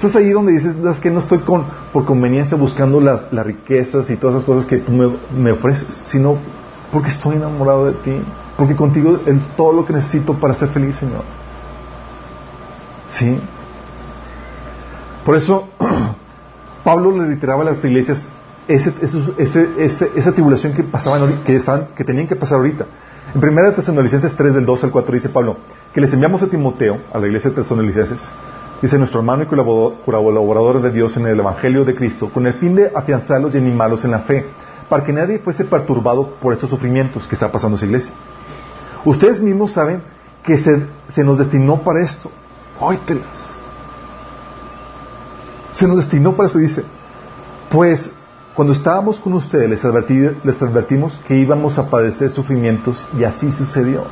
Estás 0.00 0.16
ahí 0.16 0.30
donde 0.30 0.52
dices, 0.52 0.76
es 0.76 0.98
que 0.98 1.10
no 1.10 1.18
estoy 1.18 1.40
con, 1.40 1.66
por 1.92 2.06
conveniencia 2.06 2.56
buscando 2.56 3.02
las, 3.02 3.30
las 3.34 3.44
riquezas 3.44 4.08
y 4.08 4.16
todas 4.16 4.36
esas 4.36 4.46
cosas 4.46 4.64
que 4.64 4.78
tú 4.78 4.92
me, 4.92 5.50
ofreces, 5.50 6.00
sino 6.04 6.38
Porque 6.90 7.10
estoy 7.10 7.36
enamorado 7.36 7.84
de 7.84 7.92
ti. 7.92 8.12
Porque 8.56 8.74
contigo 8.74 9.20
es 9.26 9.56
todo 9.58 9.74
lo 9.74 9.84
que 9.84 9.92
necesito 9.92 10.32
para 10.32 10.54
ser 10.54 10.70
feliz, 10.70 10.96
Señor. 10.96 11.22
¿Sí? 13.10 13.38
Por 15.26 15.36
eso, 15.36 15.68
Pablo 16.82 17.18
le 17.18 17.26
reiteraba 17.26 17.60
a 17.60 17.66
las 17.66 17.84
iglesias 17.84 18.26
ese, 18.68 18.94
esa 20.16 20.32
tribulación 20.32 20.72
que, 20.72 20.82
pasaban, 20.82 21.42
que, 21.44 21.56
estaban, 21.56 21.88
que 21.94 22.04
tenían 22.04 22.26
que 22.26 22.36
pasar 22.36 22.56
ahorita. 22.56 22.86
En 23.34 23.46
1 23.46 23.72
Tesalonicenses 23.74 24.34
3, 24.34 24.54
del 24.54 24.64
2 24.64 24.84
al 24.84 24.92
4, 24.92 25.14
dice 25.14 25.28
Pablo, 25.28 25.58
que 25.92 26.00
les 26.00 26.10
enviamos 26.14 26.42
a 26.42 26.46
Timoteo, 26.46 27.02
a 27.12 27.18
la 27.18 27.26
iglesia 27.26 27.50
de 27.50 27.56
Tesalonicenses, 27.56 28.32
dice 28.80 28.98
nuestro 28.98 29.20
hermano 29.20 29.42
y 29.42 29.46
colaborador 29.46 30.80
de 30.82 30.90
Dios 30.90 31.16
en 31.16 31.26
el 31.26 31.38
Evangelio 31.38 31.84
de 31.84 31.94
Cristo, 31.94 32.30
con 32.32 32.46
el 32.46 32.54
fin 32.54 32.74
de 32.74 32.92
afianzarlos 32.94 33.54
y 33.54 33.58
animarlos 33.58 34.04
en 34.04 34.12
la 34.12 34.20
fe, 34.20 34.46
para 34.88 35.04
que 35.04 35.12
nadie 35.12 35.38
fuese 35.38 35.64
perturbado 35.64 36.34
por 36.40 36.52
estos 36.52 36.70
sufrimientos 36.70 37.26
que 37.26 37.34
está 37.34 37.52
pasando 37.52 37.76
esa 37.76 37.86
iglesia. 37.86 38.12
Ustedes 39.04 39.40
mismos 39.40 39.72
saben 39.72 40.02
que 40.42 40.56
se, 40.56 40.82
se 41.08 41.22
nos 41.22 41.38
destinó 41.38 41.82
para 41.82 42.02
esto. 42.02 42.30
Óytelas. 42.80 43.58
Se 45.72 45.86
nos 45.86 45.98
destinó 45.98 46.34
para 46.34 46.48
eso, 46.48 46.58
dice. 46.58 46.82
Pues 47.70 48.10
cuando 48.54 48.72
estábamos 48.72 49.20
con 49.20 49.32
ustedes 49.34 49.70
les, 49.70 49.84
les 50.44 50.62
advertimos 50.62 51.18
que 51.26 51.36
íbamos 51.36 51.78
a 51.78 51.88
padecer 51.88 52.30
sufrimientos 52.30 53.06
y 53.16 53.24
así 53.24 53.52
sucedió. 53.52 54.04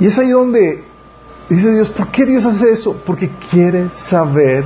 Y 0.00 0.06
es 0.06 0.18
ahí 0.18 0.30
donde 0.30 0.84
dice 1.48 1.72
Dios, 1.72 1.90
¿por 1.90 2.08
qué 2.08 2.24
Dios 2.24 2.44
hace 2.46 2.70
eso? 2.70 2.96
Porque 3.04 3.30
quiere 3.50 3.90
saber 3.90 4.64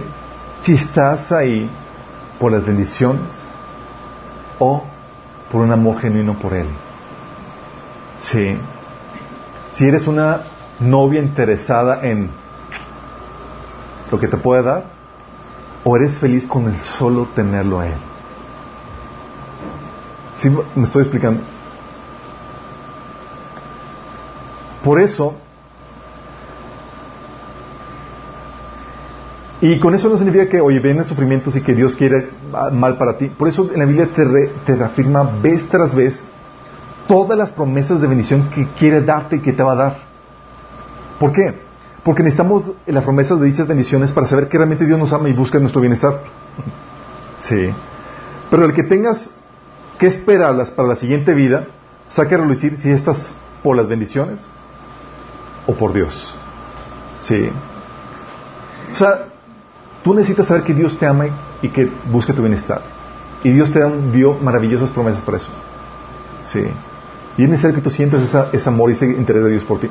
si 0.61 0.74
estás 0.74 1.33
ahí 1.33 1.70
por 2.39 2.53
las 2.53 2.64
bendiciones 2.64 3.33
o 4.59 4.85
por 5.51 5.62
un 5.62 5.72
amor 5.72 5.99
genuino 5.99 6.39
por 6.39 6.55
Él. 6.55 6.66
Sí. 8.16 8.57
Si 9.72 9.87
eres 9.87 10.07
una 10.07 10.43
novia 10.80 11.20
interesada 11.20 12.07
en 12.07 12.30
lo 14.11 14.18
que 14.18 14.28
te 14.28 14.37
puede 14.37 14.62
dar, 14.62 14.85
o 15.85 15.97
eres 15.97 16.18
feliz 16.18 16.47
con 16.47 16.68
el 16.68 16.80
solo 16.80 17.28
tenerlo 17.35 17.80
a 17.80 17.89
Él. 17.89 17.99
¿Sí 20.37 20.51
me 20.51 20.83
estoy 20.83 21.03
explicando? 21.03 21.43
Por 24.85 24.99
eso, 25.01 25.37
y 29.61 29.78
con 29.78 29.95
eso 29.95 30.09
no 30.09 30.16
significa 30.16 30.49
que, 30.49 30.61
oye, 30.61 30.80
vienen 30.80 31.05
sufrimientos 31.05 31.55
y 31.57 31.61
que 31.61 31.72
Dios 31.72 31.95
quiere 31.95 32.30
mal 32.72 32.99
para 32.99 33.16
ti. 33.16 33.28
Por 33.28 33.47
eso 33.47 33.70
en 33.72 33.78
la 33.78 33.87
Biblia 33.87 34.09
te, 34.12 34.24
te 34.66 34.74
reafirma 34.74 35.22
vez 35.41 35.68
tras 35.68 35.95
vez 35.95 36.24
todas 37.07 37.39
las 37.39 37.53
promesas 37.53 38.01
de 38.01 38.09
bendición 38.09 38.51
que 38.51 38.66
quiere 38.76 39.03
darte 39.03 39.37
y 39.37 39.39
que 39.39 39.53
te 39.53 39.62
va 39.62 39.72
a 39.72 39.76
dar. 39.76 39.97
¿Por 41.20 41.30
qué? 41.30 41.55
Porque 42.03 42.24
necesitamos 42.24 42.72
las 42.87 43.05
promesas 43.05 43.39
de 43.39 43.47
dichas 43.47 43.68
bendiciones 43.68 44.11
para 44.11 44.26
saber 44.26 44.49
que 44.49 44.59
realmente 44.59 44.85
Dios 44.85 44.99
nos 44.99 45.12
ama 45.12 45.28
y 45.28 45.33
busca 45.33 45.61
nuestro 45.61 45.80
bienestar. 45.80 46.22
Sí. 47.39 47.72
Pero 48.51 48.64
el 48.64 48.72
que 48.72 48.83
tengas 48.83 49.30
que 49.97 50.09
esperarlas 50.09 50.72
para 50.72 50.89
la 50.89 50.97
siguiente 50.97 51.35
vida, 51.35 51.68
saque 52.09 52.35
a 52.35 52.39
relucir 52.39 52.76
si 52.78 52.91
estás 52.91 53.37
por 53.62 53.76
las 53.76 53.89
bendiciones 53.89 54.49
o 55.67 55.75
por 55.75 55.93
Dios. 55.93 56.35
Sí. 57.21 57.49
O 58.93 58.95
sea, 58.95 59.27
tú 60.03 60.15
necesitas 60.15 60.47
saber 60.47 60.65
que 60.65 60.75
Dios 60.75 60.99
te 60.99 61.07
ama 61.07 61.27
y 61.63 61.69
que 61.69 61.91
busca 62.11 62.33
tu 62.33 62.43
bienestar. 62.43 62.83
Y 63.45 63.51
Dios 63.51 63.73
te 63.73 63.81
dio 64.13 64.35
maravillosas 64.35 64.91
promesas 64.91 65.23
para 65.23 65.39
eso. 65.39 65.51
Sí. 66.45 66.65
Y 67.37 67.45
es 67.45 67.49
necesario 67.49 67.77
que 67.77 67.83
tú 67.83 67.91
sientas 67.91 68.35
ese 68.53 68.69
amor 68.69 68.91
y 68.91 68.95
ese 68.95 69.07
interés 69.07 69.45
de 69.45 69.51
Dios 69.51 69.65
por 69.65 69.81
ti. 69.81 69.89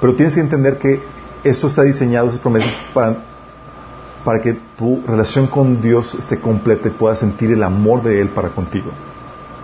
Pero 0.00 0.14
tienes 0.14 0.34
que 0.34 0.40
entender 0.40 0.78
que 0.78 1.02
esto 1.44 1.68
está 1.68 1.82
diseñado, 1.82 2.28
esas 2.28 2.40
promesas, 2.40 2.72
para, 2.92 3.16
para 4.24 4.40
que 4.40 4.58
tu 4.76 5.02
relación 5.06 5.46
con 5.46 5.80
Dios 5.80 6.14
esté 6.14 6.40
completa 6.40 6.88
y 6.88 6.92
puedas 6.92 7.18
sentir 7.18 7.52
el 7.52 7.62
amor 7.62 8.02
de 8.02 8.20
Él 8.20 8.30
para 8.30 8.48
contigo. 8.48 8.90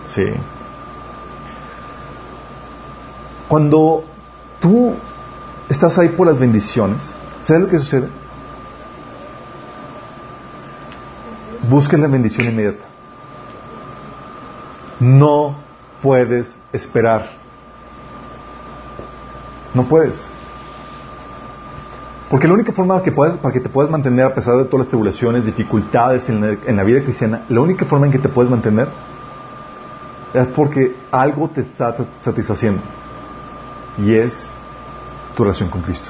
Sí. 0.07 0.25
Cuando 3.47 4.03
tú 4.59 4.95
estás 5.69 5.97
ahí 5.97 6.09
por 6.09 6.27
las 6.27 6.39
bendiciones, 6.39 7.13
¿sabes 7.41 7.63
lo 7.63 7.69
que 7.69 7.79
sucede? 7.79 8.09
Busca 11.69 11.97
la 11.97 12.07
bendición 12.07 12.47
inmediata. 12.47 12.85
No 14.99 15.55
puedes 16.01 16.55
esperar. 16.71 17.29
No 19.73 19.83
puedes. 19.83 20.29
Porque 22.29 22.47
la 22.47 22.53
única 22.53 22.73
forma 22.73 23.01
que 23.01 23.11
para 23.11 23.53
que 23.53 23.59
te 23.59 23.69
puedas 23.69 23.89
mantener 23.89 24.25
a 24.25 24.33
pesar 24.33 24.57
de 24.57 24.65
todas 24.65 24.79
las 24.79 24.87
tribulaciones, 24.89 25.45
dificultades 25.45 26.27
en 26.29 26.75
la, 26.75 26.83
vida 26.83 27.01
cristiana, 27.01 27.43
la 27.47 27.61
única 27.61 27.85
forma 27.85 28.05
en 28.05 28.11
que 28.11 28.19
te 28.19 28.27
puedes 28.27 28.51
mantener 28.51 28.89
es 30.33 30.45
porque 30.47 30.95
algo 31.11 31.49
te 31.49 31.61
está 31.61 31.95
satisfaciendo. 32.19 32.81
Y 33.97 34.13
es 34.15 34.49
tu 35.35 35.43
relación 35.43 35.69
con 35.69 35.81
Cristo. 35.81 36.09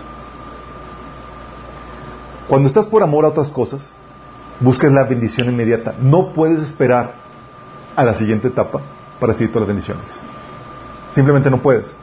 Cuando 2.47 2.67
estás 2.67 2.87
por 2.87 3.03
amor 3.03 3.25
a 3.25 3.29
otras 3.29 3.49
cosas, 3.49 3.93
buscas 4.59 4.91
la 4.91 5.03
bendición 5.03 5.49
inmediata. 5.49 5.95
No 5.99 6.33
puedes 6.33 6.61
esperar 6.61 7.15
a 7.95 8.03
la 8.03 8.13
siguiente 8.13 8.47
etapa 8.47 8.81
para 9.19 9.33
recibir 9.33 9.51
todas 9.51 9.67
las 9.67 9.75
bendiciones. 9.75 10.19
Simplemente 11.11 11.49
no 11.49 11.61
puedes. 11.61 11.95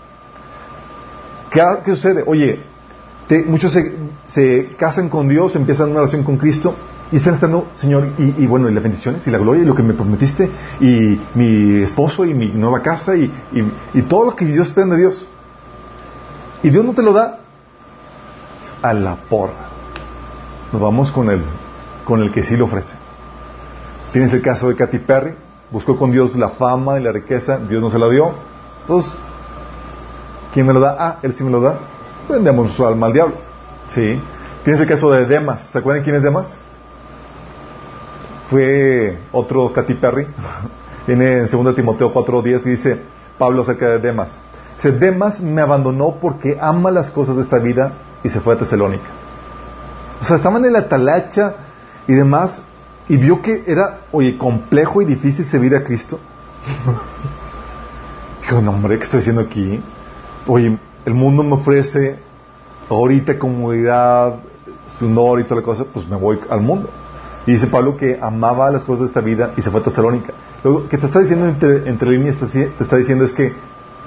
¿Qué, 1.50 1.62
sucede? 1.86 2.24
Oye, 2.26 2.60
muchos 3.46 3.78
se, 4.26 4.74
casan 4.76 5.08
con 5.08 5.28
Dios, 5.28 5.54
empiezan 5.56 5.90
una 5.90 6.00
relación 6.00 6.24
con 6.24 6.36
Cristo 6.36 6.74
y 7.12 7.16
están 7.16 7.34
estando, 7.34 7.68
Señor, 7.76 8.08
y, 8.18 8.46
bueno, 8.46 8.68
y 8.68 8.74
las 8.74 8.82
bendiciones, 8.82 9.26
y 9.26 9.30
la 9.30 9.38
gloria, 9.38 9.62
y 9.62 9.66
lo 9.66 9.74
que 9.74 9.82
me 9.82 9.94
prometiste, 9.94 10.50
y 10.80 11.20
mi 11.34 11.82
esposo, 11.82 12.24
y 12.24 12.34
mi 12.34 12.50
nueva 12.50 12.82
casa, 12.82 13.14
y, 13.14 13.30
todo 14.08 14.24
lo 14.24 14.36
que 14.36 14.44
Dios 14.44 14.68
espera 14.68 14.88
de 14.88 14.96
Dios. 14.98 15.28
Y 16.64 16.70
Dios 16.70 16.84
no 16.84 16.94
te 16.94 17.02
lo 17.02 17.12
da 17.12 17.38
a 18.82 18.92
la 18.92 19.14
porra. 19.16 19.68
Nos 20.72 20.82
vamos 20.82 21.12
con 21.12 21.30
el, 21.30 21.44
con 22.04 22.20
el 22.20 22.32
que 22.32 22.42
sí 22.42 22.56
lo 22.56 22.64
ofrece. 22.64 22.96
Tienes 24.12 24.32
el 24.32 24.42
caso 24.42 24.68
de 24.68 24.74
Katy 24.74 24.98
Perry, 24.98 25.36
buscó 25.70 25.96
con 25.96 26.10
Dios 26.10 26.34
la 26.34 26.48
fama 26.48 26.98
y 26.98 27.04
la 27.04 27.12
riqueza, 27.12 27.58
Dios 27.58 27.80
no 27.80 27.90
se 27.90 27.98
la 28.00 28.08
dio. 28.08 28.32
Entonces, 28.80 29.12
¿Quién 30.54 30.66
me 30.66 30.72
lo 30.72 30.78
da? 30.78 30.96
Ah, 30.96 31.18
él 31.22 31.34
sí 31.34 31.42
me 31.42 31.50
lo 31.50 31.60
da. 31.60 31.80
Vendemos 32.28 32.70
su 32.74 32.86
alma 32.86 33.08
al 33.08 33.12
diablo. 33.12 33.34
¿Sí? 33.88 34.20
Tienes 34.62 34.80
el 34.80 34.86
caso 34.86 35.10
de 35.10 35.26
Demas. 35.26 35.62
¿Se 35.62 35.78
acuerdan 35.78 36.04
quién 36.04 36.14
es 36.14 36.22
Demas? 36.22 36.56
Fue 38.48 39.18
otro 39.32 39.72
Katy 39.72 39.94
Perry. 39.94 40.28
Viene 41.08 41.38
en 41.38 41.50
2 41.50 41.74
Timoteo 41.74 42.14
4.10 42.14 42.66
y 42.66 42.70
dice 42.70 43.02
Pablo 43.36 43.62
acerca 43.62 43.88
de 43.88 43.98
Demas. 43.98 44.40
Dice, 44.76 44.92
Demas 44.92 45.40
me 45.40 45.60
abandonó 45.60 46.16
porque 46.20 46.58
ama 46.60 46.90
las 46.90 47.10
cosas 47.10 47.36
de 47.36 47.42
esta 47.42 47.58
vida 47.58 47.92
y 48.22 48.28
se 48.28 48.40
fue 48.40 48.54
a 48.54 48.58
Tesalónica. 48.58 49.10
O 50.20 50.24
sea, 50.24 50.36
estaban 50.36 50.64
en 50.64 50.72
la 50.72 50.88
talacha 50.88 51.54
y 52.06 52.14
demás 52.14 52.62
y 53.08 53.16
vio 53.16 53.42
que 53.42 53.64
era, 53.66 54.00
oye, 54.12 54.38
complejo 54.38 55.02
y 55.02 55.04
difícil 55.04 55.44
servir 55.44 55.74
a 55.76 55.84
Cristo. 55.84 56.18
Dijo, 58.42 58.60
no, 58.60 58.72
hombre, 58.72 58.98
¿qué 58.98 59.04
estoy 59.04 59.20
haciendo 59.20 59.42
aquí? 59.42 59.82
oye, 60.46 60.78
el 61.04 61.14
mundo 61.14 61.42
me 61.42 61.54
ofrece 61.54 62.16
ahorita 62.88 63.38
comodidad, 63.38 64.36
esplendor 64.86 65.40
y 65.40 65.44
toda 65.44 65.56
la 65.56 65.62
cosa, 65.62 65.84
pues 65.84 66.08
me 66.08 66.16
voy 66.16 66.38
al 66.50 66.60
mundo. 66.60 66.90
Y 67.46 67.52
dice 67.52 67.66
Pablo 67.66 67.96
que 67.96 68.18
amaba 68.20 68.70
las 68.70 68.84
cosas 68.84 69.00
de 69.00 69.06
esta 69.06 69.20
vida 69.20 69.52
y 69.56 69.62
se 69.62 69.70
fue 69.70 69.80
a 69.80 69.84
Tesalónica. 69.84 70.32
Lo 70.62 70.88
que 70.88 70.96
te 70.96 71.06
está 71.06 71.20
diciendo 71.20 71.46
entre, 71.46 72.10
líneas, 72.10 72.38
te 72.38 72.72
está 72.80 72.96
diciendo 72.96 73.24
es 73.24 73.32
que 73.32 73.52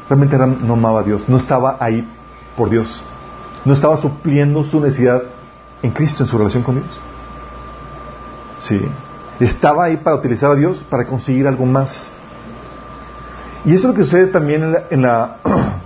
realmente 0.10 0.38
no 0.38 0.74
amaba 0.74 1.02
a 1.02 1.04
Dios, 1.04 1.24
no 1.28 1.38
estaba 1.38 1.78
ahí 1.80 2.08
por 2.56 2.70
Dios, 2.70 3.04
no 3.66 3.74
estaba 3.74 3.98
supliendo 3.98 4.64
su 4.64 4.80
necesidad 4.80 5.24
en 5.82 5.92
Cristo, 5.92 6.24
en 6.24 6.30
su 6.30 6.38
relación 6.38 6.64
con 6.64 6.76
Dios. 6.76 7.00
Sí, 8.60 8.82
estaba 9.40 9.86
ahí 9.86 9.98
para 9.98 10.16
utilizar 10.16 10.52
a 10.52 10.56
Dios 10.56 10.84
para 10.90 11.06
conseguir 11.06 11.48
algo 11.48 11.66
más. 11.66 12.12
Y 13.66 13.74
eso 13.74 13.88
es 13.88 13.94
lo 13.94 13.94
que 13.94 14.04
sucede 14.04 14.28
también 14.28 14.76
en 14.90 15.02
la 15.02 15.38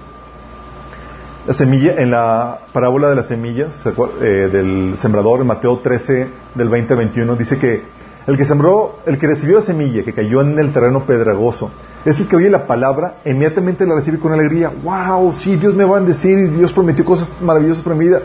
La 1.48 1.54
semilla, 1.54 1.96
en 1.96 2.12
la 2.12 2.60
parábola 2.72 3.10
de 3.10 3.16
las 3.16 3.28
semillas 3.28 3.84
eh, 3.88 4.24
del 4.24 4.94
sembrador, 5.00 5.42
en 5.42 5.48
Mateo 5.48 5.80
13, 5.80 6.30
del 6.54 6.70
20 6.70 6.94
al 6.94 6.98
21, 7.00 7.36
dice 7.36 7.58
que 7.58 7.84
el 8.28 8.38
que 8.38 8.46
sembró, 8.46 9.00
el 9.06 9.18
que 9.18 9.28
recibió 9.28 9.58
la 9.58 9.64
semilla, 9.64 10.04
que 10.04 10.14
cayó 10.14 10.42
en 10.42 10.58
el 10.60 10.72
terreno 10.72 11.06
pedregoso, 11.06 11.72
es 12.06 12.20
el 12.20 12.28
que 12.28 12.36
oye 12.36 12.50
la 12.50 12.68
palabra, 12.68 13.18
inmediatamente 13.26 13.86
la 13.86 13.96
recibe 13.96 14.20
con 14.20 14.32
alegría. 14.32 14.72
¡Wow! 14.84 15.34
Sí, 15.34 15.56
Dios 15.56 15.74
me 15.74 15.84
va 15.84 15.98
a 15.98 16.00
bendecir 16.00 16.38
y 16.38 16.48
Dios 16.50 16.72
prometió 16.74 17.04
cosas 17.04 17.30
maravillosas 17.42 17.84
para 17.84 17.96
mi 17.96 18.06
vida. 18.06 18.22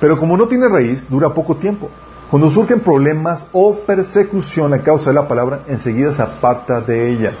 Pero 0.00 0.18
como 0.18 0.36
no 0.36 0.46
tiene 0.48 0.68
raíz, 0.68 1.08
dura 1.08 1.32
poco 1.32 1.56
tiempo. 1.56 1.90
Cuando 2.30 2.50
surgen 2.50 2.80
problemas 2.80 3.46
o 3.52 3.76
persecución 3.80 4.74
a 4.74 4.80
causa 4.80 5.10
de 5.10 5.14
la 5.14 5.28
palabra, 5.28 5.62
enseguida 5.68 6.12
se 6.12 6.22
aparta 6.22 6.80
de 6.80 7.12
ella. 7.12 7.32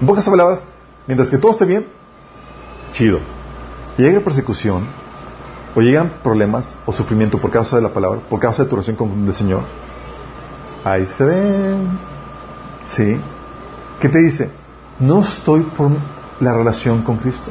En 0.00 0.06
pocas 0.06 0.28
palabras, 0.28 0.64
mientras 1.06 1.30
que 1.30 1.38
todo 1.38 1.52
esté 1.52 1.64
bien, 1.64 1.86
chido. 2.92 3.20
Llega 3.96 4.20
persecución, 4.20 4.86
o 5.74 5.80
llegan 5.80 6.12
problemas 6.22 6.78
o 6.86 6.92
sufrimiento 6.92 7.38
por 7.38 7.50
causa 7.50 7.76
de 7.76 7.82
la 7.82 7.92
palabra, 7.92 8.20
por 8.28 8.40
causa 8.40 8.64
de 8.64 8.68
tu 8.68 8.76
relación 8.76 8.96
con 8.96 9.26
el 9.26 9.34
Señor, 9.34 9.62
ahí 10.84 11.06
se 11.06 11.24
ven. 11.24 11.98
¿Sí? 12.86 13.20
¿Qué 14.00 14.08
te 14.08 14.18
dice? 14.18 14.50
No 14.98 15.20
estoy 15.20 15.62
por 15.62 15.90
la 16.40 16.52
relación 16.52 17.02
con 17.02 17.18
Cristo. 17.18 17.50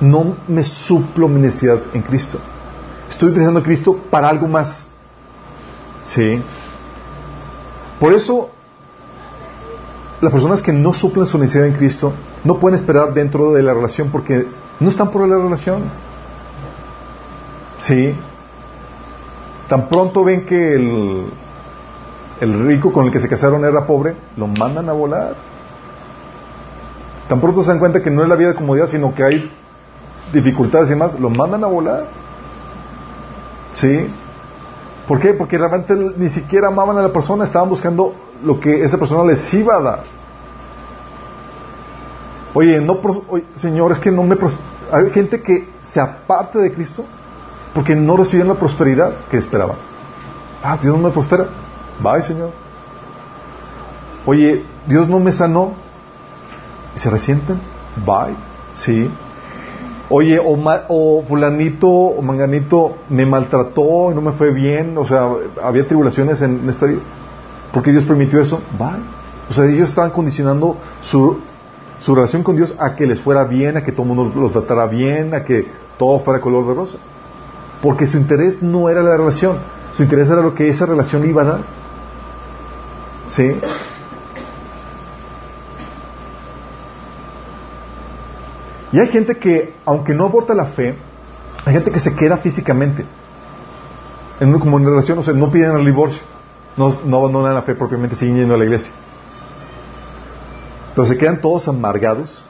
No 0.00 0.36
me 0.48 0.64
suplo 0.64 1.28
mi 1.28 1.40
necesidad 1.40 1.80
en 1.92 2.02
Cristo. 2.02 2.38
Estoy 3.08 3.30
utilizando 3.30 3.60
a 3.60 3.62
Cristo 3.62 3.98
para 4.10 4.28
algo 4.28 4.46
más. 4.46 4.86
¿Sí? 6.02 6.42
Por 7.98 8.14
eso, 8.14 8.50
las 10.20 10.32
personas 10.32 10.62
que 10.62 10.72
no 10.72 10.94
suplen 10.94 11.26
su 11.26 11.38
necesidad 11.38 11.66
en 11.66 11.74
Cristo 11.74 12.14
no 12.44 12.58
pueden 12.58 12.76
esperar 12.76 13.12
dentro 13.12 13.52
de 13.52 13.62
la 13.62 13.74
relación 13.74 14.10
porque 14.10 14.46
no 14.78 14.88
están 14.88 15.10
por 15.10 15.28
la 15.28 15.36
relación. 15.36 15.82
¿Sí? 17.80 18.14
Tan 19.68 19.88
pronto 19.88 20.24
ven 20.24 20.46
que 20.46 20.74
el, 20.74 21.30
el 22.40 22.66
rico 22.66 22.92
con 22.92 23.06
el 23.06 23.12
que 23.12 23.18
se 23.18 23.28
casaron 23.28 23.64
era 23.64 23.86
pobre, 23.86 24.16
lo 24.36 24.46
mandan 24.46 24.88
a 24.88 24.92
volar. 24.92 25.34
Tan 27.28 27.40
pronto 27.40 27.62
se 27.62 27.70
dan 27.70 27.78
cuenta 27.78 28.02
que 28.02 28.10
no 28.10 28.22
es 28.22 28.28
la 28.28 28.34
vida 28.34 28.48
de 28.48 28.54
comodidad, 28.54 28.88
sino 28.88 29.14
que 29.14 29.22
hay 29.22 29.52
dificultades 30.32 30.88
y 30.88 30.90
demás, 30.90 31.18
lo 31.20 31.28
mandan 31.30 31.62
a 31.64 31.66
volar. 31.66 32.06
¿Sí? 33.72 34.08
¿Por 35.06 35.20
qué? 35.20 35.34
Porque 35.34 35.58
realmente 35.58 35.94
ni 36.16 36.28
siquiera 36.28 36.68
amaban 36.68 36.96
a 36.98 37.02
la 37.02 37.12
persona, 37.12 37.44
estaban 37.44 37.68
buscando 37.68 38.14
lo 38.42 38.58
que 38.58 38.82
esa 38.82 38.98
persona 38.98 39.24
les 39.24 39.52
iba 39.54 39.76
a 39.76 39.80
dar. 39.80 40.02
Oye, 42.54 42.80
no, 42.80 42.98
Señor, 43.54 43.92
es 43.92 43.98
que 43.98 44.10
no 44.10 44.22
me... 44.22 44.36
Hay 44.90 45.10
gente 45.10 45.40
que 45.40 45.68
se 45.82 46.00
aparte 46.00 46.58
de 46.58 46.72
Cristo 46.72 47.04
porque 47.74 47.94
no 47.94 48.16
reciben 48.16 48.48
la 48.48 48.54
prosperidad 48.54 49.12
que 49.30 49.38
esperaban. 49.38 49.76
Ah, 50.62 50.76
Dios 50.80 50.96
no 50.96 51.08
me 51.08 51.10
prospera. 51.12 51.46
Bye, 52.02 52.22
Señor. 52.22 52.50
Oye, 54.26 54.64
Dios 54.86 55.08
no 55.08 55.18
me 55.20 55.32
sanó. 55.32 55.72
¿Se 56.94 57.10
resienten? 57.10 57.60
Bye. 58.04 58.36
Sí. 58.74 59.10
Oye, 60.12 60.40
o, 60.40 60.58
o, 60.88 61.22
fulanito 61.22 61.88
o 61.88 62.20
manganito 62.20 62.96
me 63.08 63.24
maltrató 63.24 64.10
y 64.10 64.14
no 64.14 64.20
me 64.20 64.32
fue 64.32 64.50
bien, 64.50 64.98
o 64.98 65.06
sea, 65.06 65.30
había 65.62 65.86
tribulaciones 65.86 66.42
en, 66.42 66.68
esta 66.68 66.86
vida. 66.86 67.00
¿Por 67.72 67.84
qué 67.84 67.92
Dios 67.92 68.04
permitió 68.04 68.40
eso? 68.40 68.60
Bye. 68.76 69.02
O 69.48 69.52
sea, 69.52 69.66
ellos 69.66 69.88
estaban 69.88 70.10
condicionando 70.10 70.76
su, 71.00 71.38
su 72.00 72.14
relación 72.14 72.42
con 72.42 72.56
Dios 72.56 72.74
a 72.78 72.96
que 72.96 73.06
les 73.06 73.20
fuera 73.20 73.44
bien, 73.44 73.76
a 73.76 73.84
que 73.84 73.92
todo 73.92 74.02
el 74.02 74.14
mundo 74.14 74.40
los 74.40 74.52
tratara 74.52 74.86
bien, 74.86 75.32
a 75.32 75.44
que 75.44 75.68
todo 75.96 76.18
fuera 76.20 76.40
color 76.40 76.66
de 76.66 76.74
rosa. 76.74 76.98
Porque 77.80 78.08
su 78.08 78.18
interés 78.18 78.62
no 78.62 78.88
era 78.88 79.02
la 79.02 79.16
relación, 79.16 79.58
su 79.92 80.02
interés 80.02 80.28
era 80.28 80.42
lo 80.42 80.54
que 80.54 80.68
esa 80.68 80.86
relación 80.86 81.28
iba 81.28 81.42
a 81.42 81.44
dar. 81.44 81.60
¿Sí? 83.30 83.56
Y 88.92 88.98
hay 88.98 89.08
gente 89.08 89.36
que, 89.36 89.74
aunque 89.84 90.14
no 90.14 90.24
aborta 90.24 90.52
la 90.54 90.66
fe, 90.66 90.96
hay 91.64 91.72
gente 91.72 91.92
que 91.92 92.00
se 92.00 92.14
queda 92.14 92.38
físicamente. 92.38 93.04
En 94.40 94.48
una, 94.48 94.58
como 94.58 94.78
relación, 94.78 95.18
o 95.18 95.22
sea, 95.22 95.34
no 95.34 95.50
piden 95.50 95.76
el 95.76 95.84
divorcio, 95.84 96.22
no, 96.76 96.88
no 97.04 97.18
abandonan 97.18 97.54
la 97.54 97.62
fe 97.62 97.74
propiamente, 97.74 98.16
siguen 98.16 98.38
yendo 98.38 98.54
a 98.54 98.58
la 98.58 98.64
iglesia. 98.64 98.92
Pero 100.94 101.06
se 101.06 101.16
quedan 101.16 101.40
todos 101.40 101.68
amargados. 101.68 102.44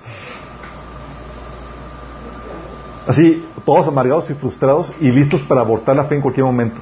Así, 3.06 3.44
todos 3.66 3.86
amargados 3.88 4.30
y 4.30 4.34
frustrados 4.34 4.94
y 5.00 5.10
listos 5.10 5.42
para 5.42 5.60
abortar 5.60 5.94
la 5.96 6.04
fe 6.04 6.14
en 6.14 6.22
cualquier 6.22 6.46
momento. 6.46 6.80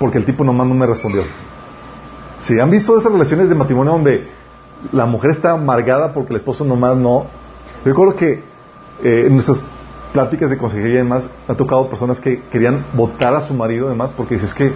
Porque 0.00 0.18
el 0.18 0.24
tipo 0.24 0.42
nomás 0.42 0.66
no 0.66 0.74
me 0.74 0.86
respondió. 0.86 1.22
Si 2.42 2.58
han 2.58 2.70
visto 2.70 2.98
esas 2.98 3.12
relaciones 3.12 3.48
de 3.48 3.54
matrimonio 3.54 3.92
donde 3.92 4.28
la 4.92 5.06
mujer 5.06 5.32
está 5.32 5.52
amargada 5.52 6.12
porque 6.12 6.32
el 6.32 6.36
esposo 6.36 6.64
nomás 6.64 6.96
no. 6.96 7.26
Yo 7.84 7.92
recuerdo 7.92 8.16
que 8.16 8.42
eh, 9.02 9.24
en 9.26 9.34
nuestras 9.34 9.64
pláticas 10.12 10.50
de 10.50 10.58
consejería 10.58 10.94
y 10.94 10.98
demás, 10.98 11.30
me 11.46 11.54
ha 11.54 11.56
tocado 11.56 11.88
personas 11.88 12.20
que 12.20 12.42
querían 12.50 12.84
votar 12.94 13.34
a 13.34 13.42
su 13.42 13.54
marido 13.54 13.86
además 13.86 14.12
porque 14.16 14.34
dices 14.34 14.54
que 14.54 14.72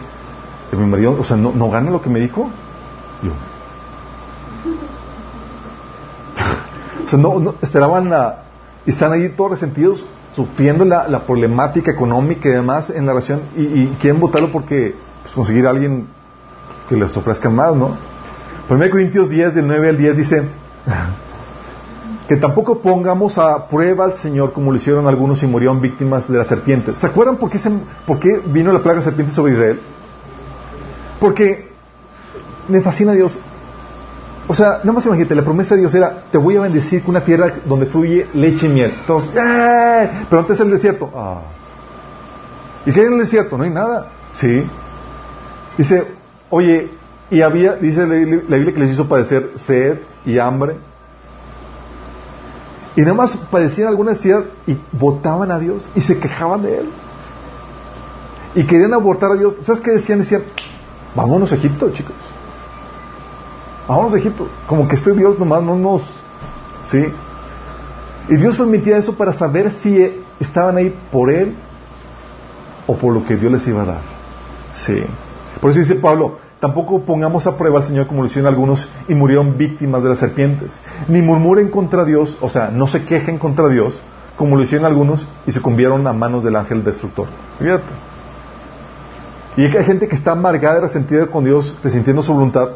mi 0.72 0.86
marido, 0.86 1.16
o 1.18 1.24
sea, 1.24 1.36
no, 1.36 1.52
no 1.52 1.70
gana 1.70 1.90
lo 1.90 2.02
que 2.02 2.10
me 2.10 2.18
dijo. 2.18 2.50
Yo. 3.22 3.30
o 7.06 7.08
sea, 7.08 7.18
no, 7.18 7.54
esperaban 7.62 8.12
a, 8.12 8.44
y 8.86 8.90
están 8.90 9.12
ahí 9.12 9.30
todos 9.30 9.52
resentidos, 9.52 10.06
sufriendo 10.34 10.84
la, 10.84 11.26
problemática 11.26 11.90
económica 11.90 12.48
y 12.48 12.52
demás 12.52 12.90
en 12.90 13.06
la 13.06 13.12
relación 13.12 13.42
y, 13.56 13.86
quieren 14.00 14.20
votarlo 14.20 14.50
porque 14.50 14.94
pues, 15.22 15.34
conseguir 15.34 15.66
a 15.66 15.70
alguien 15.70 16.08
que 16.88 16.96
les 16.96 17.16
ofrezca 17.16 17.50
más, 17.50 17.74
¿no? 17.74 17.96
1 18.68 18.90
Corintios 18.90 19.28
10, 19.28 19.54
del 19.54 19.66
9 19.66 19.88
al 19.90 19.98
10 19.98 20.16
dice, 20.16 20.42
que 22.28 22.36
tampoco 22.36 22.80
pongamos 22.80 23.38
a 23.38 23.68
prueba 23.68 24.04
al 24.04 24.14
Señor 24.14 24.52
como 24.52 24.70
lo 24.70 24.76
hicieron 24.76 25.06
algunos 25.06 25.42
y 25.42 25.46
murieron 25.46 25.80
víctimas 25.80 26.30
de 26.30 26.38
las 26.38 26.48
serpientes. 26.48 26.98
¿Se 26.98 27.06
acuerdan 27.06 27.36
por 27.36 27.50
qué, 27.50 28.42
vino 28.46 28.72
la 28.72 28.82
plaga 28.82 28.98
de 28.98 29.04
serpientes 29.04 29.34
sobre 29.34 29.52
Israel? 29.52 29.80
Porque 31.20 31.70
me 32.68 32.80
fascina 32.80 33.12
Dios. 33.12 33.38
O 34.46 34.54
sea, 34.54 34.80
nada 34.82 34.92
más 34.92 35.06
imagínate, 35.06 35.34
la 35.34 35.44
promesa 35.44 35.74
de 35.74 35.82
Dios 35.82 35.94
era, 35.94 36.24
te 36.30 36.38
voy 36.38 36.56
a 36.56 36.60
bendecir 36.60 37.02
con 37.02 37.10
una 37.10 37.24
tierra 37.24 37.54
donde 37.64 37.86
fluye 37.86 38.28
leche 38.34 38.66
y 38.66 38.70
miel. 38.70 38.94
Entonces, 39.00 39.30
¡eh! 39.34 40.10
pero 40.28 40.40
antes 40.40 40.60
el 40.60 40.70
desierto. 40.70 41.10
Ah. 41.14 41.40
¿Y 42.86 42.92
qué 42.92 43.00
hay 43.00 43.06
en 43.06 43.14
el 43.14 43.20
desierto? 43.20 43.56
No 43.56 43.64
hay 43.64 43.70
nada. 43.70 44.08
Sí. 44.32 44.66
Dice, 45.78 46.06
oye, 46.54 46.90
y 47.30 47.42
había, 47.42 47.74
dice 47.74 48.06
la 48.06 48.56
Biblia 48.56 48.72
que 48.72 48.80
les 48.80 48.92
hizo 48.92 49.08
padecer 49.08 49.52
sed 49.56 49.98
y 50.24 50.38
hambre 50.38 50.76
y 52.96 53.00
nada 53.00 53.14
más 53.14 53.36
padecían 53.36 53.88
alguna 53.88 54.12
necesidad 54.12 54.44
y 54.66 54.78
votaban 54.92 55.50
a 55.50 55.58
Dios 55.58 55.88
y 55.94 56.00
se 56.00 56.18
quejaban 56.18 56.62
de 56.62 56.78
Él. 56.78 56.90
Y 58.54 58.64
querían 58.64 58.94
abortar 58.94 59.32
a 59.32 59.34
Dios. 59.34 59.58
¿Sabes 59.66 59.80
qué 59.80 59.90
decían? 59.90 60.20
Decían, 60.20 60.44
vámonos 61.16 61.50
a 61.50 61.56
Egipto, 61.56 61.90
chicos. 61.90 62.14
Vámonos 63.88 64.14
a 64.14 64.18
Egipto. 64.18 64.46
Como 64.68 64.86
que 64.86 64.94
este 64.94 65.12
Dios 65.12 65.38
nomás 65.38 65.64
no 65.64 65.74
nos... 65.74 66.02
¿Sí? 66.84 67.04
Y 68.28 68.36
Dios 68.36 68.56
permitía 68.56 68.96
eso 68.96 69.16
para 69.16 69.32
saber 69.32 69.72
si 69.72 70.22
estaban 70.38 70.76
ahí 70.76 70.96
por 71.10 71.30
Él 71.30 71.54
o 72.86 72.94
por 72.94 73.12
lo 73.12 73.24
que 73.24 73.36
Dios 73.36 73.50
les 73.50 73.66
iba 73.66 73.82
a 73.82 73.86
dar. 73.86 74.02
Sí. 74.72 75.02
Por 75.60 75.72
eso 75.72 75.80
dice 75.80 75.96
Pablo, 75.96 76.38
Tampoco 76.64 77.00
pongamos 77.00 77.46
a 77.46 77.58
prueba 77.58 77.80
al 77.80 77.84
Señor 77.84 78.06
como 78.06 78.22
lo 78.22 78.26
hicieron 78.26 78.50
algunos 78.50 78.88
y 79.06 79.14
murieron 79.14 79.58
víctimas 79.58 80.02
de 80.02 80.08
las 80.08 80.18
serpientes. 80.18 80.80
Ni 81.08 81.20
murmuren 81.20 81.68
contra 81.68 82.06
Dios, 82.06 82.38
o 82.40 82.48
sea, 82.48 82.70
no 82.70 82.86
se 82.86 83.04
quejen 83.04 83.36
contra 83.36 83.68
Dios 83.68 84.00
como 84.38 84.56
lo 84.56 84.62
hicieron 84.62 84.86
algunos 84.86 85.28
y 85.46 85.52
se 85.52 85.60
convieron 85.60 86.06
a 86.06 86.14
manos 86.14 86.42
del 86.42 86.56
ángel 86.56 86.82
destructor. 86.82 87.26
Fíjate. 87.58 87.92
Y 89.58 89.64
hay 89.76 89.84
gente 89.84 90.08
que 90.08 90.16
está 90.16 90.32
amargada 90.32 90.78
y 90.78 90.80
resentida 90.80 91.26
con 91.26 91.44
Dios, 91.44 91.76
resintiendo 91.82 92.22
su 92.22 92.32
voluntad, 92.32 92.70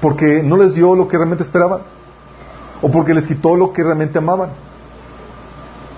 porque 0.00 0.40
no 0.40 0.56
les 0.56 0.72
dio 0.76 0.94
lo 0.94 1.08
que 1.08 1.16
realmente 1.16 1.42
esperaban, 1.42 1.80
o 2.82 2.88
porque 2.88 3.14
les 3.14 3.26
quitó 3.26 3.56
lo 3.56 3.72
que 3.72 3.82
realmente 3.82 4.18
amaban. 4.18 4.50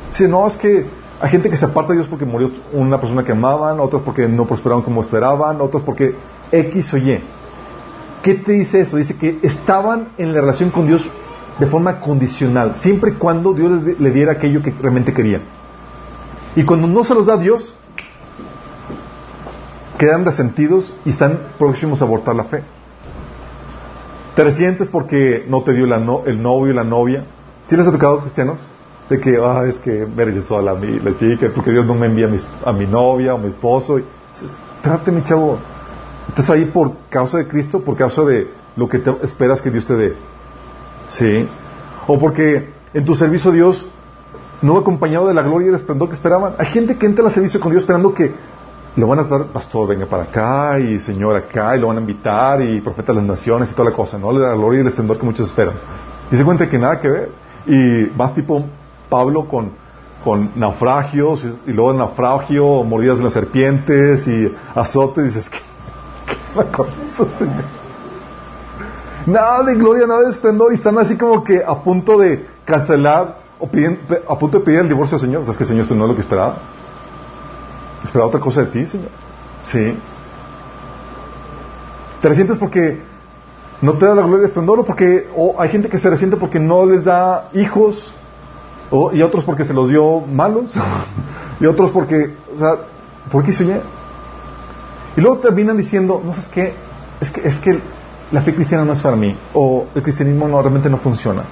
Dice, 0.08 0.26
no, 0.26 0.46
es 0.46 0.56
que 0.56 0.86
hay 1.20 1.30
gente 1.30 1.50
que 1.50 1.56
se 1.56 1.66
aparta 1.66 1.92
de 1.92 1.98
Dios 1.98 2.08
porque 2.08 2.24
murió 2.24 2.50
una 2.72 2.98
persona 2.98 3.22
que 3.24 3.32
amaban, 3.32 3.78
otros 3.78 4.00
porque 4.00 4.26
no 4.26 4.46
prosperaron 4.46 4.80
como 4.80 5.02
esperaban, 5.02 5.60
otros 5.60 5.82
porque 5.82 6.16
X 6.52 6.94
o 6.94 6.98
Y. 6.98 7.20
¿Qué 8.22 8.34
te 8.34 8.52
dice 8.52 8.80
eso? 8.80 8.96
Dice 8.96 9.16
que 9.16 9.40
estaban 9.42 10.10
en 10.18 10.32
la 10.32 10.40
relación 10.40 10.70
con 10.70 10.86
Dios 10.86 11.10
de 11.58 11.66
forma 11.66 12.00
condicional, 12.00 12.76
siempre 12.76 13.12
y 13.12 13.14
cuando 13.14 13.52
Dios 13.52 13.82
le 13.98 14.10
diera 14.10 14.32
aquello 14.32 14.62
que 14.62 14.70
realmente 14.70 15.12
querían. 15.12 15.42
Y 16.54 16.64
cuando 16.64 16.86
no 16.86 17.04
se 17.04 17.14
los 17.14 17.26
da 17.26 17.36
Dios, 17.36 17.74
quedan 19.98 20.24
resentidos 20.24 20.94
y 21.04 21.10
están 21.10 21.38
próximos 21.58 22.02
a 22.02 22.04
abortar 22.04 22.34
la 22.34 22.44
fe. 22.44 22.62
Te 24.34 24.44
resientes 24.44 24.88
porque 24.88 25.44
no 25.48 25.62
te 25.62 25.72
dio 25.74 25.84
el 25.84 26.42
novio 26.42 26.72
la 26.72 26.84
novia. 26.84 27.24
¿Sí 27.66 27.76
les 27.76 27.86
ha 27.86 27.92
tocado 27.92 28.20
cristianos? 28.20 28.60
De 29.08 29.20
que, 29.20 29.38
ah, 29.42 29.64
es 29.66 29.78
que 29.78 30.06
me 30.06 30.24
rechazó 30.24 30.58
a 30.58 30.62
la, 30.62 30.72
la, 30.72 31.16
chica, 31.18 31.48
porque 31.54 31.70
Dios 31.70 31.86
no 31.86 31.94
me 31.94 32.06
envía 32.06 32.28
a 32.64 32.72
mi, 32.72 32.86
novia 32.86 33.34
o 33.34 33.38
mi 33.38 33.48
esposo. 33.48 33.98
Y, 33.98 34.04
trate, 34.80 35.12
mi 35.12 35.22
chavo, 35.22 35.58
Estás 36.28 36.50
ahí 36.50 36.64
por 36.66 36.92
causa 37.08 37.38
de 37.38 37.48
Cristo, 37.48 37.80
por 37.80 37.96
causa 37.96 38.22
de 38.22 38.48
lo 38.76 38.88
que 38.88 38.98
te 38.98 39.14
esperas 39.22 39.60
que 39.60 39.70
Dios 39.70 39.84
te 39.84 39.94
dé. 39.94 40.16
¿Sí? 41.08 41.48
O 42.06 42.18
porque 42.18 42.70
en 42.94 43.04
tu 43.04 43.14
servicio 43.14 43.50
a 43.50 43.54
Dios 43.54 43.86
no 44.62 44.78
acompañado 44.78 45.26
de 45.28 45.34
la 45.34 45.42
gloria 45.42 45.66
y 45.66 45.68
el 45.70 45.74
esplendor 45.74 46.08
que 46.08 46.14
esperaban. 46.14 46.54
Hay 46.58 46.66
gente 46.66 46.96
que 46.96 47.06
entra 47.06 47.26
al 47.26 47.32
servicio 47.32 47.60
con 47.60 47.70
Dios 47.70 47.82
esperando 47.82 48.14
que 48.14 48.32
lo 48.96 49.06
van 49.06 49.20
a 49.20 49.28
tratar, 49.28 49.46
pastor, 49.48 49.88
venga 49.88 50.06
para 50.06 50.24
acá, 50.24 50.78
y 50.78 51.00
señor 51.00 51.34
acá, 51.36 51.76
y 51.76 51.80
lo 51.80 51.88
van 51.88 51.96
a 51.96 52.00
invitar, 52.00 52.60
y 52.60 52.80
profeta 52.80 53.12
de 53.12 53.18
las 53.18 53.26
naciones, 53.26 53.70
y 53.70 53.74
toda 53.74 53.90
la 53.90 53.96
cosa, 53.96 54.18
¿no? 54.18 54.30
La 54.32 54.52
gloria 54.52 54.78
y 54.78 54.80
el 54.82 54.88
esplendor 54.88 55.18
que 55.18 55.24
muchos 55.24 55.48
esperan. 55.48 55.74
Y 56.30 56.36
se 56.36 56.44
cuenta 56.44 56.68
que 56.68 56.78
nada 56.78 57.00
que 57.00 57.08
ver. 57.08 57.30
Y 57.66 58.04
vas 58.06 58.34
tipo 58.34 58.64
Pablo 59.08 59.48
con, 59.48 59.72
con 60.22 60.50
naufragios, 60.56 61.46
y, 61.66 61.72
luego 61.72 61.94
naufragio, 61.94 62.84
mordidas 62.84 63.18
de 63.18 63.24
las 63.24 63.32
serpientes, 63.32 64.28
y 64.28 64.54
azotes, 64.74 65.24
y 65.24 65.26
dices, 65.28 65.48
¿qué, 65.48 65.58
Nada 69.26 69.62
de 69.62 69.74
gloria, 69.76 70.06
nada 70.06 70.22
de 70.22 70.30
esplendor, 70.30 70.72
y 70.72 70.74
están 70.74 70.98
así 70.98 71.16
como 71.16 71.44
que 71.44 71.62
a 71.64 71.82
punto 71.82 72.18
de 72.18 72.46
cancelar, 72.64 73.38
o 73.58 73.68
a 74.28 74.38
punto 74.38 74.58
de 74.58 74.64
pedir 74.64 74.80
el 74.80 74.88
divorcio 74.88 75.16
al 75.16 75.20
Señor. 75.20 75.42
O 75.42 75.44
sea, 75.44 75.52
es 75.52 75.58
que 75.58 75.64
Señor, 75.64 75.82
esto 75.82 75.94
no 75.94 76.04
es 76.04 76.10
lo 76.10 76.14
que 76.16 76.22
esperaba. 76.22 76.56
Esperaba 78.02 78.28
otra 78.28 78.40
cosa 78.40 78.62
de 78.62 78.66
ti, 78.66 78.86
Señor. 78.86 79.10
Sí. 79.62 79.96
Te 82.20 82.28
resientes 82.28 82.58
porque 82.58 83.00
no 83.80 83.94
te 83.94 84.06
da 84.06 84.14
la 84.14 84.22
gloria 84.22 84.44
y 84.44 84.46
esplendor 84.46 84.80
o 84.80 84.84
porque 84.84 85.28
hay 85.58 85.68
gente 85.68 85.88
que 85.88 85.98
se 85.98 86.08
resiente 86.08 86.36
porque 86.36 86.60
no 86.60 86.86
les 86.86 87.04
da 87.04 87.50
hijos 87.52 88.14
o, 88.90 89.12
y 89.12 89.22
otros 89.22 89.44
porque 89.44 89.64
se 89.64 89.72
los 89.72 89.88
dio 89.88 90.20
malos 90.20 90.74
y 91.60 91.66
otros 91.66 91.90
porque, 91.90 92.36
o 92.54 92.58
sea, 92.58 92.76
¿por 93.30 93.44
qué 93.44 93.52
soñé? 93.52 93.80
Y 95.16 95.20
luego 95.20 95.38
terminan 95.38 95.76
diciendo, 95.76 96.20
no 96.24 96.32
sabes 96.32 96.48
qué, 96.48 96.74
es 97.20 97.30
que, 97.30 97.46
es 97.46 97.58
que 97.58 97.78
la 98.30 98.40
fe 98.42 98.54
cristiana 98.54 98.84
no 98.84 98.94
es 98.94 99.02
para 99.02 99.14
mí 99.14 99.36
o 99.52 99.86
el 99.94 100.02
cristianismo 100.02 100.48
no, 100.48 100.60
realmente 100.60 100.88
no 100.88 100.96
funciona. 100.96 101.44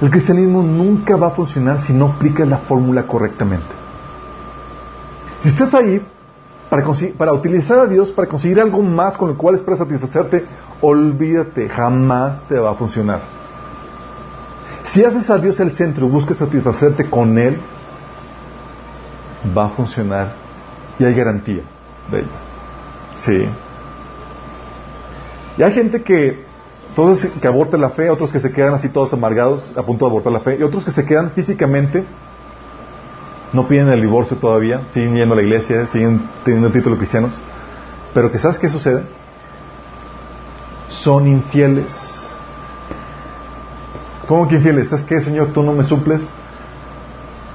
El 0.00 0.10
cristianismo 0.10 0.62
nunca 0.62 1.16
va 1.16 1.28
a 1.28 1.30
funcionar 1.30 1.80
si 1.80 1.92
no 1.92 2.06
aplicas 2.06 2.46
la 2.48 2.58
fórmula 2.58 3.06
correctamente. 3.06 3.66
Si 5.40 5.48
estás 5.48 5.74
ahí 5.74 6.04
para, 6.70 6.84
para, 7.18 7.32
utilizar 7.32 7.80
a 7.80 7.86
Dios, 7.86 8.10
para 8.12 8.28
conseguir 8.28 8.60
algo 8.60 8.82
más 8.82 9.16
con 9.16 9.30
el 9.30 9.36
cual 9.36 9.56
esperas 9.56 9.80
satisfacerte, 9.80 10.44
olvídate, 10.80 11.68
jamás 11.68 12.40
te 12.48 12.58
va 12.58 12.70
a 12.70 12.74
funcionar. 12.74 13.20
Si 14.84 15.04
haces 15.04 15.28
a 15.30 15.38
Dios 15.38 15.58
el 15.60 15.72
centro 15.72 16.06
y 16.06 16.10
buscas 16.10 16.36
satisfacerte 16.36 17.08
con 17.08 17.38
Él, 17.38 17.58
va 19.56 19.66
a 19.66 19.68
funcionar 19.70 20.42
y 20.98 21.04
hay 21.04 21.14
garantía 21.14 21.62
de 22.10 22.18
ello. 22.18 22.28
Sí. 23.16 23.48
Y 25.58 25.62
hay 25.62 25.72
gente 25.72 26.02
que 26.02 26.44
todos 26.94 27.26
que 27.26 27.48
abortan 27.48 27.80
la 27.80 27.90
fe, 27.90 28.10
otros 28.10 28.32
que 28.32 28.38
se 28.38 28.52
quedan 28.52 28.74
así 28.74 28.88
todos 28.88 29.12
amargados 29.12 29.72
a 29.76 29.82
punto 29.82 30.04
de 30.04 30.10
abortar 30.10 30.32
la 30.32 30.40
fe, 30.40 30.56
y 30.58 30.62
otros 30.62 30.84
que 30.84 30.90
se 30.90 31.04
quedan 31.04 31.30
físicamente, 31.30 32.04
no 33.52 33.68
piden 33.68 33.88
el 33.88 34.00
divorcio 34.00 34.36
todavía, 34.36 34.82
siguen 34.90 35.14
yendo 35.14 35.34
a 35.34 35.36
la 35.36 35.42
iglesia, 35.42 35.86
siguen 35.86 36.28
teniendo 36.44 36.68
el 36.68 36.72
título 36.72 36.94
de 36.94 37.00
cristianos, 37.00 37.38
pero 38.14 38.30
que 38.30 38.38
sabes 38.38 38.58
qué 38.58 38.68
sucede? 38.68 39.04
Son 40.88 41.26
infieles. 41.26 42.28
¿Cómo 44.26 44.48
que 44.48 44.56
infieles? 44.56 44.88
¿Sabes 44.88 45.04
qué, 45.04 45.20
Señor? 45.20 45.48
Tú 45.52 45.62
no 45.62 45.72
me 45.72 45.84
suples. 45.84 46.26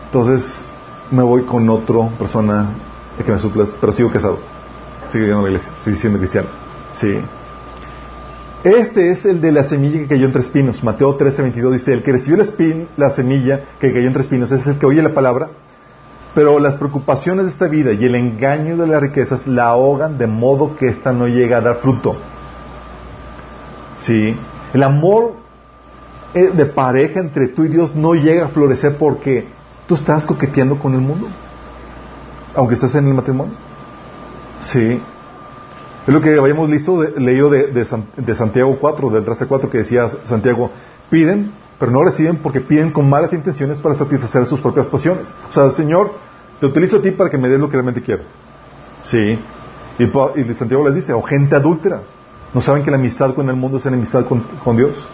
Entonces 0.06 0.66
me 1.12 1.24
voy 1.24 1.44
con 1.44 1.70
otra 1.70 2.10
persona 2.18 2.70
que 3.24 3.32
me 3.32 3.40
suplas, 3.40 3.76
pero 3.80 3.94
sigo 3.94 4.12
casado. 4.12 4.40
Sigo 5.12 5.26
yendo 5.26 5.40
a 5.40 5.44
la 5.44 5.50
iglesia, 5.50 5.72
sigo 5.84 5.98
siendo 5.98 6.20
cristiano. 6.20 6.48
Sí. 6.92 7.20
Este 8.64 9.12
es 9.12 9.26
el 9.26 9.40
de 9.40 9.52
la 9.52 9.64
semilla 9.64 10.00
que 10.00 10.08
cayó 10.08 10.26
entre 10.26 10.42
espinos. 10.42 10.84
Mateo 10.84 11.16
13, 11.16 11.42
22 11.44 11.74
dice, 11.74 11.94
el 11.94 12.04
que 12.04 12.12
recibió 12.12 12.38
la, 12.98 13.10
semilla 13.10 13.62
que 13.80 13.94
cayó 13.94 14.08
entre 14.08 14.24
espinos 14.24 14.52
es 14.52 14.66
el 14.68 14.78
que 14.78 14.86
oye 14.86 15.02
la 15.02 15.14
palabra, 15.14 15.50
pero 16.34 16.60
las 16.60 16.78
preocupaciones 16.78 17.46
de 17.46 17.52
esta 17.52 17.68
vida 17.68 17.94
y 17.94 18.04
el 18.04 18.16
engaño 18.16 18.76
de 18.76 18.88
las 18.88 19.02
riquezas 19.02 19.48
la 19.48 19.70
ahogan 19.70 20.18
de 20.18 20.28
modo 20.28 20.76
que 20.76 20.90
ésta 20.90 21.14
no 21.14 21.28
llega 21.28 21.58
a 21.58 21.62
dar 21.62 21.78
fruto. 21.78 22.18
Sí, 23.96 24.36
el 24.74 24.84
amor 24.84 25.34
eh, 26.34 26.52
de 26.54 26.66
pareja 26.66 27.20
entre 27.20 27.48
tú 27.48 27.64
y 27.64 27.70
Dios 27.70 27.96
no 27.96 28.16
llega 28.16 28.46
a 28.46 28.50
florecer 28.50 28.98
porque 28.98 29.48
tú 29.88 29.96
estás 29.96 30.26
coqueteando 30.26 30.78
con 30.78 30.94
el 30.94 31.02
mundo, 31.02 31.28
aunque 32.58 32.74
estés 32.74 32.96
en 32.96 33.08
el 33.08 33.14
matrimonio. 33.14 33.54
Sí, 34.60 35.00
es 36.08 36.14
lo 36.14 36.22
que 36.22 36.40
habíamos 36.40 36.70
listo, 36.70 37.04
leído 37.18 37.50
de, 37.50 38.34
Santiago 38.34 38.78
4, 38.80 39.10
del 39.10 39.26
13 39.26 39.46
4, 39.46 39.70
que 39.70 39.80
decía 39.80 40.08
Santiago, 40.24 40.72
piden, 41.10 41.52
pero 41.78 41.92
no 41.92 42.02
reciben 42.02 42.38
porque 42.38 42.62
piden 42.62 42.92
con 42.92 43.10
malas 43.10 43.34
intenciones 43.34 43.80
para 43.80 43.94
satisfacer 43.94 44.46
sus 44.46 44.62
propias 44.62 44.88
pasiones. 44.88 45.36
O 45.50 45.52
sea, 45.52 45.70
Señor, 45.72 46.14
te 46.62 46.66
utilizo 46.66 46.98
a 46.98 47.02
ti 47.02 47.12
para 47.12 47.30
que 47.30 47.38
me 47.38 47.50
des 47.50 47.60
lo 47.60 47.68
que 47.68 47.74
realmente 47.74 48.02
quiero. 48.02 48.24
Sí. 49.02 49.38
Y, 50.00 50.54
Santiago 50.54 50.86
les 50.86 50.96
dice, 50.96 51.12
o 51.12 51.22
gente 51.22 51.58
adúltera. 51.58 52.02
No 52.54 52.62
saben 52.62 52.84
que 52.84 52.90
la 52.90 52.96
amistad 52.96 53.34
con 53.34 53.50
el 53.50 53.58
mundo 53.58 53.78
es 53.78 53.86
enemistad 53.86 54.26
con, 54.26 54.78
Dios. 54.78 55.06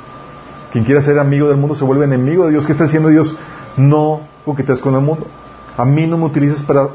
Quien 0.71 0.83
quiera 0.83 1.01
ser 1.01 1.17
amigo 1.17 1.47
del 1.47 1.57
mundo 1.57 1.75
se 1.75 1.83
vuelve 1.83 2.05
enemigo 2.05 2.45
de 2.45 2.51
Dios. 2.51 2.67
¿Qué 2.67 2.71
está 2.71 2.83
haciendo 2.83 3.09
Dios? 3.09 3.35
No 3.77 4.21
coquetees 4.45 4.79
con 4.79 4.93
el 4.93 5.01
mundo. 5.01 5.25
A 5.75 5.85
mí 5.85 6.05
no 6.05 6.19
me 6.19 6.25
utilices 6.25 6.61
para, 6.61 6.89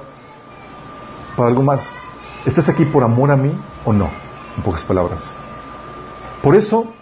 para 1.38 1.50
algo 1.50 1.62
más. 1.62 1.80
¿Estás 2.44 2.68
aquí 2.68 2.84
por 2.84 3.04
amor 3.04 3.30
a 3.30 3.36
mí 3.36 3.52
o 3.84 3.92
no? 3.92 4.10
En 4.56 4.62
pocas 4.64 4.84
palabras. 4.84 5.36
Por 6.42 6.56
eso, 6.56 6.92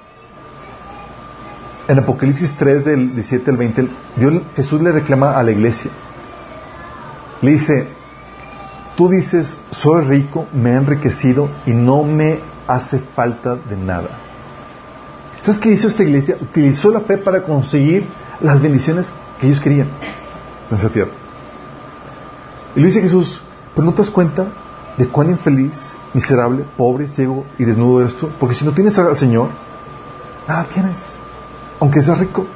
en 1.89 1.99
Apocalipsis 1.99 2.55
3 2.57 2.85
del 2.85 3.15
17 3.15 3.51
al 3.51 3.57
20, 3.57 3.89
Jesús 4.55 4.83
le 4.83 4.93
reclama 4.93 5.33
a 5.39 5.43
la 5.43 5.53
iglesia. 5.53 5.91
Le 7.41 7.53
dice, 7.53 7.89
tú 8.95 9.09
dices, 9.09 9.59
soy 9.71 10.03
rico, 10.05 10.47
me 10.53 10.71
he 10.71 10.77
enriquecido 10.77 11.49
y 11.65 11.71
no 11.71 12.05
me 12.05 12.41
hace 12.69 12.99
falta 12.99 13.57
de 13.57 13.77
nada. 13.77 14.11
¿Sabes 15.41 15.61
qué 15.61 15.71
hizo 15.71 15.89
esta 15.89 16.03
iglesia? 16.03 16.37
Utilizó 16.41 16.91
la 16.91 17.01
fe 17.01 17.17
para 17.17 17.43
conseguir 17.43 18.07
las 18.41 18.61
bendiciones 18.61 19.13
que 19.41 19.47
ellos 19.47 19.61
querían 19.61 19.89
en 20.71 20.77
esa 20.77 20.91
tierra. 20.91 21.13
Y 22.75 22.81
le 22.81 22.87
dice 22.87 23.01
Jesús, 23.01 23.41
pero 23.77 23.85
no 23.85 23.93
te 23.93 23.99
das 23.99 24.11
cuenta 24.11 24.47
de 24.97 25.07
cuán 25.07 25.29
infeliz, 25.29 25.95
miserable, 26.15 26.65
pobre, 26.79 27.09
ciego 27.09 27.45
y 27.59 27.65
desnudo 27.65 28.01
eres 28.01 28.17
tú. 28.17 28.31
Porque 28.41 28.55
si 28.55 28.65
no 28.65 28.73
tienes 28.73 28.99
al 28.99 29.15
Señor, 29.19 29.51
nada 30.49 30.67
tienes, 30.73 31.19
aunque 31.79 32.03
seas 32.03 32.19
rico. 32.19 32.47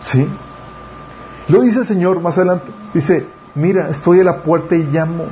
¿Sí? 0.00 0.28
Lo 1.48 1.60
dice 1.62 1.80
el 1.80 1.86
Señor 1.86 2.20
más 2.20 2.38
adelante. 2.38 2.70
Dice, 2.94 3.26
mira, 3.56 3.88
estoy 3.88 4.20
a 4.20 4.24
la 4.24 4.44
puerta 4.44 4.76
y 4.76 4.84
llamo. 4.84 5.24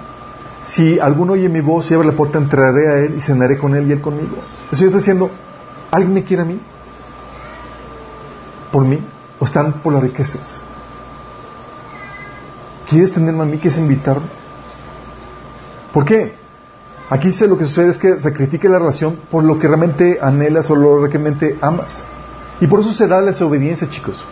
Si 0.59 0.99
alguno 0.99 1.35
oye 1.35 1.49
mi 1.49 1.61
voz 1.61 1.89
y 1.93 1.95
abre 1.95 2.09
la 2.09 2.17
puerta, 2.17 2.39
entraré 2.39 2.89
a 2.89 2.99
él 3.05 3.15
y 3.17 3.21
cenaré 3.21 3.57
con 3.57 3.77
él 3.77 3.89
y 3.89 3.93
él 3.93 4.01
conmigo. 4.01 4.39
Eso 4.73 4.87
está 4.87 4.99
diciendo, 4.99 5.31
¿alguien 5.93 6.13
me 6.13 6.25
quiere 6.25 6.43
a 6.43 6.47
mí? 6.47 6.61
¿Por 8.73 8.85
mí? 8.85 8.99
¿O 9.39 9.45
están 9.45 9.75
por 9.75 9.93
las 9.93 10.03
riquezas? 10.03 10.63
¿Quieres 12.89 13.13
tenerme 13.13 13.43
a 13.43 13.47
mí? 13.47 13.59
¿Quieres 13.59 13.79
invitarme? 13.79 14.27
¿Por 15.93 16.05
qué? 16.05 16.35
Aquí 17.09 17.31
lo 17.47 17.57
que 17.57 17.65
sucede 17.65 17.91
es 17.91 17.99
que 17.99 18.21
sacrifique 18.21 18.69
la 18.69 18.79
relación 18.79 19.17
por 19.31 19.45
lo 19.45 19.59
que 19.59 19.69
realmente 19.69 20.19
anhelas 20.21 20.71
o 20.71 20.77
lo 20.77 21.09
que 21.09 21.19
realmente 21.19 21.57
amas. 21.61 22.03
Y 22.61 22.67
por 22.67 22.81
eso 22.81 22.91
se 22.91 23.07
da 23.07 23.21
la 23.21 23.31
desobediencia, 23.31 23.89
chicos. 23.89 24.25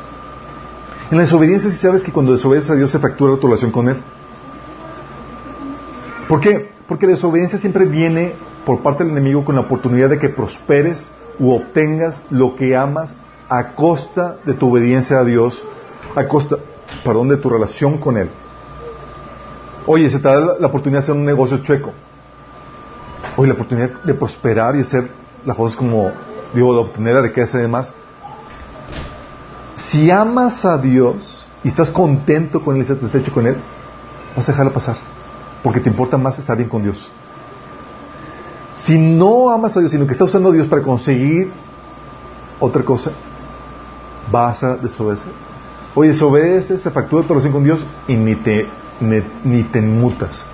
En 1.10 1.18
la 1.18 1.24
desobediencia 1.24 1.70
si 1.70 1.76
sabes 1.76 2.02
que 2.02 2.12
cuando 2.12 2.32
desobedeces 2.32 2.70
a 2.70 2.74
Dios 2.74 2.90
se 2.90 2.98
fractura 2.98 3.36
tu 3.36 3.46
relación 3.46 3.70
con 3.70 3.88
Él. 3.88 3.96
¿Por 6.28 6.40
qué? 6.40 6.70
Porque 6.88 7.06
la 7.06 7.12
desobediencia 7.12 7.58
siempre 7.58 7.84
viene 7.86 8.34
por 8.64 8.82
parte 8.82 9.04
del 9.04 9.12
enemigo 9.12 9.44
con 9.44 9.54
la 9.54 9.60
oportunidad 9.62 10.10
de 10.10 10.18
que 10.18 10.30
prosperes 10.30 11.12
u 11.38 11.52
obtengas 11.52 12.22
lo 12.30 12.56
que 12.56 12.76
amas 12.76 13.14
a 13.48 13.74
costa 13.74 14.36
de 14.44 14.54
tu 14.54 14.70
obediencia 14.70 15.18
a 15.18 15.24
Dios, 15.24 15.64
a 16.16 16.26
costa, 16.26 16.56
perdón, 17.04 17.28
de 17.28 17.36
tu 17.36 17.50
relación 17.50 17.98
con 17.98 18.16
Él. 18.16 18.30
Oye, 19.86 20.08
se 20.08 20.18
te 20.18 20.28
da 20.28 20.56
la, 20.58 20.66
oportunidad 20.66 21.00
de 21.00 21.04
hacer 21.04 21.14
un 21.14 21.24
negocio 21.24 21.58
chueco. 21.58 21.92
Oye, 23.36 23.48
la 23.48 23.54
oportunidad 23.54 24.02
de 24.02 24.14
prosperar 24.14 24.76
y 24.76 24.80
hacer 24.80 25.10
las 25.44 25.56
cosas 25.56 25.76
como, 25.76 26.10
digo, 26.54 26.72
de 26.74 26.80
obtener 26.80 27.14
la 27.14 27.22
riqueza 27.22 27.58
y 27.58 27.62
demás. 27.62 27.92
Si 29.74 30.10
amas 30.10 30.64
a 30.64 30.78
Dios 30.78 31.46
y 31.62 31.68
estás 31.68 31.90
contento 31.90 32.64
con 32.64 32.76
Él 32.76 32.82
y 32.82 32.84
satisfecho 32.86 33.32
con 33.32 33.46
Él, 33.46 33.56
vas 34.34 34.48
a 34.48 34.52
dejarlo 34.52 34.72
pasar. 34.72 34.96
Porque 35.62 35.80
te 35.80 35.90
importa 35.90 36.16
más 36.16 36.38
estar 36.38 36.56
bien 36.56 36.68
con 36.68 36.82
Dios. 36.82 37.10
Si 38.74 38.98
no 38.98 39.50
amas 39.50 39.76
a 39.76 39.80
Dios, 39.80 39.92
sino 39.92 40.06
que 40.06 40.12
estás 40.12 40.28
usando 40.28 40.48
a 40.48 40.52
Dios 40.52 40.66
para 40.66 40.82
conseguir 40.82 41.50
otra 42.58 42.82
cosa, 42.82 43.10
vas 44.30 44.62
a 44.62 44.76
desobedecer. 44.76 45.32
Oye, 45.94 46.10
desobedeces, 46.10 46.82
se 46.82 46.90
fractura 46.90 47.22
tu 47.22 47.34
relación 47.34 47.52
con 47.52 47.64
Dios 47.64 47.86
y 48.08 48.16
ni 48.16 48.34
te 48.36 48.66
ni, 49.00 49.62
te 49.64 49.80
mutas. 49.80 50.44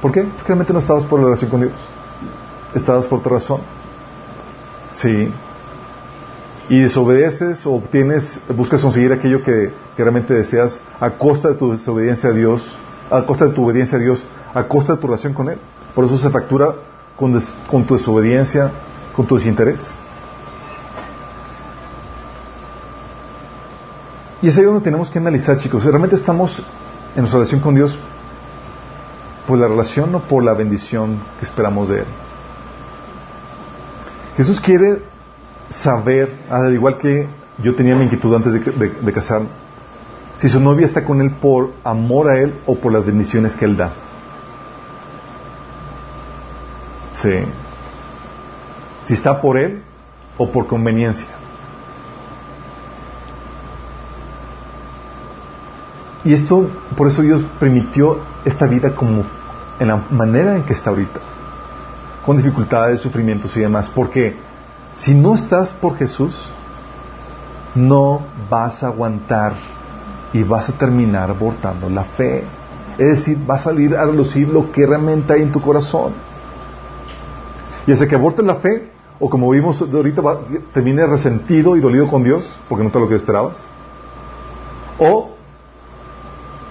¿Por 0.00 0.12
qué? 0.12 0.22
Porque 0.22 0.48
realmente 0.48 0.72
no 0.72 0.78
estabas 0.78 1.04
por 1.04 1.20
la 1.20 1.26
relación 1.26 1.50
con 1.50 1.60
Dios. 1.60 1.74
Estabas 2.74 3.06
por 3.06 3.20
otra 3.20 3.32
razón. 3.32 3.60
Sí. 4.90 5.32
Y 6.68 6.80
desobedeces 6.80 7.66
o 7.66 7.72
obtienes, 7.72 8.40
buscas 8.56 8.80
conseguir 8.80 9.12
aquello 9.12 9.42
que, 9.42 9.72
realmente 9.96 10.32
deseas 10.32 10.80
a 10.98 11.10
costa 11.10 11.48
de 11.48 11.54
tu 11.56 11.72
desobediencia 11.72 12.30
a 12.30 12.32
Dios 12.32 12.78
a 13.10 13.26
costa 13.26 13.46
de 13.46 13.52
tu 13.52 13.64
obediencia 13.64 13.98
a 13.98 14.00
Dios, 14.00 14.24
a 14.54 14.62
costa 14.64 14.94
de 14.94 15.00
tu 15.00 15.08
relación 15.08 15.34
con 15.34 15.48
Él. 15.48 15.58
Por 15.94 16.04
eso 16.04 16.16
se 16.16 16.30
factura 16.30 16.74
con, 17.16 17.38
con 17.68 17.84
tu 17.84 17.96
desobediencia, 17.96 18.70
con 19.14 19.26
tu 19.26 19.34
desinterés. 19.34 19.92
Y 24.42 24.48
es 24.48 24.56
ahí 24.56 24.64
donde 24.64 24.80
tenemos 24.80 25.10
que 25.10 25.18
analizar, 25.18 25.58
chicos. 25.58 25.84
¿Realmente 25.84 26.16
estamos 26.16 26.64
en 27.14 27.20
nuestra 27.20 27.38
relación 27.38 27.60
con 27.60 27.74
Dios 27.74 27.98
por 29.46 29.58
la 29.58 29.68
relación 29.68 30.14
o 30.14 30.20
por 30.20 30.44
la 30.44 30.54
bendición 30.54 31.18
que 31.38 31.44
esperamos 31.44 31.88
de 31.88 32.00
Él? 32.00 32.06
Jesús 34.36 34.60
quiere 34.60 35.02
saber, 35.68 36.34
al 36.50 36.72
igual 36.72 36.98
que 36.98 37.28
yo 37.58 37.74
tenía 37.74 37.94
mi 37.94 38.04
inquietud 38.04 38.34
antes 38.34 38.52
de, 38.52 38.88
de, 38.88 39.12
casarme, 39.12 39.48
si 40.36 40.48
su 40.48 40.60
novia 40.60 40.86
está 40.86 41.04
con 41.04 41.20
Él 41.20 41.32
por 41.32 41.72
amor 41.84 42.30
a 42.30 42.38
Él 42.38 42.54
o 42.66 42.76
por 42.76 42.92
las 42.92 43.04
bendiciones 43.04 43.56
que 43.56 43.64
Él 43.64 43.76
da. 43.76 43.92
Sí. 47.14 47.34
Si 49.04 49.14
está 49.14 49.40
por 49.40 49.58
Él 49.58 49.82
o 50.38 50.50
por 50.50 50.66
conveniencia. 50.66 51.39
Y 56.24 56.34
esto, 56.34 56.68
por 56.96 57.08
eso 57.08 57.22
Dios 57.22 57.44
permitió 57.58 58.18
esta 58.44 58.66
vida 58.66 58.94
como 58.94 59.24
en 59.78 59.88
la 59.88 60.04
manera 60.10 60.56
en 60.56 60.64
que 60.64 60.74
está 60.74 60.90
ahorita, 60.90 61.20
con 62.24 62.36
dificultades, 62.36 63.00
sufrimientos 63.00 63.56
y 63.56 63.60
demás, 63.60 63.88
porque 63.88 64.36
si 64.94 65.14
no 65.14 65.34
estás 65.34 65.72
por 65.72 65.96
Jesús, 65.96 66.52
no 67.74 68.20
vas 68.50 68.82
a 68.82 68.88
aguantar 68.88 69.54
y 70.32 70.42
vas 70.42 70.68
a 70.68 70.72
terminar 70.72 71.30
abortando 71.30 71.88
la 71.88 72.04
fe. 72.04 72.44
Es 72.98 73.08
decir, 73.08 73.38
va 73.48 73.54
a 73.54 73.58
salir 73.58 73.96
a 73.96 74.04
relucir 74.04 74.48
lo 74.48 74.70
que 74.70 74.86
realmente 74.86 75.32
hay 75.32 75.42
en 75.42 75.52
tu 75.52 75.60
corazón. 75.60 76.12
Y 77.86 77.92
ese 77.92 78.06
que 78.06 78.14
abortes 78.14 78.44
la 78.44 78.56
fe, 78.56 78.90
o 79.18 79.30
como 79.30 79.48
vimos 79.50 79.80
ahorita, 79.80 80.22
termine 80.72 81.06
resentido 81.06 81.76
y 81.76 81.80
dolido 81.80 82.06
con 82.08 82.22
Dios, 82.22 82.58
porque 82.68 82.84
no 82.84 82.90
te 82.90 83.00
lo 83.00 83.08
que 83.08 83.14
esperabas. 83.14 83.66
O 84.98 85.39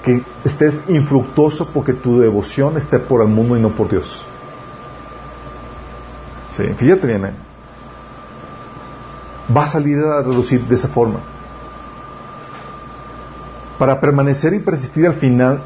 que 0.03 0.23
estés 0.43 0.81
infructuoso 0.87 1.67
porque 1.73 1.93
tu 1.93 2.19
devoción 2.19 2.77
esté 2.77 2.99
por 2.99 3.21
el 3.21 3.27
mundo 3.27 3.57
y 3.57 3.61
no 3.61 3.69
por 3.69 3.89
Dios. 3.89 4.25
Sí, 6.51 6.63
fíjate 6.77 7.07
bien, 7.07 7.25
¿eh? 7.25 7.33
va 9.55 9.63
a 9.63 9.67
salir 9.67 9.97
a 9.97 10.21
reducir 10.21 10.65
de 10.65 10.75
esa 10.75 10.87
forma. 10.87 11.19
Para 13.77 13.99
permanecer 13.99 14.53
y 14.53 14.59
persistir 14.59 15.07
al 15.07 15.15
final, 15.15 15.63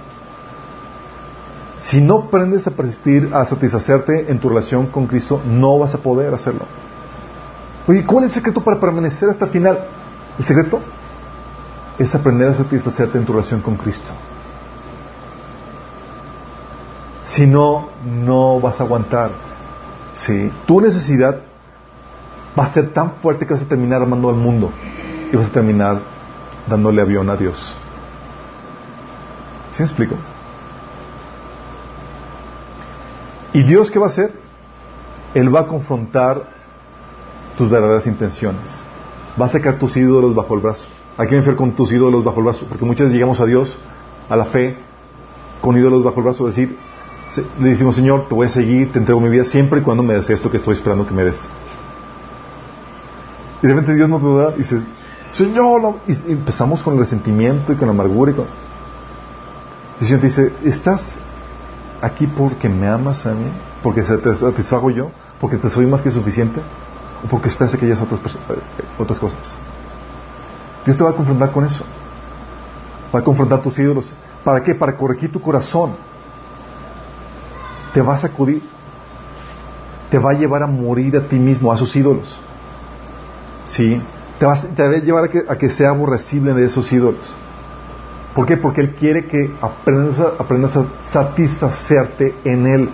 si 1.78 2.00
no 2.00 2.26
aprendes 2.28 2.68
a 2.68 2.72
persistir, 2.72 3.30
a 3.34 3.46
satisfacerte 3.46 4.32
en 4.32 4.40
tu 4.40 4.50
relación 4.50 4.88
con 4.88 5.08
Cristo, 5.08 5.42
no 5.46 5.80
vas 5.80 5.96
a 5.96 5.98
poder 5.98 6.34
hacerlo. 6.34 6.66
Oye, 7.88 8.06
¿cuál 8.06 8.26
es 8.26 8.32
el 8.32 8.36
secreto 8.36 8.64
para 8.64 8.80
permanecer 8.80 9.30
hasta 9.30 9.46
el 9.46 9.52
final? 9.52 9.80
El 10.40 10.46
secreto 10.46 10.80
es 11.98 12.16
aprender 12.16 12.50
a 12.50 12.54
satisfacerte 12.54 13.18
en 13.18 13.26
tu 13.26 13.34
relación 13.34 13.62
con 13.62 13.76
Cristo. 13.76 14.12
Si 17.24 17.46
no, 17.46 17.90
no 18.04 18.60
vas 18.60 18.80
a 18.80 18.84
aguantar. 18.84 19.32
¿sí? 20.14 20.52
Tu 20.66 20.82
necesidad 20.82 21.40
va 22.58 22.66
a 22.66 22.74
ser 22.74 22.92
tan 22.94 23.14
fuerte 23.14 23.46
que 23.46 23.54
vas 23.54 23.64
a 23.64 23.68
terminar 23.68 24.02
amando 24.02 24.30
al 24.30 24.36
mundo 24.36 24.72
y 25.32 25.36
vas 25.36 25.48
a 25.48 25.52
terminar 25.52 26.00
dándole 26.68 27.02
avión 27.02 27.30
a 27.30 27.36
Dios. 27.36 27.76
¿Sí 29.72 29.82
me 29.82 29.86
explico? 29.88 30.16
¿Y 33.54 33.64
Dios 33.64 33.90
qué 33.90 34.00
va 34.00 34.06
a 34.06 34.10
hacer? 34.10 34.34
Él 35.34 35.54
va 35.54 35.62
a 35.62 35.68
confrontar 35.68 36.44
tus 37.58 37.70
verdaderas 37.70 38.06
intenciones. 38.08 38.84
Va 39.40 39.46
a 39.46 39.50
sacar 39.50 39.80
tus 39.80 39.96
ídolos 39.98 40.36
bajo 40.36 40.54
el 40.56 40.62
brazo. 40.62 40.88
Hay 41.18 41.28
que 41.28 41.40
ver 41.40 41.56
con 41.56 41.74
tus 41.74 41.92
ídolos 41.92 42.24
bajo 42.24 42.40
el 42.40 42.46
brazo, 42.46 42.66
porque 42.68 42.86
muchas 42.86 43.06
veces 43.06 43.14
llegamos 43.14 43.40
a 43.40 43.46
Dios, 43.46 43.78
a 44.30 44.36
la 44.36 44.46
fe, 44.46 44.78
con 45.62 45.78
ídolos 45.78 46.04
bajo 46.04 46.18
el 46.18 46.24
brazo, 46.24 46.48
decir, 46.48 46.78
le 47.60 47.70
decimos, 47.70 47.96
Señor, 47.96 48.28
te 48.28 48.36
voy 48.36 48.48
a 48.48 48.50
seguir, 48.50 48.92
te 48.92 49.00
entrego 49.00 49.20
mi 49.20 49.30
vida 49.30 49.44
siempre 49.44 49.80
y 49.80 49.84
cuando 49.84 50.04
me 50.04 50.14
des 50.14 50.30
esto 50.30 50.52
que 50.52 50.58
estoy 50.58 50.74
esperando 50.74 51.08
que 51.08 51.14
me 51.14 51.24
des. 51.24 51.48
Y 53.62 53.68
de 53.68 53.74
repente 53.74 53.96
Dios 53.96 54.10
nos 54.10 54.22
da 54.22 54.54
y 54.56 54.60
dice, 54.60 54.82
Señor, 55.32 55.96
y 56.08 56.32
empezamos 56.32 56.84
con 56.84 56.94
el 56.94 57.00
resentimiento 57.00 57.74
y 57.74 57.76
con 57.76 57.88
la 57.88 57.94
amargura 57.94 58.32
y 58.32 58.36
con... 58.36 58.46
el 60.00 60.06
Señor 60.06 60.20
te 60.20 60.28
dice, 60.28 60.54
¿estás 60.64 61.20
aquí 62.02 62.28
porque 62.28 62.70
me 62.70 62.88
amas 62.88 63.26
a 63.26 63.34
mí? 63.34 63.50
¿Porque 63.82 64.02
te 64.02 64.36
satisfago 64.36 64.92
yo? 64.92 65.12
¿Porque 65.40 65.58
te 65.58 65.70
soy 65.70 65.88
más 65.88 66.02
que 66.02 66.12
suficiente? 66.12 66.62
¿O 67.24 67.28
porque 67.28 67.48
esperas 67.48 67.76
que 67.76 67.86
hayas 67.86 68.02
otras, 68.02 68.20
eh, 68.36 68.40
otras 69.00 69.20
cosas? 69.20 69.58
Dios 70.86 70.98
te 70.98 71.04
va 71.04 71.12
a 71.12 71.14
confrontar 71.14 71.52
con 71.52 71.66
eso. 71.66 71.84
Va 73.14 73.20
a 73.20 73.24
confrontar 73.24 73.62
tus 73.62 73.78
ídolos. 73.80 74.14
¿Para 74.44 74.62
qué? 74.62 74.76
Para 74.76 74.96
corregir 74.96 75.32
tu 75.32 75.40
corazón. 75.40 75.92
Te 77.94 78.02
va 78.02 78.16
a 78.16 78.18
sacudir. 78.18 78.62
Te 80.10 80.20
va 80.20 80.32
a 80.32 80.34
llevar 80.34 80.64
a 80.64 80.68
morir 80.68 81.16
a 81.18 81.28
ti 81.28 81.38
mismo, 81.38 81.72
a 81.72 81.78
sus 81.78 81.96
ídolos. 81.96 82.40
¿Sí? 83.66 84.02
Te 84.40 84.46
va, 84.46 84.54
a 84.54 84.90
llevar 85.00 85.26
a 85.26 85.28
que, 85.30 85.44
a 85.48 85.58
que, 85.58 85.70
sea 85.70 85.90
aborrecible 85.92 86.54
de 86.54 86.66
esos 86.66 86.92
ídolos. 86.92 87.36
¿Por 88.36 88.46
qué? 88.46 88.58
Porque 88.58 88.82
Él 88.82 88.96
quiere 88.96 89.26
que 89.26 89.56
aprendas 89.62 90.20
a, 90.20 90.34
aprendas 90.40 90.76
a 90.76 90.86
satisfacerte 91.04 92.36
en 92.44 92.68
Él. 92.68 92.90